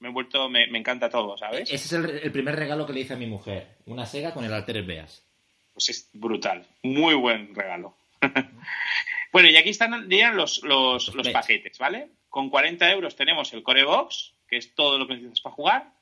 me 0.00 0.08
he 0.08 0.12
vuelto, 0.12 0.48
me, 0.48 0.64
encanta 0.64 1.10
todo, 1.10 1.36
¿sabes? 1.36 1.70
Ese 1.70 1.74
es 1.74 1.92
el, 1.92 2.32
primer 2.32 2.56
regalo 2.56 2.86
que 2.86 2.92
le 2.94 3.00
hice 3.00 3.14
a 3.14 3.18
mi 3.18 3.26
mujer, 3.26 3.76
una 3.84 4.06
Sega 4.06 4.32
con 4.32 4.44
el 4.44 4.52
Altered 4.52 4.86
Beas. 4.86 5.26
Pues 5.74 5.90
es 5.90 6.10
brutal, 6.14 6.66
muy 6.82 7.14
buen 7.14 7.54
regalo. 7.54 7.96
bueno, 9.32 9.48
y 9.50 9.56
aquí 9.56 9.68
están 9.68 10.08
los, 10.34 10.62
los, 10.62 11.14
los, 11.14 11.28
paquetes, 11.28 11.78
¿vale? 11.78 12.08
Con 12.30 12.48
40 12.48 12.90
euros 12.90 13.14
tenemos 13.14 13.52
el 13.52 13.62
Core 13.62 13.84
Box, 13.84 14.34
que 14.48 14.56
es 14.56 14.74
todo 14.74 14.98
lo 14.98 15.06
que 15.06 15.14
necesitas 15.14 15.40
para 15.42 15.54
jugar. 15.54 15.92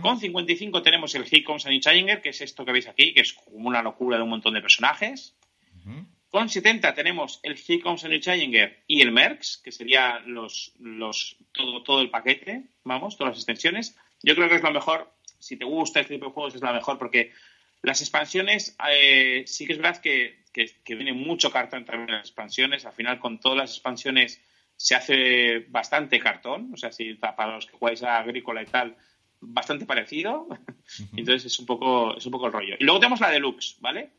Con 0.00 0.18
55 0.18 0.82
tenemos 0.82 1.14
el 1.14 1.26
Hickoms 1.30 1.66
and 1.66 1.80
Challenger, 1.80 2.22
que 2.22 2.30
es 2.30 2.40
esto 2.40 2.64
que 2.64 2.72
veis 2.72 2.88
aquí, 2.88 3.12
que 3.12 3.20
es 3.20 3.34
como 3.34 3.68
una 3.68 3.82
locura 3.82 4.16
de 4.16 4.22
un 4.22 4.30
montón 4.30 4.54
de 4.54 4.62
personajes. 4.62 5.34
Con 6.30 6.48
70 6.48 6.94
tenemos 6.94 7.40
el 7.42 7.58
Hickoms 7.58 8.04
and 8.04 8.20
Challenger 8.20 8.84
y 8.86 9.00
el 9.02 9.12
Merx, 9.12 9.58
que 9.58 9.72
sería 9.72 10.20
los, 10.20 10.72
los, 10.78 11.36
todo, 11.52 11.82
todo 11.82 12.00
el 12.00 12.10
paquete, 12.10 12.64
vamos, 12.84 13.16
todas 13.16 13.32
las 13.32 13.38
extensiones. 13.38 13.96
Yo 14.22 14.34
creo 14.34 14.48
que 14.48 14.56
es 14.56 14.62
lo 14.62 14.70
mejor, 14.70 15.12
si 15.38 15.56
te 15.56 15.64
gusta 15.64 16.00
este 16.00 16.14
tipo 16.14 16.26
de 16.26 16.32
juegos, 16.32 16.54
es 16.54 16.62
la 16.62 16.72
mejor 16.72 16.98
porque 16.98 17.32
las 17.82 18.00
expansiones, 18.00 18.76
eh, 18.90 19.44
sí 19.46 19.66
que 19.66 19.72
es 19.72 19.78
verdad 19.78 20.00
que, 20.00 20.44
que, 20.52 20.94
viene 20.94 21.12
mucho 21.12 21.50
cartón 21.50 21.84
también 21.84 22.08
en 22.08 22.16
las 22.16 22.26
expansiones. 22.26 22.84
Al 22.84 22.92
final, 22.92 23.20
con 23.20 23.38
todas 23.38 23.58
las 23.58 23.70
expansiones 23.70 24.40
se 24.76 24.94
hace 24.94 25.60
bastante 25.68 26.18
cartón. 26.18 26.70
O 26.74 26.76
sea, 26.76 26.90
si 26.90 27.14
para 27.14 27.54
los 27.54 27.66
que 27.66 27.76
jugáis 27.76 28.02
a 28.02 28.18
Agrícola 28.18 28.62
y 28.62 28.66
tal, 28.66 28.96
bastante 29.40 29.86
parecido. 29.86 30.48
Entonces 31.16 31.46
es 31.46 31.58
un 31.58 31.66
poco, 31.66 32.16
es 32.16 32.26
un 32.26 32.32
poco 32.32 32.46
el 32.46 32.52
rollo. 32.52 32.76
Y 32.78 32.84
luego 32.84 33.00
tenemos 33.00 33.20
la 33.20 33.30
deluxe, 33.30 33.76
¿vale? 33.80 34.10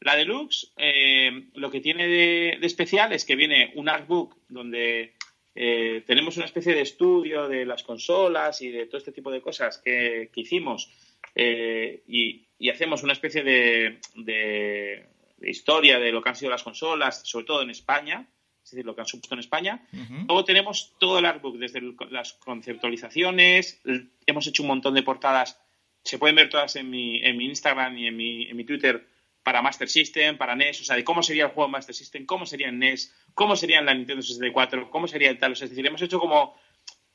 La 0.00 0.16
deluxe, 0.16 0.72
eh, 0.76 1.48
lo 1.54 1.70
que 1.70 1.80
tiene 1.80 2.06
de, 2.06 2.58
especial 2.62 3.12
es 3.12 3.24
que 3.24 3.36
viene 3.36 3.72
un 3.76 3.88
artbook 3.88 4.36
donde 4.48 5.14
eh, 5.54 6.02
tenemos 6.06 6.36
una 6.36 6.46
especie 6.46 6.74
de 6.74 6.82
estudio 6.82 7.48
de 7.48 7.64
las 7.64 7.82
consolas 7.82 8.60
y 8.60 8.70
de 8.70 8.86
todo 8.86 8.98
este 8.98 9.12
tipo 9.12 9.30
de 9.30 9.40
cosas 9.40 9.78
que, 9.78 10.30
hicimos 10.34 10.90
eh, 11.34 12.02
y, 12.06 12.42
hacemos 12.68 13.02
una 13.02 13.12
especie 13.12 13.42
de, 13.42 15.08
historia 15.42 15.98
de 15.98 16.12
lo 16.12 16.22
que 16.22 16.28
han 16.30 16.36
sido 16.36 16.50
las 16.50 16.62
consolas, 16.62 17.26
sobre 17.28 17.46
todo 17.46 17.62
en 17.62 17.70
España, 17.70 18.26
es 18.26 18.33
decir, 18.74 18.86
lo 18.86 18.94
que 18.94 19.02
han 19.02 19.06
supuesto 19.06 19.34
en 19.34 19.40
España. 19.40 19.86
Luego 20.26 20.44
tenemos 20.44 20.94
todo 20.98 21.18
el 21.18 21.26
artbook, 21.26 21.58
desde 21.58 21.80
las 22.10 22.34
conceptualizaciones, 22.34 23.80
hemos 24.26 24.46
hecho 24.46 24.62
un 24.62 24.68
montón 24.68 24.94
de 24.94 25.02
portadas, 25.02 25.58
se 26.02 26.18
pueden 26.18 26.36
ver 26.36 26.50
todas 26.50 26.76
en 26.76 26.90
mi, 26.90 27.22
en 27.24 27.36
mi 27.36 27.46
Instagram 27.46 27.96
y 27.96 28.06
en 28.08 28.16
mi, 28.16 28.48
en 28.48 28.56
mi 28.56 28.64
Twitter 28.64 29.06
para 29.44 29.62
Master 29.62 29.88
System, 29.88 30.38
para 30.38 30.56
NES, 30.56 30.80
o 30.80 30.84
sea, 30.84 30.96
de 30.96 31.04
cómo 31.04 31.22
sería 31.22 31.44
el 31.44 31.50
juego 31.50 31.68
Master 31.68 31.94
System, 31.94 32.24
cómo 32.26 32.46
sería 32.46 32.68
en 32.68 32.78
NES, 32.78 33.14
cómo 33.34 33.56
sería 33.56 33.78
en 33.78 33.86
la 33.86 33.94
Nintendo 33.94 34.22
64, 34.22 34.90
cómo 34.90 35.06
sería 35.06 35.30
el 35.30 35.38
tal. 35.38 35.52
O 35.52 35.54
sea, 35.54 35.66
es 35.66 35.70
decir, 35.70 35.86
hemos 35.86 36.00
hecho 36.00 36.18
como, 36.18 36.56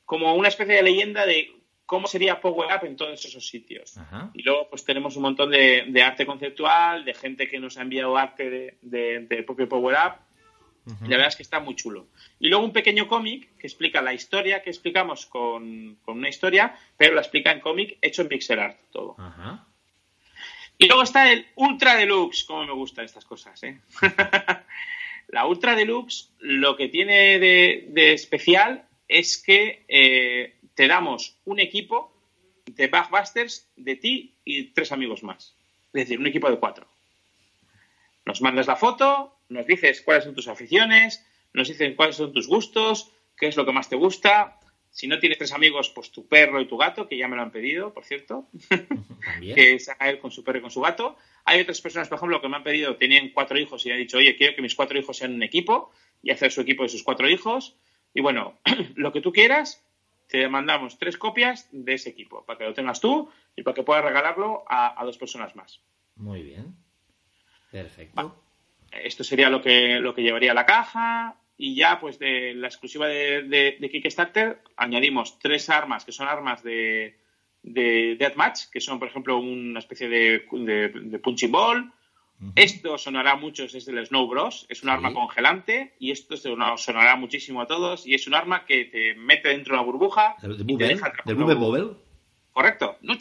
como 0.04 0.34
una 0.34 0.48
especie 0.48 0.76
de 0.76 0.82
leyenda 0.82 1.26
de 1.26 1.50
cómo 1.90 2.06
sería 2.06 2.40
Power 2.40 2.68
Up 2.72 2.86
en 2.86 2.94
todos 2.94 3.24
esos 3.24 3.48
sitios. 3.48 3.96
Y 4.32 4.42
luego, 4.42 4.68
pues 4.70 4.84
tenemos 4.84 5.16
un 5.16 5.22
montón 5.22 5.50
de, 5.50 6.02
arte 6.04 6.24
conceptual, 6.24 7.04
de 7.04 7.14
gente 7.14 7.48
que 7.48 7.58
nos 7.58 7.76
ha 7.76 7.82
enviado 7.82 8.16
arte 8.16 8.78
de, 8.80 9.26
de, 9.28 9.42
propio 9.42 9.68
Power 9.68 9.96
Up. 9.96 10.12
La 10.86 11.08
verdad 11.08 11.28
es 11.28 11.36
que 11.36 11.42
está 11.42 11.60
muy 11.60 11.76
chulo. 11.76 12.08
Y 12.38 12.48
luego 12.48 12.64
un 12.64 12.72
pequeño 12.72 13.06
cómic 13.06 13.56
que 13.58 13.66
explica 13.66 14.02
la 14.02 14.14
historia 14.14 14.62
que 14.62 14.70
explicamos 14.70 15.26
con, 15.26 15.96
con 16.02 16.18
una 16.18 16.28
historia, 16.28 16.76
pero 16.96 17.14
la 17.14 17.20
explica 17.20 17.52
en 17.52 17.60
cómic 17.60 17.98
hecho 18.00 18.22
en 18.22 18.28
pixel 18.28 18.58
art 18.58 18.78
todo. 18.90 19.16
Y 20.78 20.86
luego 20.86 21.02
está 21.02 21.30
el 21.30 21.46
Ultra 21.56 21.94
Deluxe, 21.94 22.44
como 22.44 22.64
me 22.64 22.72
gustan 22.72 23.04
estas 23.04 23.26
cosas, 23.26 23.62
¿eh? 23.64 23.80
la 25.28 25.46
Ultra 25.46 25.74
Deluxe 25.74 26.32
lo 26.38 26.74
que 26.74 26.88
tiene 26.88 27.38
de, 27.38 28.12
especial 28.14 28.88
es 29.06 29.42
que 29.42 29.84
eh, 29.88 30.56
te 30.74 30.88
damos 30.88 31.36
un 31.44 31.60
equipo 31.60 32.16
de 32.64 32.86
Backbusters 32.86 33.68
de 33.76 33.96
ti 33.96 34.34
y 34.44 34.70
tres 34.72 34.90
amigos 34.92 35.22
más. 35.22 35.54
Es 35.92 36.04
decir, 36.04 36.18
un 36.18 36.26
equipo 36.26 36.50
de 36.50 36.58
cuatro. 36.58 36.88
Nos 38.24 38.40
mandas 38.40 38.66
la 38.66 38.76
foto, 38.76 39.36
nos 39.50 39.66
dices 39.66 40.00
cuáles 40.02 40.24
son 40.24 40.34
tus 40.34 40.48
aficiones, 40.48 41.26
nos 41.52 41.68
dices 41.68 41.94
cuáles 41.96 42.16
son 42.16 42.32
tus 42.32 42.46
gustos, 42.46 43.12
qué 43.36 43.48
es 43.48 43.56
lo 43.56 43.66
que 43.66 43.72
más 43.72 43.88
te 43.88 43.96
gusta, 43.96 44.60
si 44.90 45.06
no 45.06 45.18
tienes 45.18 45.38
tres 45.38 45.52
amigos, 45.52 45.90
pues 45.90 46.10
tu 46.10 46.26
perro 46.26 46.60
y 46.60 46.66
tu 46.66 46.76
gato, 46.76 47.08
que 47.08 47.16
ya 47.16 47.28
me 47.28 47.36
lo 47.36 47.42
han 47.42 47.52
pedido, 47.52 47.94
por 47.94 48.04
cierto, 48.04 48.48
que 49.40 49.74
es 49.74 49.88
a 49.88 50.10
él 50.10 50.18
con 50.18 50.30
su 50.30 50.42
perro 50.44 50.58
y 50.58 50.62
con 50.62 50.70
su 50.70 50.80
gato. 50.80 51.16
Hay 51.44 51.60
otras 51.60 51.80
personas, 51.80 52.08
por 52.08 52.16
ejemplo, 52.16 52.40
que 52.40 52.48
me 52.48 52.56
han 52.56 52.64
pedido, 52.64 52.96
tenían 52.96 53.30
cuatro 53.30 53.58
hijos 53.58 53.86
y 53.86 53.90
han 53.90 53.98
dicho, 53.98 54.18
oye, 54.18 54.36
quiero 54.36 54.54
que 54.54 54.62
mis 54.62 54.74
cuatro 54.74 54.98
hijos 54.98 55.16
sean 55.16 55.34
un 55.34 55.42
equipo 55.42 55.92
y 56.22 56.30
hacer 56.30 56.50
su 56.50 56.60
equipo 56.60 56.82
de 56.82 56.88
sus 56.88 57.02
cuatro 57.02 57.28
hijos. 57.28 57.76
Y 58.12 58.20
bueno, 58.20 58.58
lo 58.96 59.12
que 59.12 59.20
tú 59.20 59.32
quieras, 59.32 59.84
te 60.26 60.48
mandamos 60.48 60.98
tres 60.98 61.16
copias 61.16 61.68
de 61.72 61.94
ese 61.94 62.10
equipo, 62.10 62.44
para 62.44 62.58
que 62.58 62.64
lo 62.64 62.74
tengas 62.74 63.00
tú 63.00 63.30
y 63.56 63.62
para 63.62 63.74
que 63.74 63.82
puedas 63.82 64.04
regalarlo 64.04 64.64
a, 64.68 65.00
a 65.00 65.04
dos 65.04 65.18
personas 65.18 65.54
más. 65.54 65.80
Muy 66.16 66.42
bien. 66.42 66.74
Perfecto. 67.70 68.49
Esto 68.90 69.24
sería 69.24 69.50
lo 69.50 69.62
que, 69.62 70.00
lo 70.00 70.14
que 70.14 70.22
llevaría 70.22 70.54
la 70.54 70.66
caja. 70.66 71.36
Y 71.56 71.74
ya, 71.74 72.00
pues 72.00 72.18
de 72.18 72.54
la 72.54 72.68
exclusiva 72.68 73.06
de, 73.06 73.42
de, 73.78 73.90
Kickstarter, 73.90 74.62
añadimos 74.76 75.38
tres 75.38 75.68
armas 75.68 76.06
que 76.06 76.12
son 76.12 76.26
armas 76.26 76.62
de, 76.62 77.18
de 77.62 78.16
Deathmatch, 78.18 78.70
que 78.72 78.80
son, 78.80 78.98
por 78.98 79.08
ejemplo, 79.08 79.38
una 79.38 79.78
especie 79.78 80.08
de, 80.08 80.42
de, 80.50 81.18
punching 81.18 81.52
ball. 81.52 81.92
Esto 82.56 82.96
sonará 82.96 83.32
a 83.32 83.36
muchos, 83.36 83.74
es 83.74 83.84
del 83.84 84.06
Snow 84.06 84.26
Bros. 84.26 84.64
Es 84.70 84.82
un 84.82 84.88
arma 84.88 85.12
congelante 85.12 85.94
y 85.98 86.10
esto 86.10 86.36
sonará 86.38 87.16
muchísimo 87.16 87.60
a 87.60 87.66
todos. 87.66 88.06
Y 88.06 88.14
es 88.14 88.26
un 88.26 88.34
arma 88.34 88.64
que 88.64 88.86
te 88.86 89.14
mete 89.14 89.50
dentro 89.50 89.74
de 89.74 89.80
una 89.80 89.86
burbuja. 89.86 90.36
¿Del 91.26 91.36
Bubble 91.36 91.56
Bobble? 91.56 92.09
Correcto. 92.52 92.98
No, 93.02 93.16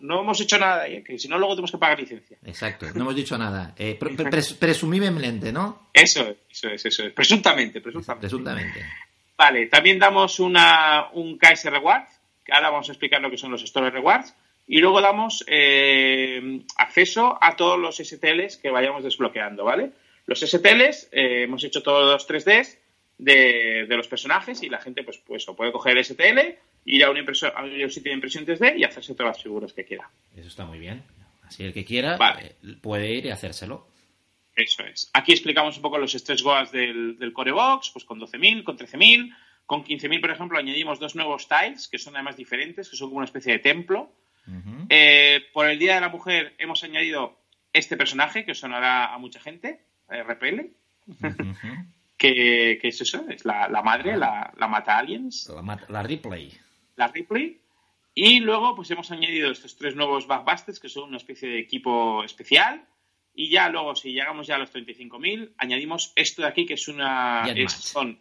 no, 0.00 0.20
hemos 0.20 0.40
hecho 0.40 0.58
nada, 0.58 0.88
¿eh? 0.88 1.02
que 1.04 1.18
si 1.18 1.28
no, 1.28 1.38
luego 1.38 1.54
tenemos 1.54 1.70
que 1.70 1.78
pagar 1.78 2.00
licencia. 2.00 2.38
Exacto, 2.44 2.86
no 2.94 3.02
hemos 3.02 3.16
dicho 3.16 3.36
nada. 3.36 3.74
Eh, 3.76 3.98
presumiblemente, 4.58 5.52
¿no? 5.52 5.88
Eso, 5.92 6.34
eso 6.50 6.68
es, 6.68 6.84
eso 6.84 7.04
es. 7.04 7.12
Presuntamente, 7.12 7.80
presuntamente. 7.80 8.20
Presuntamente. 8.20 8.84
Vale, 9.36 9.66
también 9.66 9.98
damos 9.98 10.40
una, 10.40 11.08
un 11.12 11.38
KS 11.38 11.64
Reward, 11.64 12.04
que 12.44 12.52
ahora 12.52 12.70
vamos 12.70 12.88
a 12.88 12.92
explicar 12.92 13.20
lo 13.20 13.30
que 13.30 13.36
son 13.36 13.50
los 13.50 13.62
Store 13.62 13.90
Rewards. 13.90 14.34
Y 14.66 14.78
luego 14.78 15.02
damos 15.02 15.44
eh, 15.46 16.62
acceso 16.78 17.36
a 17.38 17.54
todos 17.54 17.78
los 17.78 17.96
STLs 17.96 18.56
que 18.56 18.70
vayamos 18.70 19.04
desbloqueando, 19.04 19.64
¿vale? 19.64 19.90
Los 20.26 20.40
STLs, 20.40 21.10
eh, 21.12 21.42
hemos 21.42 21.62
hecho 21.64 21.82
todos 21.82 22.10
los 22.10 22.26
3Ds 22.26 22.78
de, 23.18 23.84
de, 23.86 23.96
los 23.96 24.08
personajes 24.08 24.62
y 24.62 24.70
la 24.70 24.80
gente, 24.80 25.02
pues, 25.02 25.18
pues 25.18 25.44
puede 25.44 25.70
coger 25.70 25.98
el 25.98 26.04
STL 26.04 26.56
ir 26.84 27.04
a 27.04 27.10
un, 27.10 27.16
a 27.18 27.62
un 27.62 27.90
sitio 27.90 28.10
de 28.10 28.14
impresión 28.14 28.46
3D 28.46 28.78
y 28.78 28.84
hacerse 28.84 29.14
todas 29.14 29.36
las 29.36 29.42
figuras 29.42 29.72
que 29.72 29.84
quiera. 29.84 30.08
Eso 30.36 30.48
está 30.48 30.64
muy 30.64 30.78
bien. 30.78 31.02
Así 31.42 31.62
el 31.64 31.72
que 31.72 31.84
quiera 31.84 32.18
eh, 32.40 32.56
puede 32.80 33.12
ir 33.12 33.26
y 33.26 33.30
hacérselo. 33.30 33.86
Eso 34.56 34.84
es. 34.84 35.10
Aquí 35.12 35.32
explicamos 35.32 35.76
un 35.76 35.82
poco 35.82 35.98
los 35.98 36.12
stretch 36.12 36.42
goals 36.42 36.70
del, 36.70 37.18
del 37.18 37.32
Core 37.32 37.52
Box, 37.52 37.90
pues 37.92 38.04
con 38.04 38.20
12.000, 38.20 38.62
con 38.62 38.78
13.000, 38.78 39.34
con 39.66 39.84
15.000, 39.84 40.20
por 40.20 40.30
ejemplo, 40.30 40.58
añadimos 40.58 41.00
dos 41.00 41.16
nuevos 41.16 41.48
tiles, 41.48 41.88
que 41.88 41.98
son 41.98 42.14
además 42.14 42.36
diferentes, 42.36 42.88
que 42.88 42.96
son 42.96 43.08
como 43.08 43.18
una 43.18 43.26
especie 43.26 43.52
de 43.52 43.58
templo. 43.58 44.12
Eh, 44.90 45.40
por 45.54 45.68
el 45.68 45.78
Día 45.78 45.94
de 45.94 46.02
la 46.02 46.10
Mujer 46.10 46.54
hemos 46.58 46.84
añadido 46.84 47.40
este 47.72 47.96
personaje, 47.96 48.44
que 48.44 48.54
sonará 48.54 49.12
a 49.12 49.18
mucha 49.18 49.40
gente, 49.40 49.80
RPL, 50.08 50.70
que, 52.18 52.78
es 52.82 53.00
eso, 53.00 53.24
es 53.28 53.44
la, 53.44 53.68
madre, 53.82 54.16
la, 54.18 54.52
mata 54.68 54.98
aliens. 54.98 55.48
La, 55.48 55.80
la 55.88 56.02
Ripley 56.02 56.52
la 56.96 57.08
Ripley. 57.08 57.60
Y 58.14 58.40
luego 58.40 58.76
pues 58.76 58.90
hemos 58.90 59.10
añadido 59.10 59.50
estos 59.50 59.76
tres 59.76 59.96
nuevos 59.96 60.26
Backbusters, 60.26 60.78
que 60.78 60.88
son 60.88 61.08
una 61.08 61.16
especie 61.16 61.48
de 61.48 61.58
equipo 61.58 62.22
especial. 62.22 62.86
Y 63.34 63.50
ya 63.50 63.68
luego, 63.68 63.96
si 63.96 64.12
llegamos 64.12 64.46
ya 64.46 64.54
a 64.54 64.58
los 64.58 64.72
35.000, 64.72 65.54
añadimos 65.58 66.12
esto 66.14 66.42
de 66.42 66.48
aquí, 66.48 66.66
que 66.66 66.74
es 66.74 66.86
una... 66.86 67.44
son... 67.68 68.20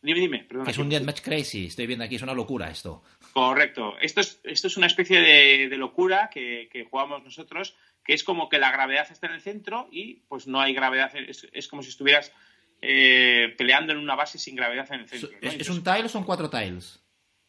Dime, 0.00 0.18
dime, 0.18 0.38
perdón. 0.40 0.68
Es 0.68 0.78
un 0.78 0.88
Deathmatch 0.88 1.20
Crazy, 1.20 1.66
estoy 1.66 1.86
viendo 1.86 2.04
aquí, 2.04 2.16
es 2.16 2.22
una 2.22 2.34
locura 2.34 2.70
esto. 2.70 3.02
Correcto. 3.32 3.96
Esto 4.00 4.20
es, 4.20 4.40
esto 4.42 4.66
es 4.66 4.76
una 4.76 4.88
especie 4.88 5.20
de, 5.20 5.76
locura 5.76 6.28
que, 6.32 6.86
jugamos 6.90 7.22
nosotros, 7.22 7.76
que 8.04 8.12
es 8.12 8.24
como 8.24 8.48
que 8.48 8.58
la 8.58 8.72
gravedad 8.72 9.06
está 9.10 9.28
en 9.28 9.34
el 9.34 9.40
centro 9.40 9.88
y 9.92 10.22
pues 10.28 10.46
no 10.46 10.60
hay 10.60 10.74
gravedad, 10.74 11.12
es, 11.14 11.68
como 11.68 11.82
si 11.82 11.90
estuvieras 11.90 12.32
eh, 12.80 13.54
peleando 13.56 13.92
en 13.92 13.98
una 13.98 14.16
base 14.16 14.38
sin 14.38 14.56
gravedad 14.56 14.88
en 14.92 15.00
el 15.00 15.08
centro. 15.08 15.30
¿Es, 15.40 15.68
un 15.68 15.84
tile 15.84 16.04
o 16.04 16.08
son 16.08 16.24
cuatro 16.24 16.50
tiles? 16.50 17.01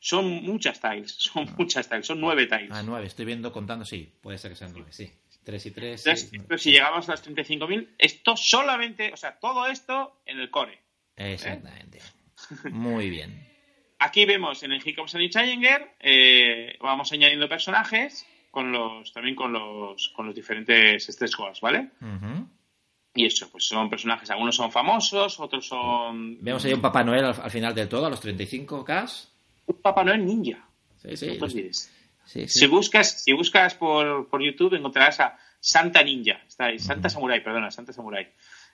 Son 0.04 0.26
muchas 0.43 0.82
tiles, 0.82 1.14
son 1.18 1.47
ah. 1.47 1.56
muchas 1.58 1.88
tiles, 1.88 2.06
son 2.06 2.20
nueve 2.20 2.45
tiles. 2.45 2.72
Ah, 2.72 2.84
nueve, 2.84 3.08
estoy 3.08 3.24
viendo 3.24 3.54
contando, 3.54 3.86
sí, 3.86 4.14
puede 4.22 4.38
ser 4.38 4.51
que 4.51 4.58
sean 4.58 4.74
nueve, 4.74 4.91
sí. 4.91 5.10
Tres 5.45 5.66
y 5.66 5.72
tres. 5.72 6.30
pero 6.45 6.58
si 6.58 6.72
llegamos 6.72 7.08
a 7.08 7.14
las 7.14 7.26
35.000, 7.26 7.95
esto 7.97 8.36
solamente, 8.36 9.14
o 9.14 9.18
sea, 9.18 9.39
todo 9.39 9.66
esto 9.66 10.22
en 10.26 10.39
el 10.39 10.49
core. 10.49 10.78
Exactamente. 11.16 11.99
Muy 12.72 13.10
bien. 13.10 13.47
Aquí 13.99 14.26
vemos 14.26 14.64
en 14.64 14.74
el 14.74 14.86
Hiccups 14.86 15.16
and 15.16 15.30
Challenger, 15.30 15.95
eh, 16.01 16.78
vamos 16.82 17.12
añadiendo 17.14 17.47
personajes 17.47 18.26
con 18.51 18.74
los, 18.74 19.14
también 19.14 19.36
con 19.36 19.54
los, 19.54 20.10
con 20.10 20.26
los 20.26 20.36
diferentes 20.36 21.08
stress 21.08 21.36
goals, 21.36 21.62
¿vale? 21.62 21.91
Y 23.16 23.26
eso, 23.26 23.49
pues 23.49 23.66
son 23.66 23.89
personajes, 23.89 24.30
algunos 24.32 24.56
son 24.56 24.70
famosos, 24.70 25.39
otros 25.39 25.66
son... 25.66 26.43
Vemos 26.43 26.66
ahí 26.66 26.74
un 26.74 26.82
Papá 26.82 27.06
Noel 27.06 27.24
al, 27.24 27.41
al 27.41 27.51
final 27.51 27.74
del 27.74 27.88
todo, 27.88 28.06
a 28.06 28.10
los 28.10 28.22
35K 28.22 29.33
un 29.66 29.82
Papá 29.82 30.03
Noel 30.03 30.26
ninja. 30.26 30.68
Sí, 30.97 31.18
sí. 31.18 32.47
Si 32.47 32.68
buscas, 32.68 33.24
si 33.24 33.34
buscas 33.34 33.76
por, 33.76 34.30
por, 34.30 34.41
YouTube 34.41 34.76
encontrarás 34.76 35.20
a 35.20 35.38
Santa 35.59 36.03
Ninja, 36.03 36.41
está 36.47 36.66
ahí, 36.66 36.80
Santa 36.80 37.09
Samurai, 37.09 37.43
perdona, 37.43 37.70
Santa 37.70 37.93
Samurai. 37.93 38.32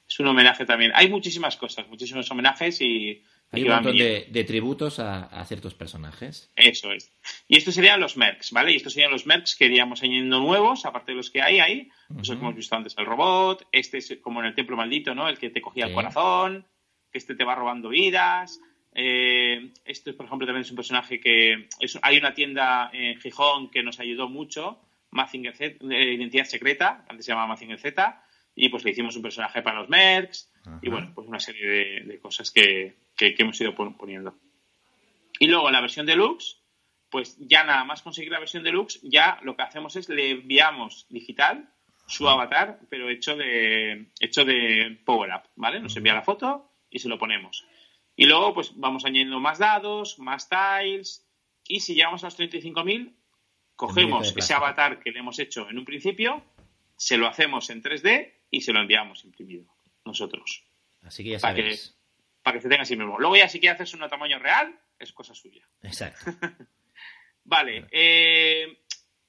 Es 0.07 0.19
un 0.19 0.27
homenaje 0.27 0.65
también. 0.65 0.91
Hay 0.95 1.07
muchísimas 1.07 1.55
cosas, 1.55 1.87
muchísimos 1.87 2.29
homenajes 2.31 2.81
y... 2.81 3.23
Hay 3.51 3.63
un 3.63 3.69
montón 3.69 3.97
de, 3.97 4.43
tributos 4.45 4.99
a, 4.99 5.43
ciertos 5.45 5.73
personajes. 5.73 6.51
Eso 6.55 6.91
es. 6.91 7.11
Y 7.47 7.57
estos 7.57 7.73
serían 7.73 7.99
los 7.99 8.15
mercs, 8.15 8.51
¿vale? 8.51 8.73
Y 8.73 8.75
estos 8.75 8.93
serían 8.93 9.11
los 9.11 9.25
mercs 9.25 9.55
que 9.55 9.65
iríamos 9.65 10.03
añadiendo 10.03 10.39
nuevos, 10.39 10.85
aparte 10.85 11.13
de 11.13 11.17
los 11.17 11.31
que 11.31 11.41
hay 11.41 11.59
ahí. 11.59 11.89
Pues 12.13 12.27
que 12.27 12.35
hemos 12.35 12.55
visto 12.55 12.75
antes 12.75 12.95
el 12.97 13.07
robot, 13.07 13.67
este 13.71 13.97
es 13.97 14.17
como 14.21 14.39
en 14.41 14.47
el 14.47 14.55
templo 14.55 14.77
maldito, 14.77 15.15
¿no? 15.15 15.27
El 15.27 15.39
que 15.39 15.49
te 15.49 15.61
cogía 15.61 15.87
el 15.87 15.93
corazón, 15.93 16.67
que 17.11 17.17
este 17.17 17.33
te 17.33 17.43
va 17.43 17.55
robando 17.55 17.89
vidas. 17.89 18.59
Eh, 18.93 19.71
este, 19.85 20.13
por 20.13 20.25
ejemplo, 20.25 20.47
también 20.47 20.63
es 20.63 20.71
un 20.71 20.75
personaje 20.75 21.19
que 21.19 21.67
hay 22.01 22.17
una 22.17 22.33
tienda 22.33 22.89
en 22.91 23.19
Gijón 23.19 23.69
que 23.69 23.83
nos 23.83 23.99
ayudó 23.99 24.29
mucho, 24.29 24.81
Mazinger 25.11 25.55
Z, 25.55 25.77
eh, 25.89 26.13
Identidad 26.13 26.45
Secreta, 26.45 27.05
antes 27.07 27.25
se 27.25 27.31
llamaba 27.31 27.49
Mazinger 27.49 27.79
Z, 27.79 28.23
y 28.55 28.69
pues 28.69 28.83
le 28.83 28.91
hicimos 28.91 29.15
un 29.15 29.21
personaje 29.21 29.61
para 29.61 29.79
los 29.79 29.89
Mercs, 29.89 30.51
y 30.81 30.89
bueno, 30.89 31.11
pues 31.15 31.27
una 31.27 31.39
serie 31.39 32.03
de, 32.03 32.19
cosas 32.19 32.51
que, 32.51 32.97
hemos 33.17 33.59
ido 33.61 33.73
poniendo. 33.73 34.35
Y 35.39 35.47
luego 35.47 35.71
la 35.71 35.81
versión 35.81 36.05
deluxe, 36.05 36.61
pues 37.09 37.37
ya 37.39 37.63
nada 37.63 37.83
más 37.85 38.01
conseguir 38.01 38.31
la 38.31 38.39
versión 38.39 38.63
deluxe, 38.63 38.99
ya 39.03 39.39
lo 39.43 39.55
que 39.55 39.63
hacemos 39.63 39.95
es 39.95 40.09
le 40.09 40.31
enviamos 40.31 41.07
digital 41.09 41.69
su 42.05 42.27
avatar, 42.27 42.79
pero 42.89 43.09
hecho 43.09 43.35
de 43.35 44.07
hecho 44.19 44.43
de 44.43 44.99
Power 45.05 45.29
Up, 45.31 45.49
¿vale? 45.55 45.79
Nos 45.79 45.95
envía 45.95 46.13
la 46.13 46.23
foto 46.23 46.71
y 46.89 46.99
se 46.99 47.07
lo 47.07 47.19
ponemos. 47.19 47.65
Y 48.20 48.26
luego, 48.26 48.53
pues 48.53 48.74
vamos 48.76 49.05
añadiendo 49.05 49.39
más 49.39 49.59
dados, 49.59 50.20
más 50.20 50.49
tiles. 50.49 51.26
Y 51.70 51.80
si 51.80 51.95
llegamos 51.95 52.22
a 52.22 52.28
los 52.28 52.38
35.000, 52.38 53.13
cogemos 53.78 54.36
ese 54.36 54.53
avatar 54.53 54.99
que 54.99 55.11
le 55.11 55.20
hemos 55.20 55.39
hecho 55.39 55.70
en 55.70 55.78
un 55.78 55.86
principio, 55.86 56.43
se 56.97 57.15
lo 57.15 57.28
hacemos 57.28 57.70
en 57.70 57.82
3D 57.82 58.34
y 58.51 58.59
se 58.59 58.74
lo 58.74 58.82
enviamos 58.82 59.24
imprimido 59.24 59.74
nosotros. 60.03 60.65
Así 61.01 61.24
que 61.24 61.30
ya 61.30 61.39
sabéis. 61.39 61.95
Para 62.43 62.57
que, 62.57 62.61
se 62.61 62.67
tenga 62.67 62.82
así 62.82 62.97
mismo. 62.97 63.17
Luego 63.20 63.38
ya 63.38 63.47
si 63.47 63.61
quiere 63.61 63.76
hacerse 63.76 63.95
un 63.95 64.09
tamaño 64.09 64.38
real, 64.38 64.78
es 64.99 65.13
cosa 65.13 65.34
suya. 65.34 65.65
Exacto. 65.82 66.30
vale. 67.45 67.88
Eh, 67.89 68.80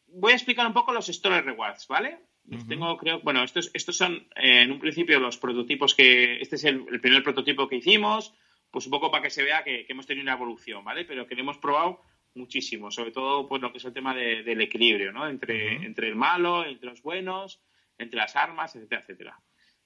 voy 0.08 0.32
a 0.32 0.34
explicar 0.34 0.66
un 0.66 0.72
poco 0.72 0.92
los 0.92 1.08
Store 1.08 1.42
Rewards, 1.42 1.86
¿vale? 1.86 2.18
Tengo, 2.66 2.96
creo, 2.96 3.20
bueno, 3.20 3.44
estos, 3.44 3.70
estos 3.72 3.96
son 3.96 4.26
eh, 4.34 4.62
en 4.62 4.72
un 4.72 4.80
principio 4.80 5.20
los 5.20 5.38
prototipos 5.38 5.94
que. 5.94 6.40
Este 6.40 6.56
es 6.56 6.64
el 6.64 7.00
primer 7.00 7.22
prototipo 7.22 7.68
que 7.68 7.76
hicimos 7.76 8.34
pues 8.70 8.86
un 8.86 8.90
poco 8.90 9.10
para 9.10 9.24
que 9.24 9.30
se 9.30 9.42
vea 9.42 9.64
que, 9.64 9.86
hemos 9.88 10.06
tenido 10.06 10.22
una 10.22 10.34
evolución, 10.34 10.84
¿vale? 10.84 11.04
Pero 11.04 11.26
que 11.26 11.34
lo 11.34 11.42
hemos 11.42 11.58
probado 11.58 12.02
muchísimo, 12.34 12.90
sobre 12.90 13.10
todo 13.10 13.48
pues 13.48 13.60
lo 13.60 13.72
que 13.72 13.78
es 13.78 13.84
el 13.84 13.92
tema 13.92 14.14
del 14.14 14.60
equilibrio, 14.60 15.12
¿no? 15.12 15.28
Entre, 15.28 15.74
entre 15.84 16.08
el 16.08 16.16
malo, 16.16 16.64
entre 16.64 16.90
los 16.90 17.02
buenos, 17.02 17.60
entre 17.98 18.18
las 18.18 18.36
armas, 18.36 18.76
etcétera, 18.76 19.00
etcétera. 19.00 19.40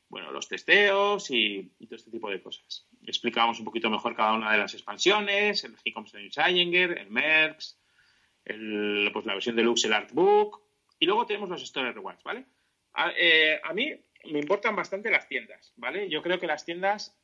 Bueno, 0.08 0.30
los 0.30 0.48
testeos 0.48 1.30
y, 1.30 1.72
todo 1.86 1.96
este 1.96 2.10
tipo 2.10 2.30
de 2.30 2.42
cosas. 2.42 2.86
Explicamos 3.06 3.58
un 3.58 3.64
poquito 3.64 3.90
mejor 3.90 4.14
cada 4.14 4.34
una 4.34 4.52
de 4.52 4.58
las 4.58 4.74
expansiones, 4.74 5.64
el 5.64 5.74
Hiccups 5.82 6.12
Challenger, 6.30 6.98
el 6.98 7.10
Mercs, 7.10 7.80
el, 8.44 9.10
pues 9.12 9.24
la 9.24 9.34
versión 9.34 9.56
deluxe, 9.56 9.86
el 9.86 9.94
Artbook, 9.94 10.62
y 10.98 11.06
luego 11.06 11.26
tenemos 11.26 11.48
los 11.48 11.62
Story 11.62 11.90
Rewards, 11.90 12.22
¿vale? 12.22 12.44
A, 12.92 13.10
eh, 13.16 13.60
a 13.64 13.72
mí 13.72 13.92
me 14.30 14.38
importan 14.38 14.76
bastante 14.76 15.10
las 15.10 15.26
tiendas, 15.26 15.72
¿vale? 15.76 16.08
Yo 16.08 16.22
creo 16.22 16.38
que 16.38 16.46
las 16.46 16.64
tiendas 16.64 17.18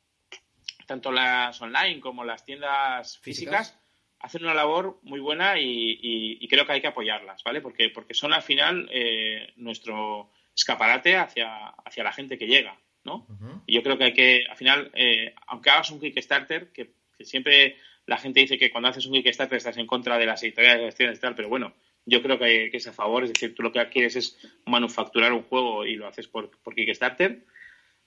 tanto 0.91 1.09
las 1.13 1.61
online 1.61 2.01
como 2.01 2.25
las 2.25 2.43
tiendas 2.43 3.17
físicas, 3.19 3.79
hacen 4.19 4.43
una 4.43 4.53
labor 4.53 4.99
muy 5.03 5.21
buena 5.21 5.57
y, 5.57 6.45
creo 6.49 6.65
que 6.65 6.73
hay 6.73 6.81
que 6.81 6.87
apoyarlas, 6.87 7.41
¿vale? 7.45 7.61
Porque, 7.61 7.89
porque 7.89 8.13
son 8.13 8.33
al 8.33 8.41
final 8.41 8.89
eh, 8.91 9.53
nuestro 9.55 10.33
escaparate 10.53 11.15
hacia, 11.15 11.67
hacia 11.67 12.03
la 12.03 12.11
gente 12.11 12.37
que 12.37 12.45
llega, 12.45 12.77
¿no? 13.05 13.25
Y 13.65 13.75
yo 13.75 13.83
creo 13.83 13.97
que 13.97 14.03
hay 14.03 14.13
que, 14.13 14.43
al 14.49 14.57
final, 14.57 14.91
eh, 14.93 15.33
aunque 15.47 15.69
hagas 15.69 15.91
un 15.91 16.01
Kickstarter, 16.01 16.73
que, 16.73 16.91
que, 17.17 17.23
siempre 17.23 17.77
la 18.05 18.17
gente 18.17 18.41
dice 18.41 18.57
que 18.57 18.69
cuando 18.69 18.89
haces 18.89 19.05
un 19.05 19.13
Kickstarter 19.13 19.59
estás 19.59 19.77
en 19.77 19.87
contra 19.87 20.17
de 20.17 20.25
las 20.25 20.43
editoriales 20.43 20.79
de 20.79 20.85
las 20.87 20.95
tiendas 20.95 21.19
y 21.19 21.21
tal, 21.21 21.35
pero 21.35 21.47
bueno, 21.47 21.73
yo 22.05 22.21
creo 22.21 22.37
que, 22.37 22.69
que, 22.69 22.75
es 22.75 22.87
a 22.87 22.91
favor, 22.91 23.23
es 23.23 23.31
decir, 23.31 23.55
tú 23.55 23.63
lo 23.63 23.71
que 23.71 23.87
quieres 23.87 24.17
es 24.17 24.37
manufacturar 24.65 25.31
un 25.31 25.43
juego 25.43 25.85
y 25.85 25.95
lo 25.95 26.05
haces 26.05 26.27
por, 26.27 26.51
por 26.61 26.75
Kickstarter. 26.75 27.45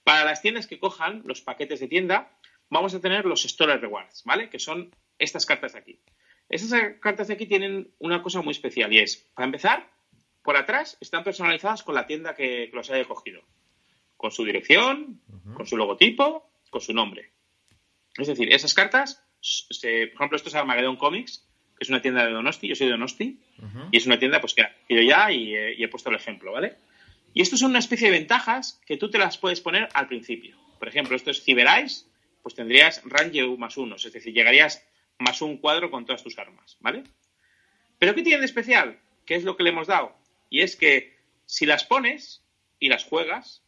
Para 0.03 0.23
las 0.23 0.43
tiendas 0.43 0.67
que 0.67 0.77
cojan 0.77 1.23
los 1.25 1.41
paquetes 1.41 1.79
de 1.79 1.87
tienda, 1.87 2.31
vamos 2.69 2.93
a 2.93 3.01
tener 3.01 3.25
los 3.25 3.45
Store 3.45 3.77
Rewards, 3.77 4.23
¿vale? 4.25 4.49
Que 4.49 4.59
son 4.59 4.91
estas 5.19 5.45
cartas 5.45 5.73
de 5.73 5.79
aquí. 5.79 5.99
Estas 6.49 6.79
cartas 6.99 7.27
de 7.27 7.33
aquí 7.33 7.45
tienen 7.45 7.91
una 7.99 8.21
cosa 8.21 8.41
muy 8.41 8.51
especial 8.51 8.93
y 8.93 8.99
es, 8.99 9.17
para 9.33 9.45
empezar, 9.45 9.89
por 10.43 10.57
atrás 10.57 10.97
están 11.01 11.23
personalizadas 11.23 11.83
con 11.83 11.95
la 11.95 12.05
tienda 12.05 12.35
que, 12.35 12.69
los 12.73 12.89
haya 12.91 13.05
cogido. 13.05 13.41
con 14.17 14.31
su 14.31 14.45
dirección, 14.45 15.21
con 15.55 15.67
su 15.67 15.75
logotipo, 15.77 16.49
con 16.69 16.81
su 16.81 16.93
nombre. 16.93 17.31
Es 18.17 18.27
decir, 18.27 18.51
esas 18.51 18.73
cartas, 18.73 19.21
por 19.69 19.87
ejemplo, 19.87 20.35
esto 20.37 20.49
es 20.49 20.55
Armageddon 20.55 20.95
Comics, 20.95 21.45
que 21.77 21.83
es 21.83 21.89
una 21.89 22.01
tienda 22.01 22.25
de 22.25 22.31
Donosti, 22.31 22.67
yo 22.67 22.75
soy 22.75 22.87
de 22.87 22.93
Donosti, 22.93 23.39
y 23.91 23.97
es 23.97 24.05
una 24.05 24.17
tienda 24.17 24.39
pues 24.39 24.53
que 24.53 24.63
he 24.87 24.93
ido 24.93 25.03
ya 25.03 25.31
y, 25.31 25.53
he 25.53 25.87
puesto 25.89 26.09
el 26.09 26.15
ejemplo, 26.15 26.53
¿vale? 26.53 26.77
Y 27.33 27.41
esto 27.41 27.57
son 27.57 27.71
una 27.71 27.79
especie 27.79 28.09
de 28.09 28.17
ventajas 28.17 28.79
que 28.85 28.95
tú 28.95 29.09
te 29.09 29.17
las 29.17 29.37
puedes 29.37 29.59
poner 29.59 29.89
al 29.93 30.07
principio. 30.07 30.55
Por 30.79 30.87
ejemplo, 30.87 31.15
esto 31.15 31.31
es 31.31 31.43
Cyber 31.43 31.67
pues 32.45 32.53
tendrías 32.53 33.01
range 33.05 33.43
más 33.57 33.75
uno, 33.75 33.95
es 33.95 34.03
decir, 34.13 34.31
llegarías 34.31 34.87
más 35.17 35.41
un 35.41 35.57
cuadro 35.57 35.89
con 35.89 36.05
todas 36.05 36.21
tus 36.21 36.37
armas, 36.37 36.77
¿vale? 36.79 37.03
Pero 37.97 38.13
¿qué 38.13 38.21
tiene 38.21 38.37
de 38.37 38.45
especial? 38.45 38.99
¿Qué 39.25 39.33
es 39.33 39.43
lo 39.43 39.57
que 39.57 39.63
le 39.63 39.71
hemos 39.71 39.87
dado? 39.87 40.15
Y 40.51 40.61
es 40.61 40.75
que 40.75 41.17
si 41.47 41.65
las 41.65 41.85
pones 41.85 42.43
y 42.79 42.89
las 42.89 43.03
juegas, 43.03 43.63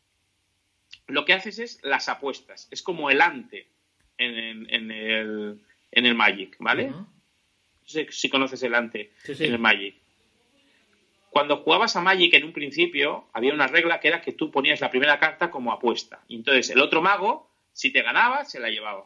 lo 1.08 1.26
que 1.26 1.34
haces 1.34 1.58
es 1.58 1.80
las 1.82 2.08
apuestas. 2.08 2.68
Es 2.70 2.84
como 2.84 3.10
el 3.10 3.22
ante 3.22 3.66
en, 4.20 4.70
el, 4.70 5.60
en 5.92 6.06
el, 6.06 6.14
Magic, 6.14 6.56
¿vale? 6.60 6.92
No 6.92 7.08
sé 7.84 8.08
si 8.12 8.30
conoces 8.30 8.62
el 8.62 8.76
ante 8.76 9.12
en 9.28 9.54
el 9.54 9.58
Magic. 9.58 9.96
Cuando 11.32 11.64
jugabas 11.64 11.96
a 11.96 12.02
Magic 12.02 12.32
en 12.36 12.44
un 12.44 12.54
principio, 12.54 13.28
había 13.34 13.56
una 13.56 13.66
regla 13.66 14.00
que 14.00 14.10
era 14.10 14.22
que 14.22 14.34
tú 14.34 14.52
ponías 14.52 14.82
la 14.82 14.92
primera 14.92 15.18
carta 15.18 15.50
como 15.50 15.72
apuesta. 15.72 16.24
Y 16.28 16.36
entonces 16.36 16.70
el 16.70 16.80
otro 16.80 17.02
mago, 17.02 17.47
si 17.78 17.92
te 17.92 18.02
ganaba, 18.02 18.44
se 18.44 18.60
la 18.60 18.70
llevaba. 18.70 19.06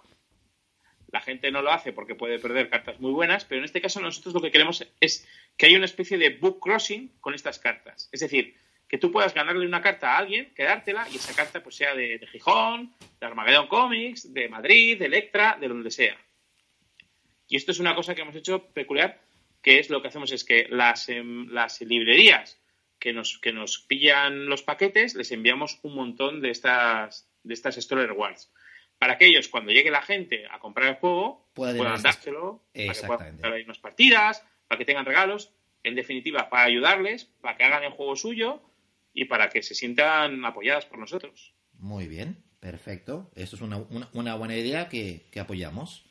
La 1.12 1.20
gente 1.20 1.52
no 1.52 1.62
lo 1.62 1.74
hace 1.74 1.92
porque 1.92 2.16
puede 2.16 2.40
perder 2.40 2.70
cartas 2.70 3.02
muy 3.02 3.12
buenas, 3.12 3.44
pero 3.44 3.60
en 3.60 3.66
este 3.66 3.82
caso 3.82 4.00
nosotros 4.00 4.34
lo 4.34 4.42
que 4.42 4.50
queremos 4.50 4.88
es 5.02 5.28
que 5.58 5.66
haya 5.66 5.76
una 5.76 5.86
especie 5.86 6.18
de 6.18 6.30
book 6.30 6.62
crossing 6.62 7.12
con 7.20 7.34
estas 7.34 7.60
cartas. 7.60 8.08
Es 8.14 8.22
decir, 8.22 8.56
que 8.88 8.98
tú 8.98 9.12
puedas 9.12 9.34
ganarle 9.34 9.66
una 9.66 9.82
carta 9.82 10.14
a 10.14 10.20
alguien, 10.20 10.54
quedártela 10.56 11.06
y 11.12 11.18
esa 11.18 11.36
carta 11.36 11.62
pues 11.62 11.76
sea 11.76 11.94
de, 11.96 12.26
Gijón, 12.32 12.96
de 13.20 13.26
Armageddon 13.26 13.68
Comics, 13.68 14.34
de 14.34 14.48
Madrid, 14.48 14.98
de 14.98 15.08
Electra, 15.08 15.58
de 15.60 15.68
donde 15.68 15.92
sea. 15.92 16.18
Y 17.50 17.58
esto 17.58 17.74
es 17.74 17.80
una 17.80 17.94
cosa 17.94 18.16
que 18.16 18.22
hemos 18.22 18.38
hecho 18.38 18.68
peculiar, 18.68 19.20
que 19.62 19.80
es 19.80 19.90
lo 19.90 20.02
que 20.02 20.08
hacemos 20.08 20.32
es 20.32 20.46
que 20.46 20.68
las, 20.70 21.10
em, 21.10 21.50
las 21.50 21.82
librerías 21.82 22.58
que 23.00 23.12
nos, 23.12 23.38
que 23.40 23.52
nos 23.52 23.80
pillan 23.80 24.46
los 24.46 24.64
paquetes, 24.64 25.16
les 25.16 25.34
enviamos 25.34 25.80
un 25.82 25.94
montón 25.94 26.40
de 26.40 26.52
estas, 26.52 27.28
de 27.44 27.54
estas 27.54 27.76
Story 27.78 28.06
Rewards. 28.06 28.50
Para 29.02 29.18
que 29.18 29.26
ellos, 29.26 29.48
cuando 29.48 29.72
llegue 29.72 29.90
la 29.90 30.04
gente 30.04 30.46
a 30.48 30.60
comprar 30.60 30.90
el 30.90 30.94
juego, 30.94 31.50
puedan 31.56 32.04
dárselo, 32.04 32.62
para 32.72 32.94
que 32.94 33.08
puedan 33.08 33.40
hacer 33.44 33.64
unas 33.66 33.80
partidas, 33.80 34.46
para 34.68 34.78
que 34.78 34.86
tengan 34.86 35.08
regalos, 35.08 35.52
en 35.82 35.96
definitiva, 35.96 36.52
para 36.52 36.66
ayudarles, 36.66 37.26
para 37.42 37.58
que 37.58 37.64
hagan 37.64 37.84
el 37.84 37.90
juego 37.94 38.16
suyo 38.16 38.62
y 39.12 39.26
para 39.26 39.50
que 39.50 39.64
se 39.64 39.74
sientan 39.74 40.46
apoyadas 40.46 40.86
por 40.86 41.00
nosotros. 41.00 41.56
Muy 41.80 42.08
bien, 42.08 42.44
perfecto. 42.60 43.32
Esto 43.34 43.56
es 43.56 43.64
una, 43.64 44.36
buena 44.36 44.56
idea 44.56 44.88
que, 44.88 45.26
apoyamos. 45.36 46.06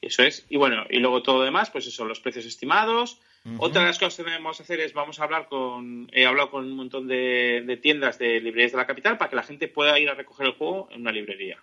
Eso 0.00 0.22
es. 0.22 0.46
Y 0.48 0.56
bueno, 0.56 0.86
y 0.88 1.00
luego 1.00 1.24
todo 1.24 1.38
lo 1.38 1.44
demás, 1.46 1.70
pues 1.70 1.88
eso, 1.88 2.04
los 2.04 2.20
precios 2.20 2.46
estimados. 2.46 3.20
Otra 3.58 3.80
de 3.80 3.88
las 3.88 3.98
cosas 3.98 4.18
que 4.18 4.22
debemos 4.22 4.60
hacer 4.60 4.78
es, 4.78 4.92
vamos 4.92 5.18
a 5.18 5.24
hablar 5.24 5.48
con, 5.48 6.08
he 6.12 6.26
hablado 6.26 6.52
con 6.52 6.64
un 6.64 6.76
montón 6.76 7.08
de, 7.08 7.76
tiendas 7.82 8.20
de 8.20 8.40
librerías 8.40 8.70
de 8.70 8.78
la 8.78 8.86
capital 8.86 9.18
para 9.18 9.30
que 9.30 9.36
la 9.36 9.42
gente 9.42 9.66
pueda 9.66 9.98
ir 9.98 10.08
a 10.08 10.14
recoger 10.14 10.46
el 10.46 10.52
juego 10.52 10.88
en 10.92 11.00
una 11.00 11.10
librería. 11.10 11.58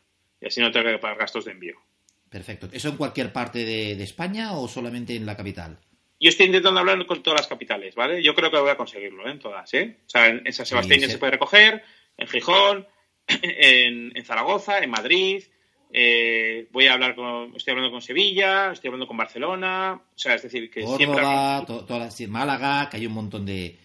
Y 0.45 0.47
así 0.47 0.61
no 0.61 0.71
tenga 0.71 0.91
que 0.91 0.99
pagar 0.99 1.17
gastos 1.17 1.43
de 1.43 1.51
envío. 1.51 1.75
Perfecto. 2.29 2.69
¿Eso 2.71 2.89
en 2.89 2.97
cualquier 2.97 3.33
parte 3.33 3.65
de 3.65 4.01
España 4.01 4.57
o 4.57 4.67
solamente 4.69 5.15
en 5.15 5.25
la 5.25 5.35
capital? 5.35 5.79
Yo 6.19 6.29
estoy 6.29 6.45
intentando 6.45 6.79
hablar 6.79 7.05
con 7.05 7.21
todas 7.21 7.41
las 7.41 7.47
capitales, 7.47 7.93
¿vale? 7.93 8.23
Yo 8.23 8.33
creo 8.35 8.49
que 8.49 8.57
voy 8.57 8.69
a 8.69 8.77
conseguirlo, 8.77 9.27
¿eh? 9.27 9.31
En 9.31 9.39
todas, 9.39 9.73
¿eh? 9.73 9.97
O 10.05 10.09
sea, 10.09 10.27
en, 10.27 10.53
San 10.53 10.65
Sebastián 10.65 11.01
ya 11.01 11.09
se 11.09 11.17
puede 11.17 11.33
recoger, 11.33 11.83
en 12.17 12.27
Gijón, 12.27 12.87
en, 13.27 14.25
Zaragoza, 14.25 14.79
en 14.79 14.89
Madrid. 14.89 15.43
Eh, 15.91 16.67
voy 16.71 16.87
a 16.87 16.93
hablar 16.93 17.15
con, 17.15 17.53
estoy 17.55 17.73
hablando 17.73 17.91
con 17.91 18.01
Sevilla, 18.01 18.71
estoy 18.71 18.87
hablando 18.87 19.07
con 19.07 19.17
Barcelona, 19.17 20.01
o 20.15 20.17
sea, 20.17 20.35
es 20.35 20.43
decir, 20.43 20.69
que 20.69 20.81
Córdoba, 20.81 21.65
siempre... 22.09 22.27
Málaga, 22.27 22.89
que 22.89 22.97
hay 22.97 23.05
un 23.05 23.13
montón 23.13 23.45
de, 23.45 23.77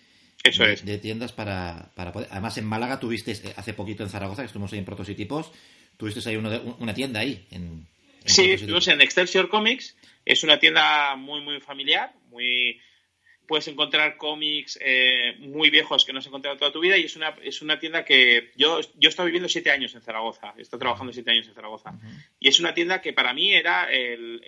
Eso 0.43 0.65
es. 0.65 0.85
de 0.85 0.99
tiendas 0.99 1.33
para, 1.33 1.91
para 1.95 2.13
poder. 2.13 2.29
Además, 2.31 2.57
en 2.57 2.65
Málaga 2.65 2.99
tuviste 2.99 3.33
eh, 3.33 3.55
hace 3.57 3.75
poquito 3.75 4.03
en 4.03 4.09
Zaragoza, 4.09 4.43
que 4.43 4.47
estuvimos 4.47 4.73
ahí 4.73 4.79
en 4.79 4.85
Prototipos, 4.85 5.53
tuviste 5.97 6.27
ahí 6.29 6.37
una 6.37 6.95
tienda 6.95 7.21
ahí. 7.21 7.47
En, 7.51 7.87
sí, 8.25 8.53
estuvimos 8.53 8.89
en 8.89 9.01
Excelsior 9.01 9.49
Comics 9.49 9.97
es 10.25 10.45
una 10.45 10.59
tienda 10.59 11.17
muy, 11.17 11.41
muy 11.41 11.61
familiar, 11.61 12.13
muy 12.29 12.81
puedes 13.47 13.67
encontrar 13.67 14.17
cómics 14.17 14.79
eh, 14.81 15.35
muy 15.41 15.71
viejos 15.71 16.05
que 16.05 16.13
no 16.13 16.21
has 16.21 16.27
encontrado 16.29 16.57
toda 16.57 16.71
tu 16.71 16.79
vida 16.79 16.97
y 16.97 17.03
es 17.03 17.17
una, 17.17 17.35
es 17.43 17.63
una 17.63 17.81
tienda 17.81 18.05
que 18.05 18.53
yo, 18.55 18.81
yo 18.81 19.09
he 19.09 19.11
estado 19.11 19.27
viviendo 19.27 19.49
siete 19.49 19.73
años 19.73 19.93
en 19.97 20.03
Zaragoza, 20.03 20.55
he 20.57 20.63
estado 20.63 20.79
trabajando 20.79 21.13
siete 21.13 21.33
años 21.33 21.49
en 21.49 21.55
Zaragoza 21.55 21.99
y 22.39 22.47
es 22.47 22.61
una 22.61 22.75
tienda 22.75 23.01
que 23.01 23.13
para 23.13 23.35
mí 23.35 23.53
era 23.53 23.91
el, 23.91 24.41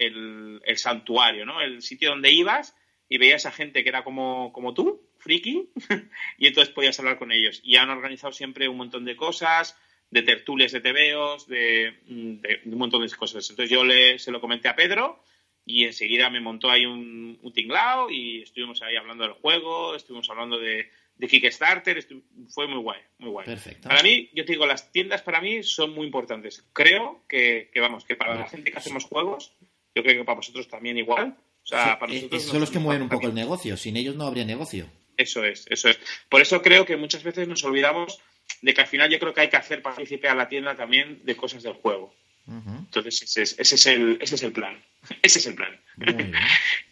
el, 0.65 0.79
santuario, 0.79 1.45
¿no? 1.45 1.61
El 1.61 1.83
sitio 1.83 2.11
donde 2.11 2.31
ibas 2.31 2.77
y 3.09 3.19
veías 3.19 3.45
a 3.45 3.51
gente 3.51 3.83
que 3.83 3.89
era 3.89 4.05
como, 4.05 4.53
como 4.53 4.73
tú, 4.73 5.03
friki, 5.23 5.71
y 6.39 6.47
entonces 6.47 6.75
podías 6.75 6.99
hablar 6.99 7.19
con 7.19 7.33
ellos. 7.33 7.61
Y 7.65 7.77
han 7.77 7.91
organizado 7.91 8.33
siempre 8.33 8.69
un 8.69 8.77
montón 8.77 9.05
de 9.05 9.17
cosas, 9.17 9.79
de 10.11 10.23
tertulias 10.23 10.73
de 10.73 10.81
tebeos, 10.81 11.47
de, 11.47 11.99
de, 12.07 12.61
un 12.67 12.79
montón 12.79 13.07
de 13.07 13.11
cosas. 13.17 13.49
Entonces 13.49 13.71
yo 13.71 13.85
le, 13.85 14.19
se 14.19 14.31
lo 14.31 14.41
comenté 14.41 14.69
a 14.69 14.77
Pedro 14.77 15.23
y 15.65 15.85
enseguida 15.85 16.29
me 16.29 16.41
montó 16.41 16.71
ahí 16.71 16.85
un, 16.85 17.39
un 17.41 17.53
tinglao 17.53 18.11
y 18.11 18.43
estuvimos 18.43 18.83
ahí 18.83 18.97
hablando 18.97 19.25
del 19.25 19.33
juego, 19.33 19.95
estuvimos 19.95 20.29
hablando 20.29 20.59
de, 20.59 20.91
de 21.17 21.29
Kickstarter, 21.29 22.07
fue 22.49 22.67
muy 22.67 22.83
guay, 22.83 23.01
muy 23.19 23.31
guay. 23.31 23.47
Perfecto. 23.47 23.89
Para 23.89 24.03
mí, 24.03 24.29
yo 24.35 24.45
te 24.45 24.53
digo, 24.53 24.67
las 24.67 24.91
tiendas 24.91 25.23
para 25.23 25.41
mí 25.41 25.63
son 25.63 25.95
muy 25.95 26.05
importantes. 26.05 26.65
Creo 26.73 27.23
que, 27.29 27.71
que 27.73 27.81
vamos, 27.81 28.05
que 28.05 28.17
para 28.17 28.35
la 28.35 28.49
gente 28.49 28.73
que 28.73 28.79
hacemos 28.79 29.05
juegos, 29.05 29.55
yo 29.95 30.03
creo 30.03 30.19
que 30.19 30.25
para 30.25 30.37
vosotros 30.37 30.69
también 30.69 30.99
igual. 30.99 31.37
O 31.63 31.67
sea, 31.67 31.99
para 31.99 32.13
eh, 32.13 32.17
nosotros 32.17 32.43
son 32.43 32.61
los 32.61 32.71
que 32.71 32.81
mueven 32.81 33.03
un 33.03 33.09
poco 33.09 33.29
el 33.29 33.35
negocio, 33.35 33.77
sin 33.77 33.97
ellos 33.97 34.17
no 34.17 34.27
habría 34.27 34.45
negocio. 34.45 34.89
Eso 35.23 35.45
es, 35.45 35.67
eso 35.69 35.89
es. 35.89 35.99
Por 36.29 36.41
eso 36.41 36.61
creo 36.61 36.85
que 36.85 36.97
muchas 36.97 37.23
veces 37.23 37.47
nos 37.47 37.63
olvidamos 37.65 38.19
de 38.61 38.75
que 38.75 38.81
al 38.81 38.89
final 38.89 39.09
yo 39.09 39.19
creo 39.19 39.33
que 39.33 39.43
hay 39.43 39.49
que 39.49 39.57
hacer 39.57 39.83
participar 39.83 40.33
a 40.33 40.35
la 40.35 40.49
tienda 40.49 40.75
también 40.75 41.21
de 41.25 41.37
cosas 41.37 41.63
del 41.63 41.75
juego. 41.75 42.13
Entonces, 42.45 43.23
ese 43.23 43.43
es, 43.43 43.59
ese 43.59 43.75
es, 43.77 43.87
el, 43.87 44.19
ese 44.21 44.35
es 44.35 44.43
el 44.43 44.53
plan. 44.53 44.83
Ese 45.23 45.39
es 45.39 45.47
el 45.47 45.55
plan. 45.55 45.81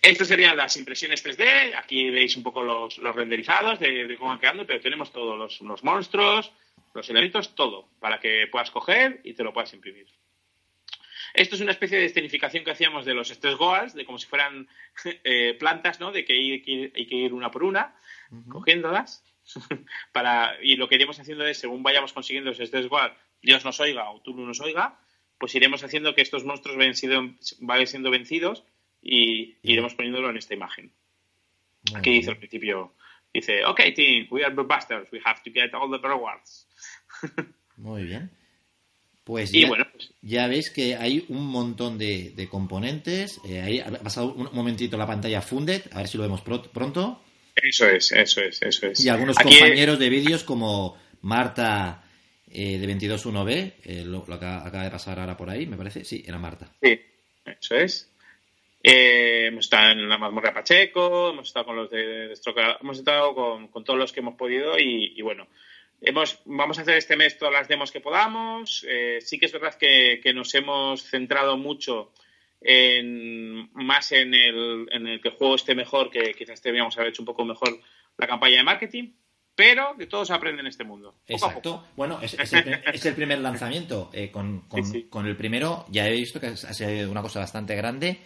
Estas 0.03 0.29
serían 0.29 0.57
las 0.57 0.77
impresiones 0.77 1.25
3D. 1.25 1.75
Aquí 1.77 2.11
veis 2.11 2.37
un 2.37 2.43
poco 2.43 2.63
los, 2.63 2.99
los 2.99 3.15
renderizados 3.15 3.79
de, 3.79 4.17
cómo 4.17 4.31
van 4.31 4.41
quedando, 4.41 4.67
pero 4.67 4.81
tenemos 4.81 5.13
todos 5.13 5.39
los, 5.39 5.61
los, 5.61 5.85
monstruos, 5.85 6.53
los 6.95 7.09
elementos, 7.09 7.55
todo, 7.55 7.89
para 8.01 8.19
que 8.19 8.49
puedas 8.51 8.71
coger 8.71 9.21
y 9.25 9.35
te 9.35 9.45
lo 9.45 9.53
puedas 9.53 9.73
imprimir. 9.75 10.07
Esto 11.35 11.55
es 11.55 11.61
una 11.61 11.73
especie 11.73 11.99
de 11.99 12.07
escenificación 12.07 12.65
que 12.65 12.71
hacíamos 12.71 13.05
de 13.05 13.15
los 13.15 13.31
stress 13.31 13.57
goals, 13.57 13.95
de 13.95 14.05
como 14.05 14.19
si 14.19 14.27
fueran 14.27 14.69
eh, 15.25 15.57
plantas, 15.59 16.01
¿no? 16.01 16.13
De 16.13 16.25
que 16.25 16.33
hay, 16.33 16.63
que 16.63 17.17
ir, 17.17 17.33
una 17.33 17.51
por 17.51 17.65
una, 17.65 17.95
cogiéndolas. 18.49 19.25
para, 20.13 20.57
y 20.63 20.77
lo 20.77 20.89
que 20.89 20.95
iremos 20.95 21.19
haciendo 21.19 21.45
es, 21.47 21.59
según 21.59 21.83
vayamos 21.83 22.13
consiguiendo 22.13 22.51
los 22.51 22.61
stress 22.61 22.89
goals, 22.89 23.15
Dios 23.43 23.65
nos 23.65 23.81
oiga 23.81 24.11
o 24.11 24.21
tú 24.21 24.35
no 24.35 24.47
nos 24.47 24.61
oiga, 24.61 24.99
pues 25.39 25.55
iremos 25.55 25.83
haciendo 25.83 26.15
que 26.15 26.23
estos 26.23 26.45
monstruos 26.45 26.77
vayan 26.77 26.95
siendo, 26.95 27.35
vayan 27.61 27.87
siendo 27.87 28.11
vencidos 28.11 28.65
y 29.03 29.57
iremos 29.63 29.95
poniéndolo 29.95 30.31
en 30.31 30.37
esta 30.37 30.55
imagen. 30.55 30.93
Aquí 31.95 32.11
dice 32.11 32.31
al 32.31 32.37
principio, 32.37 32.95
dice, 33.33 33.65
ok 33.65 33.81
team, 33.97 34.29
we 34.31 34.45
are 34.45 34.55
busters, 34.55 35.11
we 35.11 35.21
have 35.25 35.43
to 35.43 35.51
get 35.51 35.73
all 35.75 35.91
the 35.91 35.99
rewards. 36.07 36.69
Muy 37.77 38.05
bien. 38.05 38.31
Pues 39.31 39.53
ya, 39.53 39.69
bueno, 39.69 39.87
pues 39.93 40.13
ya 40.23 40.49
veis 40.49 40.71
que 40.71 40.97
hay 40.97 41.25
un 41.29 41.47
montón 41.47 41.99
de, 41.99 42.49
componentes. 42.51 43.41
Eh, 43.49 43.61
ahí 43.61 43.79
ha 43.79 43.91
pasado 43.91 44.33
un 44.33 44.49
momentito 44.53 44.97
la 44.97 45.07
pantalla 45.07 45.41
Funded, 45.41 45.83
a 45.93 45.99
ver 45.99 46.09
si 46.09 46.19
lo 46.19 46.25
vemos 46.25 46.41
pronto. 46.41 47.23
Eso 47.55 47.89
es, 47.89 48.11
eso 48.11 48.41
es, 48.41 48.61
eso 48.61 48.87
es. 48.89 49.05
Y 49.05 49.09
algunos 49.09 49.37
compañeros 49.37 50.01
de 50.01 50.09
vídeos 50.09 50.43
como 50.43 50.99
Marta 51.21 52.03
eh, 52.51 52.79
de 52.79 52.89
22.1b, 52.89 53.75
eh, 53.85 54.03
lo, 54.05 54.25
acaba, 54.35 54.83
de 54.83 54.91
pasar 54.91 55.21
ahora 55.21 55.37
por 55.37 55.49
ahí, 55.49 55.65
me 55.65 55.77
parece. 55.77 56.05
Sí, 56.05 56.25
era 56.27 56.37
Marta. 56.37 56.73
Sí, 56.83 57.01
eso 57.45 57.77
es. 57.77 58.13
Eh, 58.83 59.47
hemos 59.47 59.67
estado 59.67 59.93
en 59.93 60.09
la 60.09 60.19
mazmorra 60.19 60.53
Pacheco, 60.53 61.31
hemos 61.31 61.47
estado 61.47 61.67
con 61.67 61.77
los 61.77 61.89
de, 61.89 62.35
hemos 62.81 62.99
estado 62.99 63.33
con, 63.35 63.85
todos 63.85 63.97
los 63.97 64.13
que 64.13 64.19
hemos 64.19 64.35
podido 64.35 64.77
y, 64.77 65.23
bueno, 65.23 65.47
hemos, 66.01 66.41
vamos 66.45 66.79
a 66.79 66.83
hacer 66.83 66.97
este 66.97 67.17
mes 67.17 67.39
todas 67.39 67.55
las 67.55 67.69
demos 67.69 67.91
que 67.91 68.01
podamos. 68.01 68.87
sí 69.21 69.39
que 69.39 69.47
es 69.47 69.53
verdad 69.53 69.75
que, 69.75 70.21
nos 70.35 70.55
hemos 70.55 71.03
centrado 71.03 71.57
mucho 71.57 72.13
en, 72.61 73.71
más 73.73 74.13
en 74.13 74.35
el, 74.35 74.89
en 74.91 75.07
el 75.07 75.21
que 75.21 75.29
el 75.29 75.35
juego 75.35 75.55
esté 75.55 75.75
mejor, 75.75 76.11
que 76.11 76.35
quizás 76.35 76.63
deberíamos 76.63 76.97
haber 76.97 77.11
hecho 77.11 77.23
un 77.23 77.27
poco 77.27 77.45
mejor 77.45 77.81
la 78.19 78.27
campaña 78.27 78.59
de 78.59 78.65
marketing, 78.65 79.13
pero 79.55 79.95
de 79.95 80.07
todos 80.07 80.29
se 80.29 80.35
aprende 80.35 80.61
en 80.61 80.69
este 80.69 80.85
mundo. 80.85 81.17
Exacto. 81.27 81.85
Bueno, 81.97 82.19
es, 82.23 82.35
el, 82.53 83.15
primer 83.15 83.41
lanzamiento. 83.41 84.11
Eh, 84.15 84.31
con, 84.31 85.27
el 85.27 85.37
primero 85.37 85.85
ya 85.91 86.09
he 86.09 86.13
visto 86.13 86.41
que 86.41 86.47
ha 86.47 86.57
sido 86.57 87.11
una 87.11 87.23
cosa 87.23 87.41
bastante 87.41 87.77
grande 87.77 88.21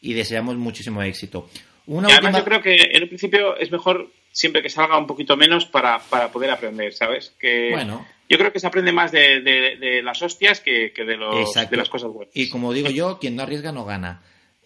y 0.00 0.12
deseamos 0.12 0.56
muchísimo 0.56 1.02
éxito. 1.02 1.48
Una 1.88 2.08
además 2.08 2.36
yo 2.36 2.44
creo 2.44 2.62
que 2.62 2.74
en 2.74 3.02
el 3.02 3.08
principio 3.08 3.56
es 3.56 3.70
mejor 3.72 4.10
siempre 4.30 4.62
que 4.62 4.70
salga 4.70 4.98
un 4.98 5.06
poquito 5.06 5.36
menos 5.36 5.66
para, 5.66 5.98
poder 6.30 6.50
aprender, 6.50 6.92
¿sabes? 6.92 7.34
Que, 7.38 7.70
bueno. 7.70 8.06
yo 8.28 8.38
creo 8.38 8.52
que 8.52 8.60
se 8.60 8.66
aprende 8.66 8.92
más 8.92 9.10
de, 9.10 10.00
las 10.04 10.22
hostias 10.22 10.60
que, 10.60 10.92
de, 10.94 11.16
los, 11.16 11.54
de, 11.54 11.76
las 11.76 11.88
cosas 11.88 12.12
buenas. 12.12 12.36
Y 12.36 12.48
como 12.50 12.72
digo 12.72 12.90
yo, 12.90 13.18
quien 13.18 13.36
no 13.36 13.42
arriesga 13.42 13.72
no 13.72 13.84
gana. 13.84 14.22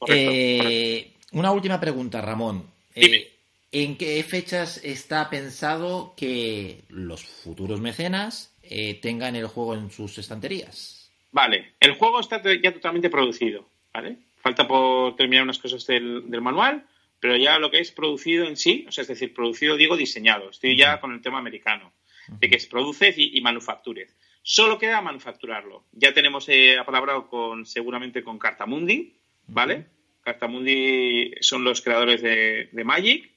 Eh, 0.08 1.12
una 1.32 1.52
última 1.52 1.80
pregunta, 1.80 2.20
Ramón. 2.20 2.66
Eh, 2.94 3.30
¿En 3.70 3.96
qué 3.96 4.22
fechas 4.22 4.80
está 4.84 5.30
pensado 5.30 6.14
que 6.16 6.82
los 6.88 7.24
futuros 7.24 7.80
mecenas 7.80 8.54
eh, 8.62 8.98
tengan 9.00 9.36
el 9.36 9.46
juego 9.46 9.74
en 9.74 9.90
sus 9.90 10.18
estanterías? 10.18 11.10
Vale, 11.30 11.72
el 11.80 11.94
juego 11.94 12.20
está 12.20 12.42
ya 12.62 12.74
totalmente 12.74 13.08
producido, 13.08 13.64
¿vale? 13.94 14.18
Falta 14.42 14.68
por 14.68 15.16
terminar 15.16 15.44
unas 15.44 15.58
cosas 15.58 15.86
del, 15.86 16.24
manual, 16.42 16.84
pero 17.22 17.36
ya 17.36 17.60
lo 17.60 17.70
que 17.70 17.78
es 17.78 17.92
producido 17.92 18.48
en 18.48 18.56
sí, 18.56 18.84
o 18.88 18.90
sea, 18.90 19.02
es 19.02 19.08
decir, 19.08 19.32
producido, 19.32 19.76
digo, 19.76 19.96
diseñado. 19.96 20.50
Estoy 20.50 20.76
ya 20.76 20.98
con 20.98 21.12
el 21.12 21.22
tema 21.22 21.38
americano, 21.38 21.92
de 22.26 22.48
que 22.48 22.56
es 22.56 22.66
produce 22.66 23.14
y, 23.16 23.38
y 23.38 23.44
Solo 24.42 24.76
queda 24.76 25.00
manufacturarlo. 25.00 25.84
Ya 25.92 26.12
tenemos 26.12 26.48
eh, 26.48 26.76
apalabrado 26.76 27.28
con, 27.28 27.64
seguramente 27.64 28.24
con 28.24 28.40
Cartamundi, 28.40 29.14
¿vale? 29.46 29.86
Cartamundi 30.22 31.30
son 31.40 31.62
los 31.62 31.80
creadores 31.80 32.22
de, 32.22 32.68
Magic, 32.84 33.30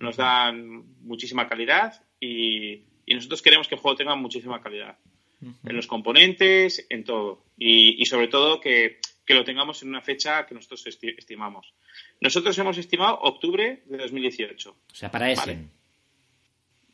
nos 0.00 0.18
dan 0.18 0.84
muchísima 1.00 1.48
calidad 1.48 1.94
y, 2.20 2.82
nosotros 3.06 3.40
queremos 3.40 3.68
que 3.68 3.74
el 3.74 3.80
juego 3.80 3.96
tenga 3.96 4.16
muchísima 4.16 4.60
calidad. 4.60 4.98
En 5.40 5.74
los 5.74 5.86
componentes, 5.86 6.86
en 6.90 7.04
todo. 7.04 7.42
Y, 7.56 8.04
sobre 8.04 8.28
todo 8.28 8.60
que, 8.60 9.00
lo 9.34 9.44
tengamos 9.44 9.82
en 9.82 9.88
una 9.90 10.02
fecha 10.02 10.46
que 10.46 10.54
nosotros 10.54 10.84
estimamos. 10.86 11.74
Nosotros 12.20 12.58
hemos 12.58 12.78
estimado 12.78 13.18
octubre 13.20 13.82
de 13.86 13.96
2018. 13.96 14.70
O 14.70 14.94
sea, 14.94 15.10
para 15.10 15.30
ese. 15.30 15.58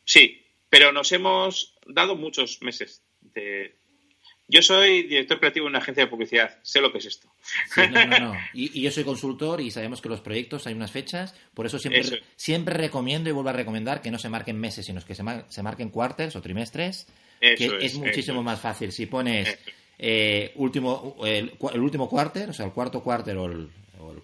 Sí, 0.05 0.45
pero 0.68 0.93
nos 0.93 1.11
hemos 1.12 1.76
dado 1.87 2.16
muchos 2.16 2.62
meses 2.62 3.03
de, 3.20 3.76
yo 4.49 4.62
soy 4.62 5.03
director 5.03 5.41
creativo 5.41 5.66
en 5.66 5.70
una 5.70 5.78
agencia 5.80 6.05
de 6.05 6.11
publicidad, 6.11 6.59
sé 6.62 6.80
lo 6.80 6.93
que 6.93 6.99
es 6.99 7.07
esto. 7.07 7.28
no, 7.91 8.07
no, 8.07 8.18
no. 8.18 8.34
Y, 8.55 8.80
yo 8.80 8.91
soy 8.91 9.03
consultor 9.03 9.61
y 9.61 9.70
sabemos 9.70 10.01
que 10.01 10.09
los 10.09 10.20
proyectos 10.20 10.66
hay 10.66 10.74
unas 10.74 10.93
fechas, 10.93 11.34
por 11.53 11.66
eso 11.66 11.78
siempre, 11.78 12.22
siempre 12.37 12.74
recomiendo 12.74 13.28
y 13.28 13.32
vuelvo 13.32 13.51
a 13.51 13.55
recomendar 13.55 14.01
que 14.01 14.11
no 14.11 14.18
se 14.18 14.28
marquen 14.28 14.59
meses, 14.59 14.87
sino 14.87 15.05
que 15.05 15.14
se, 15.14 15.24
se 15.49 15.62
marquen 15.62 15.91
cuartos 15.91 16.37
o 16.37 16.43
trimestres, 16.43 17.09
que 17.41 17.78
es, 17.80 17.95
muchísimo 17.97 18.43
más 18.43 18.61
fácil. 18.61 18.93
Si 18.93 19.07
pones 19.07 19.59
eh, 19.99 20.53
último, 20.57 21.16
el, 21.24 21.53
último 21.80 22.09
cuarter, 22.09 22.51
o 22.51 22.53
sea, 22.53 22.66
el 22.66 22.72
cuarto 22.72 23.03
cuarter 23.03 23.36
o 23.36 23.47
el, 23.47 23.70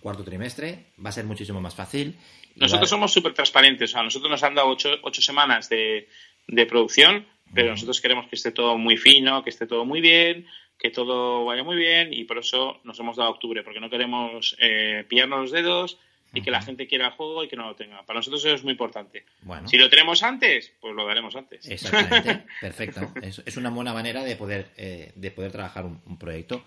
cuarto 0.00 0.24
trimestre, 0.24 0.86
va 1.04 1.10
a 1.10 1.12
ser 1.12 1.24
muchísimo 1.24 1.60
más 1.60 1.74
fácil. 1.74 2.16
Nosotros 2.56 2.88
somos 2.88 3.12
súper 3.12 3.34
transparentes, 3.34 3.90
o 3.90 3.92
sea, 3.92 4.02
nosotros 4.02 4.30
nos 4.30 4.42
han 4.42 4.54
dado 4.54 4.68
ocho, 4.68 4.90
ocho 5.02 5.22
semanas 5.22 5.68
de, 5.68 6.08
de 6.48 6.66
producción 6.66 7.26
pero 7.54 7.70
nosotros 7.70 8.00
queremos 8.00 8.28
que 8.28 8.36
esté 8.36 8.50
todo 8.50 8.78
muy 8.78 8.96
fino, 8.96 9.42
que 9.42 9.50
esté 9.50 9.66
todo 9.66 9.84
muy 9.84 10.00
bien, 10.00 10.46
que 10.78 10.90
todo 10.90 11.44
vaya 11.44 11.62
muy 11.62 11.76
bien 11.76 12.12
y 12.12 12.24
por 12.24 12.38
eso 12.38 12.80
nos 12.84 12.98
hemos 12.98 13.16
dado 13.16 13.30
octubre, 13.30 13.62
porque 13.62 13.80
no 13.80 13.90
queremos 13.90 14.56
eh, 14.58 15.04
pillarnos 15.08 15.40
los 15.40 15.50
dedos 15.50 15.98
y 16.34 16.40
que 16.40 16.50
la 16.50 16.62
gente 16.62 16.86
quiera 16.86 17.06
el 17.06 17.12
juego 17.12 17.44
y 17.44 17.48
que 17.48 17.56
no 17.56 17.66
lo 17.66 17.76
tenga. 17.76 18.02
Para 18.04 18.18
nosotros 18.18 18.44
eso 18.44 18.54
es 18.54 18.62
muy 18.62 18.72
importante. 18.72 19.24
Si 19.66 19.76
lo 19.76 19.88
tenemos 19.88 20.22
antes, 20.22 20.72
pues 20.80 20.94
lo 20.94 21.06
daremos 21.06 21.36
antes. 21.36 21.68
Exactamente, 21.68 22.46
perfecto. 22.60 23.12
Es, 23.20 23.56
una 23.56 23.70
buena 23.70 23.92
manera 23.92 24.24
de 24.24 24.36
poder, 24.36 24.70
eh, 24.76 25.12
de 25.14 25.30
poder 25.30 25.52
trabajar 25.52 25.84
un, 25.84 26.18
proyecto. 26.18 26.64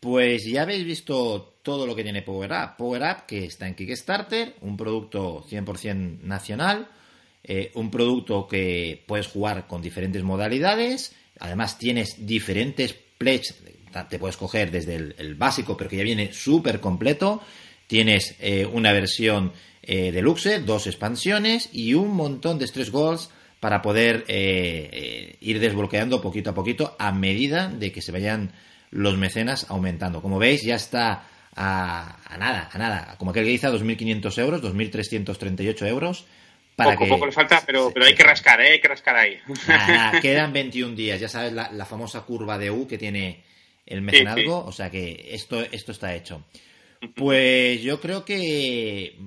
Pues 0.00 0.44
ya 0.44 0.62
habéis 0.62 0.84
visto 0.84 1.58
todo 1.62 1.86
lo 1.86 1.94
que 1.94 2.02
tiene 2.02 2.22
Power 2.22 2.50
Up. 2.50 2.76
Power 2.76 3.02
Up, 3.02 3.26
que 3.26 3.44
está 3.44 3.68
en 3.68 3.74
Kickstarter, 3.74 4.56
un 4.62 4.76
producto 4.76 5.44
100% 5.48 6.22
nacional, 6.22 6.88
eh, 7.44 7.70
un 7.74 7.90
producto 7.90 8.46
que 8.48 9.04
puedes 9.06 9.28
jugar 9.28 9.66
con 9.66 9.82
diferentes 9.82 10.22
modalidades, 10.22 11.14
además 11.38 11.78
tienes 11.78 12.26
diferentes 12.26 12.92
pledges, 12.92 13.62
te 14.08 14.18
puedes 14.18 14.36
coger 14.36 14.70
desde 14.70 14.94
el, 14.94 15.34
básico, 15.34 15.76
pero 15.76 15.90
que 15.90 15.96
ya 15.96 16.02
viene 16.02 16.32
súper 16.32 16.80
completo, 16.80 17.42
tienes 17.92 18.36
eh, 18.40 18.64
una 18.64 18.90
versión 18.94 19.52
eh, 19.82 20.12
deluxe, 20.12 20.60
dos 20.64 20.86
expansiones 20.86 21.68
y 21.74 21.92
un 21.92 22.16
montón 22.16 22.58
de 22.58 22.66
stress 22.66 22.90
goals 22.90 23.28
para 23.60 23.82
poder 23.82 24.24
ir 24.28 25.60
desbloqueando 25.60 26.22
poquito 26.22 26.50
a 26.50 26.54
poquito 26.54 26.96
a 26.98 27.12
medida 27.12 27.68
de 27.68 27.92
que 27.92 28.00
se 28.00 28.10
vayan 28.10 28.50
los 28.90 29.18
mecenas 29.18 29.66
aumentando. 29.68 30.22
Como 30.22 30.38
veis, 30.38 30.62
ya 30.64 30.74
está 30.74 31.28
a, 31.54 32.16
nada, 32.40 32.70
a 32.72 32.78
nada. 32.78 33.14
Como 33.18 33.30
aquel 33.30 33.44
que 33.44 33.50
dice, 33.50 33.66
a 33.66 33.70
2.500 33.70 34.38
euros, 34.38 34.62
2.338 34.62 35.86
euros 35.86 36.24
poco, 36.74 37.06
poco 37.06 37.26
le 37.26 37.32
falta, 37.32 37.62
pero, 37.66 37.90
pero 37.92 38.06
hay 38.06 38.14
que 38.14 38.22
rascar, 38.22 38.60
¿eh? 38.62 38.72
hay 38.72 38.80
que 38.80 38.88
rascar 38.88 39.16
ahí. 39.16 39.38
quedan 40.22 40.52
21 40.52 40.96
días, 40.96 41.20
ya 41.20 41.28
sabes 41.28 41.52
la, 41.52 41.84
famosa 41.84 42.22
curva 42.22 42.56
de 42.56 42.70
U 42.70 42.88
que 42.88 42.96
tiene 42.96 43.44
el 43.84 44.00
mecenazgo, 44.00 44.64
o 44.64 44.72
sea 44.72 44.90
que 44.90 45.28
esto, 45.30 45.60
esto 45.60 45.92
está 45.92 46.14
hecho. 46.14 46.42
Pues 47.14 47.82
yo 47.82 48.00
creo 48.00 48.24
que 48.24 49.18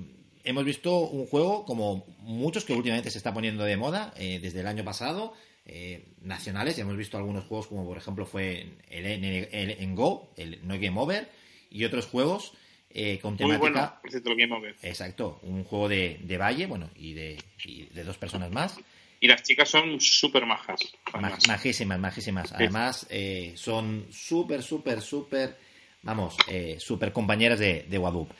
hemos 0.44 0.64
visto 0.64 0.98
un 0.98 1.26
juego 1.26 1.64
como 1.64 2.06
muchos 2.20 2.64
que 2.64 2.72
últimamente 2.72 3.10
se 3.10 3.18
está 3.18 3.34
poniendo 3.34 3.64
de 3.64 3.76
moda 3.76 4.14
eh, 4.16 4.38
desde 4.40 4.60
el 4.60 4.66
año 4.66 4.84
pasado, 4.84 5.34
eh, 5.66 6.04
nacionales, 6.22 6.78
hemos 6.78 6.96
visto 6.96 7.16
algunos 7.16 7.44
juegos 7.44 7.66
como 7.66 7.84
por 7.84 7.98
ejemplo 7.98 8.24
fue 8.24 8.66
el, 8.88 9.06
en 9.06 9.94
Go, 9.94 10.32
el 10.36 10.66
No 10.66 10.74
Game 10.74 10.98
Over, 10.98 11.28
y 11.70 11.84
otros 11.84 12.06
juegos 12.06 12.52
eh, 12.90 13.18
con 13.20 13.36
temática. 13.36 14.00
Exacto, 14.82 15.38
un 15.42 15.64
juego 15.64 15.88
de, 15.88 16.18
de 16.22 16.38
valle, 16.38 16.66
bueno, 16.66 16.88
y 16.96 17.12
de, 17.12 17.38
de 17.92 18.04
dos 18.04 18.16
personas 18.16 18.50
más. 18.50 18.78
Y 19.20 19.28
las 19.28 19.42
chicas 19.42 19.68
son 19.68 20.00
súper 20.00 20.46
majas. 20.46 20.80
majísimas, 21.48 21.98
majísimas. 21.98 22.52
Además, 22.52 23.06
eh, 23.10 23.52
son 23.56 24.06
súper, 24.10 24.62
súper, 24.62 25.00
súper, 25.00 25.56
vamos, 26.06 26.36
eh, 26.48 26.76
súper 26.78 27.12
compañeras 27.12 27.58
de, 27.58 27.84
de 27.88 27.98
Wadup. 27.98 28.30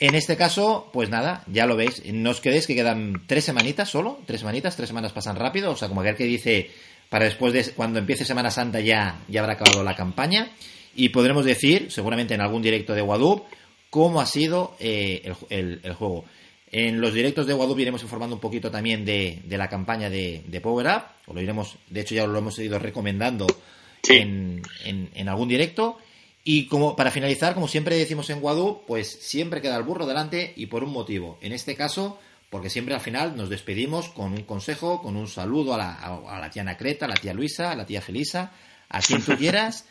En 0.00 0.16
este 0.16 0.36
caso, 0.36 0.90
pues 0.92 1.10
nada, 1.10 1.44
ya 1.46 1.66
lo 1.66 1.76
veis. 1.76 2.02
No 2.12 2.30
os 2.30 2.40
quedéis 2.40 2.66
que 2.66 2.74
quedan 2.74 3.22
tres 3.28 3.44
semanitas 3.44 3.88
solo, 3.88 4.18
tres 4.26 4.40
semanitas, 4.40 4.74
tres 4.74 4.88
semanas 4.88 5.12
pasan 5.12 5.36
rápido. 5.36 5.70
O 5.70 5.76
sea, 5.76 5.86
como 5.86 6.00
aquel 6.00 6.16
que 6.16 6.24
dice, 6.24 6.70
para 7.08 7.26
después 7.26 7.52
de 7.52 7.72
cuando 7.72 8.00
empiece 8.00 8.24
Semana 8.24 8.50
Santa 8.50 8.80
ya, 8.80 9.20
ya 9.28 9.40
habrá 9.40 9.52
acabado 9.52 9.84
la 9.84 9.94
campaña. 9.94 10.50
Y 10.96 11.10
podremos 11.10 11.44
decir, 11.44 11.92
seguramente 11.92 12.34
en 12.34 12.40
algún 12.40 12.62
directo 12.62 12.94
de 12.94 13.02
Wadup, 13.02 13.44
cómo 13.90 14.20
ha 14.20 14.26
sido 14.26 14.74
eh, 14.80 15.32
el, 15.50 15.94
juego. 15.94 16.24
En 16.70 17.00
los 17.00 17.12
directos 17.12 17.46
de 17.46 17.52
Wadup 17.52 17.78
iremos 17.78 18.02
informando 18.02 18.36
un 18.36 18.40
poquito 18.40 18.70
también 18.70 19.04
de, 19.04 19.42
la 19.46 19.68
campaña 19.68 20.08
de, 20.08 20.60
Power 20.62 20.86
Up, 20.86 21.02
o 21.26 21.34
lo 21.34 21.42
iremos, 21.42 21.76
de 21.90 22.00
hecho 22.00 22.14
ya 22.14 22.26
lo 22.26 22.38
hemos 22.38 22.58
ido 22.58 22.78
recomendando 22.78 23.46
en, 24.08 24.62
algún 25.28 25.48
directo. 25.48 25.98
Y 26.44 26.66
como 26.66 26.96
para 26.96 27.10
finalizar, 27.10 27.54
como 27.54 27.68
siempre 27.68 27.96
decimos 27.96 28.28
en 28.30 28.42
Wadup, 28.42 28.84
pues 28.86 29.08
siempre 29.08 29.60
queda 29.60 29.76
el 29.76 29.84
burro 29.84 30.06
delante 30.06 30.52
y 30.56 30.66
por 30.66 30.82
un 30.82 30.92
motivo. 30.92 31.38
En 31.40 31.52
este 31.52 31.76
caso, 31.76 32.18
porque 32.50 32.68
siempre 32.68 32.94
al 32.94 33.00
final 33.00 33.36
nos 33.36 33.48
despedimos 33.48 34.08
con 34.08 34.32
un 34.32 34.42
consejo, 34.42 35.00
con 35.00 35.16
un 35.16 35.28
saludo 35.28 35.74
a 35.74 35.78
la, 35.78 35.94
a 35.94 36.38
la 36.40 36.50
tía 36.50 36.64
Nacreta, 36.64 37.06
a 37.06 37.08
la 37.08 37.14
tía 37.14 37.32
Luisa, 37.32 37.70
a 37.70 37.76
la 37.76 37.86
tía 37.86 38.02
Felisa, 38.02 38.52
a 38.88 39.00
quien 39.00 39.22
tú 39.22 39.36
quieras. 39.38 39.86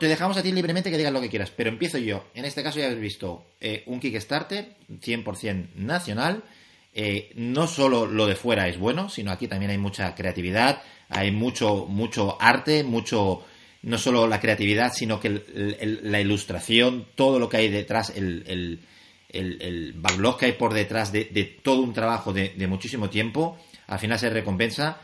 te 0.00 0.06
dejamos 0.06 0.36
a 0.36 0.42
ti 0.42 0.52
libremente 0.52 0.90
que 0.90 0.96
digas 0.96 1.12
lo 1.12 1.20
que 1.20 1.28
quieras, 1.28 1.52
pero 1.54 1.68
empiezo 1.68 1.98
yo. 1.98 2.24
En 2.34 2.44
este 2.44 2.62
caso 2.62 2.78
ya 2.78 2.86
habéis 2.86 3.00
visto 3.00 3.44
eh, 3.60 3.82
un 3.86 4.00
Kickstarter 4.00 4.76
100% 4.88 5.74
nacional. 5.74 6.44
Eh, 6.94 7.30
no 7.34 7.66
solo 7.66 8.06
lo 8.06 8.26
de 8.26 8.36
fuera 8.36 8.68
es 8.68 8.78
bueno, 8.78 9.10
sino 9.10 9.30
aquí 9.30 9.46
también 9.48 9.70
hay 9.70 9.76
mucha 9.76 10.14
creatividad, 10.14 10.80
hay 11.10 11.30
mucho, 11.30 11.84
mucho 11.86 12.40
arte, 12.40 12.84
mucho, 12.84 13.44
no 13.86 13.98
solo 13.98 14.26
la 14.26 14.40
creatividad, 14.40 14.92
sino 14.92 15.20
que 15.20 15.42
la 16.02 16.20
ilustración, 16.20 17.06
todo 17.14 17.38
lo 17.38 17.48
que 17.48 17.58
hay 17.58 17.68
detrás, 17.68 18.12
el, 18.16 18.80
el, 19.28 19.92
backlog 19.94 20.38
que 20.38 20.46
hay 20.46 20.52
por 20.52 20.74
detrás 20.74 21.12
de, 21.12 21.58
todo 21.62 21.82
un 21.82 21.92
trabajo 21.92 22.32
de, 22.32 22.48
de 22.56 22.66
muchísimo 22.66 23.08
tiempo, 23.08 23.56
al 23.86 24.00
final 24.00 24.18
se 24.18 24.28
recompensa 24.28 24.98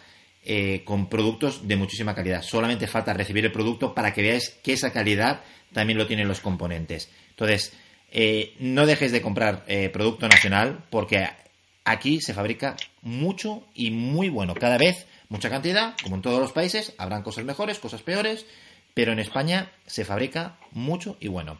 eh, 0.45 0.83
con 0.85 1.09
productos 1.09 1.69
de 1.69 1.77
muchísima 1.77 2.17
calidad. 2.17 2.43
Solamente 2.43 2.89
falta 2.89 3.13
recibir 3.13 3.45
el 3.45 3.53
producto 3.53 3.95
para 3.95 4.13
que 4.13 4.23
veáis 4.23 4.51
que 4.65 4.73
esa 4.73 4.93
calidad 4.93 5.43
también 5.73 5.97
lo 5.97 6.09
tienen 6.09 6.27
los 6.27 6.41
componentes. 6.41 7.09
Entonces, 7.31 7.73
eh, 8.11 8.57
no 8.59 8.85
dejes 8.85 9.13
de 9.13 9.23
comprar 9.23 9.65
eh, 9.69 9.91
producto 9.91 10.27
nacional 10.27 10.85
porque 10.91 11.29
aquí 11.85 12.21
se 12.21 12.35
fabrica 12.35 12.75
mucho 13.03 13.63
y 13.77 13.93
muy 13.93 14.29
bueno. 14.29 14.55
Cada 14.55 14.77
vez 14.77 15.07
mucha 15.29 15.49
cantidad, 15.49 15.95
como 16.03 16.17
en 16.17 16.23
todos 16.23 16.41
los 16.41 16.51
países, 16.51 16.93
habrán 16.99 17.23
cosas 17.23 17.45
mejores, 17.45 17.79
cosas 17.79 18.03
peores, 18.03 18.45
pero 18.95 19.13
en 19.13 19.19
España 19.19 19.71
se 19.87 20.05
fabrica 20.05 20.59
mucho 20.73 21.17
y 21.21 21.29
bueno. 21.29 21.59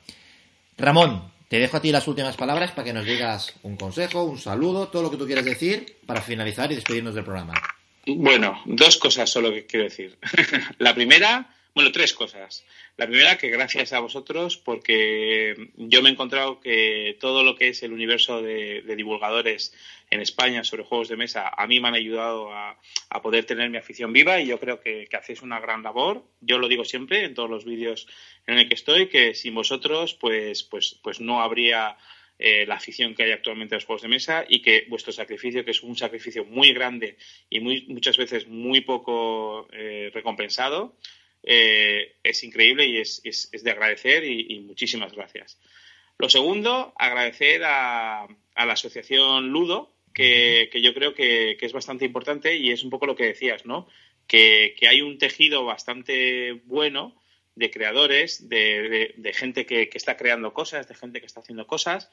Ramón, 0.79 1.31
te 1.49 1.59
dejo 1.59 1.77
a 1.77 1.81
ti 1.81 1.93
las 1.93 2.09
últimas 2.09 2.37
palabras 2.37 2.71
para 2.73 2.85
que 2.85 2.93
nos 2.93 3.05
digas 3.05 3.55
un 3.63 3.77
consejo, 3.77 4.25
un 4.25 4.39
saludo, 4.39 4.89
todo 4.89 5.03
lo 5.03 5.11
que 5.11 5.17
tú 5.17 5.27
quieras 5.27 5.45
decir 5.45 5.99
para 6.07 6.23
finalizar 6.23 6.73
y 6.73 6.77
despedirnos 6.77 7.15
del 7.15 7.25
programa. 7.25 7.55
Bueno, 8.07 8.61
dos 8.65 8.97
cosas 8.97 9.31
solo 9.31 9.53
que 9.53 9.67
quiero 9.67 9.85
decir. 9.85 10.19
la 10.79 10.95
primera, 10.95 11.55
Bueno, 11.75 11.91
tres 11.91 12.13
cosas. 12.13 12.67
La 12.99 13.07
primera, 13.07 13.39
que 13.39 13.49
gracias 13.49 13.95
a 13.95 14.01
vosotros, 14.01 14.59
porque 14.59 15.71
yo 15.77 16.03
me 16.03 16.11
he 16.11 16.13
encontrado 16.13 16.61
que 16.61 17.17
todo 17.19 17.43
lo 17.45 17.57
que 17.57 17.69
es 17.69 17.83
el 17.83 17.95
universo 17.95 18.43
de, 18.43 18.83
divulgadores 18.95 19.75
en 20.11 20.21
España 20.21 20.65
sobre 20.65 20.85
juegos 20.85 21.09
de 21.09 21.17
mesa, 21.17 21.49
a 21.49 21.67
mí 21.67 21.81
me 21.81 21.89
han 21.89 21.95
ayudado 21.95 22.53
a, 22.53 22.79
poder 23.23 23.47
tener 23.47 23.71
mi 23.71 23.79
afición 23.79 24.13
viva 24.13 24.39
y 24.39 24.49
yo 24.49 24.61
creo 24.61 24.81
que, 24.81 25.09
hacéis 25.17 25.41
una 25.41 25.61
gran 25.61 25.83
labor. 25.83 26.23
Yo 26.43 26.59
lo 26.59 26.69
digo 26.69 26.85
siempre 26.85 27.25
en 27.25 27.33
todos 27.35 27.49
los 27.49 27.65
vídeos 27.65 28.07
en 28.47 28.59
el 28.59 28.69
que 28.69 28.75
estoy, 28.75 29.09
que 29.09 29.35
sin 29.35 29.55
vosotros, 29.55 30.13
pues, 30.13 30.65
pues, 30.65 31.01
pues 31.03 31.21
no 31.21 31.41
habría 31.41 31.97
eh, 32.39 32.67
la 32.67 32.75
afición 32.75 33.15
que 33.15 33.23
hay 33.23 33.33
actualmente 33.33 33.75
a 33.75 33.79
los 33.79 33.87
juegos 33.87 34.03
de 34.03 34.09
mesa 34.09 34.45
y 34.47 34.61
que 34.61 34.85
vuestro 34.91 35.13
sacrificio, 35.13 35.65
que 35.65 35.71
es 35.71 35.83
un 35.83 35.97
sacrificio 35.97 36.45
muy 36.45 36.75
grande 36.75 37.17
y 37.49 37.61
muy, 37.61 37.87
muchas 37.89 38.19
veces 38.19 38.47
muy 38.47 38.83
poco 38.83 39.69
eh, 39.73 40.11
recompensado, 40.13 40.97
eh, 41.43 42.17
es 42.23 42.45
increíble 42.45 42.87
y 42.87 42.99
es, 42.99 43.51
de 43.51 43.71
agradecer 43.71 44.25
y, 44.25 44.61
muchísimas 44.61 45.13
gracias. 45.13 45.59
Lo 46.19 46.29
segundo, 46.29 46.93
agradecer 46.97 47.63
a, 47.65 48.29
la 48.57 48.73
asociación 48.73 49.49
Ludo, 49.49 49.93
que, 50.15 50.71
yo 50.83 50.95
creo 50.95 51.15
que, 51.15 51.57
es 51.61 51.73
bastante 51.73 52.05
importante 52.05 52.57
y 52.57 52.71
es 52.71 52.85
un 52.85 52.91
poco 52.91 53.07
lo 53.07 53.17
que 53.17 53.27
decías, 53.27 53.67
¿no? 53.67 53.89
Que, 54.27 54.77
hay 54.89 55.03
un 55.03 55.19
tejido 55.19 55.65
bastante 55.65 56.53
bueno 56.65 57.21
de 57.55 57.71
creadores, 57.71 58.49
de, 58.49 59.33
gente 59.35 59.67
que, 59.67 59.91
está 59.93 60.17
creando 60.17 60.55
cosas, 60.55 60.89
de 60.89 60.95
gente 60.95 61.21
que 61.21 61.27
está 61.27 61.41
haciendo 61.41 61.67
cosas, 61.67 62.11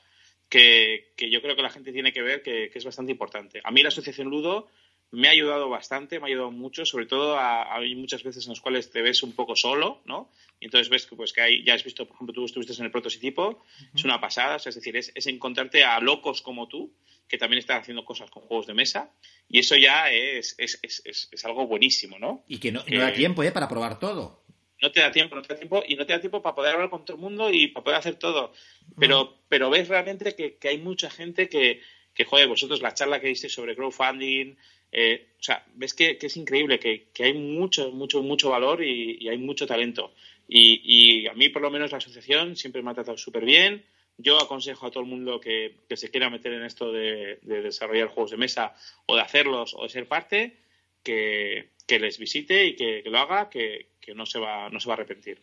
que, 0.50 1.14
yo 1.18 1.42
creo 1.42 1.56
que 1.56 1.62
la 1.62 1.70
gente 1.70 1.94
tiene 1.94 2.12
que 2.12 2.24
ver 2.24 2.42
que, 2.42 2.72
es 2.74 2.86
bastante 2.86 3.12
importante. 3.12 3.62
A 3.64 3.72
mí 3.72 3.84
la 3.84 3.90
asociación 3.90 4.30
Ludo 4.30 4.68
me 5.12 5.28
ha 5.28 5.32
ayudado 5.32 5.70
bastante, 5.70 6.20
me 6.20 6.26
ha 6.26 6.28
ayudado 6.28 6.52
mucho, 6.52 6.86
sobre 6.86 7.06
todo 7.06 7.38
a, 7.38 7.80
muchas 7.96 8.24
veces 8.24 8.46
en 8.46 8.52
las 8.52 8.62
cuales 8.62 8.92
te 8.92 9.02
ves 9.02 9.24
un 9.24 9.34
poco 9.34 9.56
solo, 9.56 10.02
¿no? 10.06 10.30
Y 10.60 10.66
entonces 10.66 10.90
ves 10.90 11.06
que, 11.06 11.16
pues, 11.16 11.34
que 11.34 11.42
hay, 11.42 11.64
ya 11.64 11.74
has 11.74 11.84
visto, 11.84 12.06
por 12.06 12.16
ejemplo, 12.16 12.34
tú 12.34 12.46
estuviste 12.46 12.74
en 12.74 12.86
el 12.86 12.92
prototipo, 12.92 13.64
es 13.96 14.04
una 14.04 14.22
pasada, 14.22 14.58
es 14.58 14.76
decir, 14.76 14.96
es, 14.98 15.28
encontrarte 15.28 15.84
a 15.84 16.00
locos 16.00 16.42
como 16.42 16.68
tú, 16.68 16.94
que 17.28 17.38
también 17.38 17.60
están 17.60 17.82
haciendo 17.82 18.06
cosas 18.06 18.30
con 18.30 18.44
juegos 18.44 18.68
de 18.68 18.74
mesa, 18.74 19.12
y 19.48 19.60
eso 19.60 19.76
ya 19.76 20.12
es, 20.12 20.56
es, 20.58 20.80
es, 20.84 21.30
es 21.32 21.46
algo 21.46 21.66
buenísimo, 21.66 22.20
¿no? 22.20 22.44
Y 22.48 22.60
que 22.60 22.72
no, 22.72 22.84
no 22.88 23.00
da 23.00 23.14
tiempo, 23.14 23.44
¿eh? 23.44 23.52
Para 23.52 23.68
probar 23.68 24.00
todo. 24.00 24.44
No 24.82 24.92
te 24.92 25.02
da 25.02 25.12
tiempo, 25.12 25.36
no 25.36 25.42
te 25.42 25.54
da 25.54 25.58
tiempo, 25.58 25.84
y 25.88 25.96
no 25.96 26.06
te 26.06 26.14
da 26.14 26.20
tiempo 26.20 26.42
para 26.42 26.56
poder 26.56 26.74
hablar 26.74 26.90
con 26.90 27.04
todo 27.04 27.18
el 27.18 27.22
mundo 27.22 27.52
y 27.52 27.68
para 27.68 27.84
poder 27.84 28.00
hacer 28.00 28.16
todo. 28.16 28.54
Pero, 28.98 29.42
pero 29.50 29.70
ves 29.70 29.88
realmente 29.88 30.36
que, 30.36 30.56
que 30.56 30.70
hay 30.70 30.78
mucha 30.78 31.10
gente 31.10 31.50
que, 31.50 31.82
que, 32.14 32.26
joder, 32.26 32.48
vosotros 32.48 32.82
la 32.82 32.94
charla 32.94 33.20
que 33.20 33.28
diste 33.28 33.50
sobre 33.50 33.76
crowdfunding, 33.76 34.56
eh, 34.92 35.28
o 35.40 35.44
sea, 35.44 35.64
ves 35.76 35.94
que, 35.94 36.18
es 36.20 36.38
increíble, 36.38 36.80
que, 36.80 37.24
hay 37.24 37.34
mucho, 37.34 37.92
mucho, 37.92 38.22
mucho 38.22 38.50
valor 38.50 38.84
y, 38.84 39.28
hay 39.28 39.38
mucho 39.38 39.68
talento. 39.68 40.14
Y, 40.48 41.28
a 41.28 41.34
mí, 41.34 41.50
por 41.50 41.62
lo 41.62 41.70
menos, 41.70 41.92
la 41.92 41.98
asociación 41.98 42.56
siempre 42.56 42.82
me 42.82 42.92
ha 42.92 42.96
tratado 42.96 43.18
súper 43.18 43.46
bien. 43.46 43.86
Yo 44.18 44.42
aconsejo 44.42 44.88
a 44.88 44.92
todo 44.92 45.04
el 45.04 45.10
mundo 45.10 45.40
que, 45.40 45.76
se 45.96 46.10
quiera 46.10 46.30
meter 46.30 46.54
en 46.54 46.64
esto 46.64 46.92
de, 46.92 47.40
desarrollar 47.42 48.10
juegos 48.10 48.32
de 48.32 48.38
mesa 48.38 48.74
o 49.06 49.16
de 49.16 49.22
hacerlos 49.22 49.74
o 49.76 49.84
de 49.84 49.90
ser 49.90 50.08
parte, 50.08 50.58
que, 51.04 51.70
les 51.88 52.18
visite 52.18 52.66
y 52.66 52.76
que, 52.76 53.04
lo 53.06 53.20
haga, 53.20 53.50
que, 53.50 53.88
no, 54.16 54.26
se 54.26 54.40
va, 54.40 54.70
no 54.70 54.80
se 54.80 54.88
va 54.88 54.94
a 54.94 54.98
arrepentir. 54.98 55.40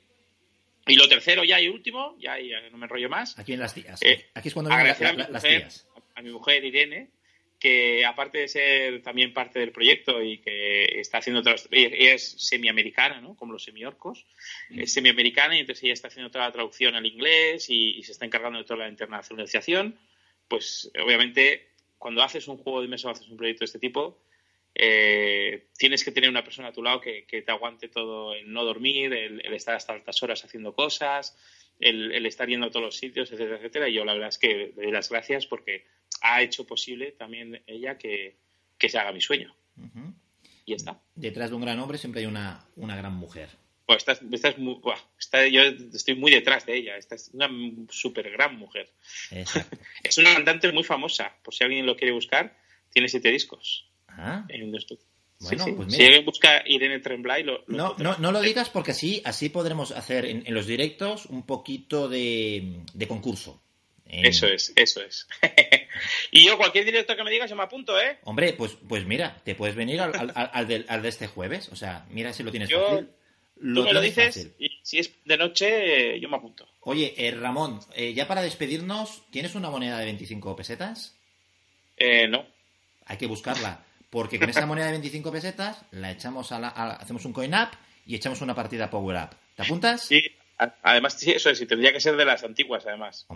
Y 0.88 0.94
lo 0.96 1.08
tercero, 1.08 1.42
ya 1.42 1.60
y 1.60 1.68
último, 1.68 2.16
ya, 2.18 2.36
no 2.70 2.78
me 2.78 2.84
enrollo 2.84 3.08
más. 3.08 3.38
Aquí 3.38 3.54
en 3.54 3.60
las 3.60 3.74
tías. 3.74 4.00
Eh, 4.02 4.26
Aquí 4.34 4.48
es 4.48 4.54
cuando 4.54 4.70
vienen 4.70 5.26
las 5.30 5.42
tías. 5.42 5.88
A 6.14 6.22
mi 6.22 6.30
mujer 6.30 6.64
Irene, 6.64 7.10
que 7.66 8.06
aparte 8.06 8.38
de 8.38 8.48
ser 8.48 9.02
también 9.02 9.32
parte 9.32 9.58
del 9.58 9.72
proyecto 9.72 10.22
y 10.22 10.38
que 10.38 10.84
está 11.00 11.18
haciendo 11.18 11.40
otras, 11.40 11.66
ella 11.72 12.14
es 12.14 12.36
semiamericana, 12.38 13.20
¿no? 13.20 13.34
Como 13.34 13.54
los 13.54 13.64
semiorcos, 13.64 14.24
mm. 14.70 14.82
es 14.82 14.92
semiamericana 14.92 15.56
y 15.56 15.60
entonces 15.60 15.82
ella 15.82 15.94
está 15.94 16.06
haciendo 16.06 16.30
toda 16.30 16.44
la 16.44 16.52
traducción 16.52 16.94
al 16.94 17.04
inglés 17.04 17.68
y, 17.68 18.00
se 18.04 18.12
está 18.12 18.24
encargando 18.24 18.60
de 18.60 18.64
toda 18.64 18.84
la 18.84 18.88
internacionalización, 18.88 19.98
pues 20.46 20.92
obviamente 21.02 21.70
cuando 21.98 22.22
haces 22.22 22.46
un 22.46 22.56
juego 22.56 22.82
de 22.82 22.88
mesa 22.88 23.08
o 23.08 23.10
haces 23.10 23.26
un 23.26 23.36
proyecto 23.36 23.60
de 23.60 23.64
este 23.64 23.80
tipo, 23.80 24.22
eh, 24.72 25.66
tienes 25.76 26.04
que 26.04 26.12
tener 26.12 26.30
una 26.30 26.44
persona 26.44 26.68
a 26.68 26.72
tu 26.72 26.84
lado 26.84 27.00
que, 27.00 27.24
te 27.26 27.50
aguante 27.50 27.88
todo 27.88 28.32
el 28.32 28.52
no 28.52 28.64
dormir, 28.64 29.12
el, 29.12 29.40
estar 29.54 29.74
hasta 29.74 29.92
altas 29.92 30.22
horas 30.22 30.44
haciendo 30.44 30.72
cosas, 30.72 31.36
el, 31.80 32.12
el, 32.12 32.26
estar 32.26 32.48
yendo 32.48 32.66
a 32.66 32.70
todos 32.70 32.86
los 32.86 32.96
sitios, 32.96 33.30
etcétera, 33.30 33.56
etcétera. 33.56 33.88
Y 33.88 33.94
yo 33.94 34.04
la 34.04 34.12
verdad 34.12 34.28
es 34.28 34.38
que 34.38 34.72
le 34.76 34.82
doy 34.82 34.92
las 34.92 35.08
gracias 35.10 35.46
porque 35.46 35.86
ha 36.20 36.42
hecho 36.42 36.66
posible 36.66 37.12
también 37.12 37.62
ella 37.66 37.98
que, 37.98 38.36
se 38.78 38.98
haga 38.98 39.12
mi 39.12 39.20
sueño. 39.20 39.54
Y 40.64 40.70
ya 40.70 40.76
está. 40.76 41.00
Detrás 41.14 41.50
de 41.50 41.56
un 41.56 41.62
gran 41.62 41.78
hombre 41.78 41.98
siempre 41.98 42.20
hay 42.20 42.26
una, 42.26 42.66
una 42.76 42.96
gran 42.96 43.14
mujer. 43.14 43.50
Pues 43.86 43.98
estás, 43.98 44.58
muy, 44.58 44.80
yo 45.52 45.62
estoy 45.62 46.16
muy 46.16 46.32
detrás 46.32 46.66
de 46.66 46.76
ella. 46.76 46.96
Esta 46.96 47.14
es 47.14 47.30
una 47.32 47.48
súper 47.88 48.30
gran 48.30 48.56
mujer. 48.56 48.90
es 49.30 50.18
una 50.18 50.34
cantante 50.34 50.72
muy 50.72 50.82
famosa. 50.82 51.32
Por 51.44 51.54
si 51.54 51.62
alguien 51.62 51.86
lo 51.86 51.96
quiere 51.96 52.12
buscar, 52.12 52.56
tiene 52.90 53.08
siete 53.08 53.30
discos. 53.30 53.88
Ah. 54.08 54.44
Bueno, 55.40 55.66
pues 55.76 55.94
Si 55.94 56.02
alguien 56.04 56.24
busca 56.24 56.62
Irene 56.66 57.00
Tremblay, 57.00 57.42
lo, 57.42 57.62
no, 57.66 57.94
no, 57.98 58.16
no, 58.18 58.32
lo 58.32 58.40
digas 58.40 58.70
porque 58.70 58.92
así, 58.92 59.20
así 59.24 59.50
podremos 59.50 59.90
hacer 59.90 60.24
en, 60.24 60.42
los 60.54 60.66
directos 60.66 61.26
un 61.26 61.44
poquito 61.44 62.08
de, 62.08 62.80
de 62.94 63.08
concurso. 63.08 63.62
Eso 64.08 64.46
es, 64.46 64.72
eso 64.76 65.02
es. 65.02 65.26
y 66.30 66.46
yo, 66.46 66.56
cualquier 66.56 66.84
directo 66.84 67.16
que 67.16 67.24
me 67.24 67.30
digas, 67.30 67.50
yo 67.50 67.56
me 67.56 67.64
apunto, 67.64 68.00
¿eh? 68.00 68.18
Hombre, 68.22 68.52
pues, 68.52 68.76
pues 68.88 69.04
mira, 69.04 69.42
te 69.44 69.54
puedes 69.54 69.74
venir 69.74 70.00
al, 70.00 70.32
al, 70.34 70.68
de, 70.68 71.08
este 71.08 71.26
jueves. 71.26 71.68
O 71.70 71.76
sea, 71.76 72.06
mira 72.10 72.32
si 72.32 72.42
lo 72.42 72.50
tienes 72.50 72.72
fácil. 72.72 73.08
Lo 73.58 73.82
tú 73.82 73.86
me 73.88 73.94
lo 73.94 74.00
dices 74.02 74.50
y 74.58 74.70
si 74.82 74.98
es 74.98 75.10
de 75.24 75.36
noche, 75.38 76.20
yo 76.20 76.28
me 76.28 76.36
apunto. 76.36 76.68
Oye, 76.80 77.14
eh, 77.16 77.30
Ramón, 77.30 77.80
eh, 77.94 78.12
ya 78.12 78.28
para 78.28 78.42
despedirnos, 78.42 79.22
¿tienes 79.30 79.54
una 79.54 79.70
moneda 79.70 79.98
de 79.98 80.04
25 80.04 80.54
pesetas? 80.54 81.16
Eh, 81.96 82.28
no. 82.28 82.44
Hay 83.06 83.16
que 83.16 83.26
buscarla. 83.26 83.85
Porque 84.10 84.38
con 84.38 84.48
esa 84.48 84.66
moneda 84.66 84.86
de 84.86 84.92
25 84.92 85.32
pesetas 85.32 85.82
la 85.90 86.10
echamos 86.10 86.52
a 86.52 86.60
la, 86.60 86.68
hacemos 86.68 87.24
un 87.24 87.32
coin 87.32 87.54
up 87.54 87.70
y 88.06 88.14
echamos 88.14 88.40
una 88.40 88.54
partida 88.54 88.88
power 88.88 89.16
up. 89.16 89.36
¿Te 89.56 89.62
apuntas? 89.62 90.02
Sí, 90.02 90.22
Además, 90.82 91.14
sí, 91.14 91.32
eso 91.32 91.50
es, 91.50 91.60
y 91.60 91.66
tendría 91.66 91.92
que 91.92 92.00
ser 92.00 92.16
de 92.16 92.24
las 92.24 92.42
antiguas, 92.42 92.84
además. 92.86 93.26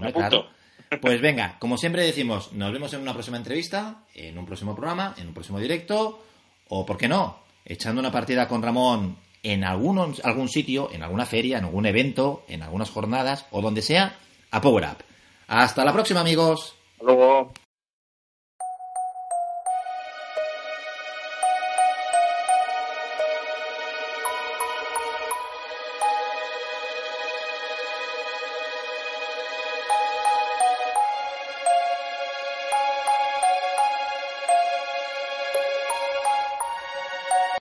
Pues 1.01 1.21
venga, 1.21 1.57
como 1.59 1.77
siempre 1.77 2.03
decimos, 2.03 2.53
nos 2.53 2.73
vemos 2.73 2.93
en 2.95 3.03
una 3.03 3.13
próxima 3.13 3.37
entrevista, 3.37 4.05
en 4.15 4.39
un 4.39 4.47
próximo 4.47 4.75
programa, 4.75 5.15
en 5.19 5.29
un 5.29 5.35
próximo 5.35 5.61
directo, 5.61 6.25
o, 6.69 6.87
¿por 6.87 6.97
qué 6.97 7.09
no?, 7.09 7.39
echando 7.65 8.01
una 8.01 8.11
partida 8.11 8.49
con 8.49 8.63
Ramón 8.63 9.19
en 9.43 9.65
algún, 9.65 10.17
algún 10.25 10.49
sitio, 10.49 10.91
en 10.93 11.03
alguna 11.03 11.27
feria, 11.27 11.59
en 11.59 11.65
algún 11.65 11.87
evento, 11.87 12.45
en 12.49 12.63
algunas 12.63 12.91
jornadas, 12.91 13.47
o 13.51 13.61
donde 13.61 13.83
sea, 13.83 14.17
a 14.51 14.61
Power 14.61 14.85
Up. 14.85 15.05
Hasta 15.47 15.85
la 15.85 15.93
próxima, 15.93 16.21
amigos. 16.21 16.75
Hasta 16.93 17.05
luego. 17.05 17.53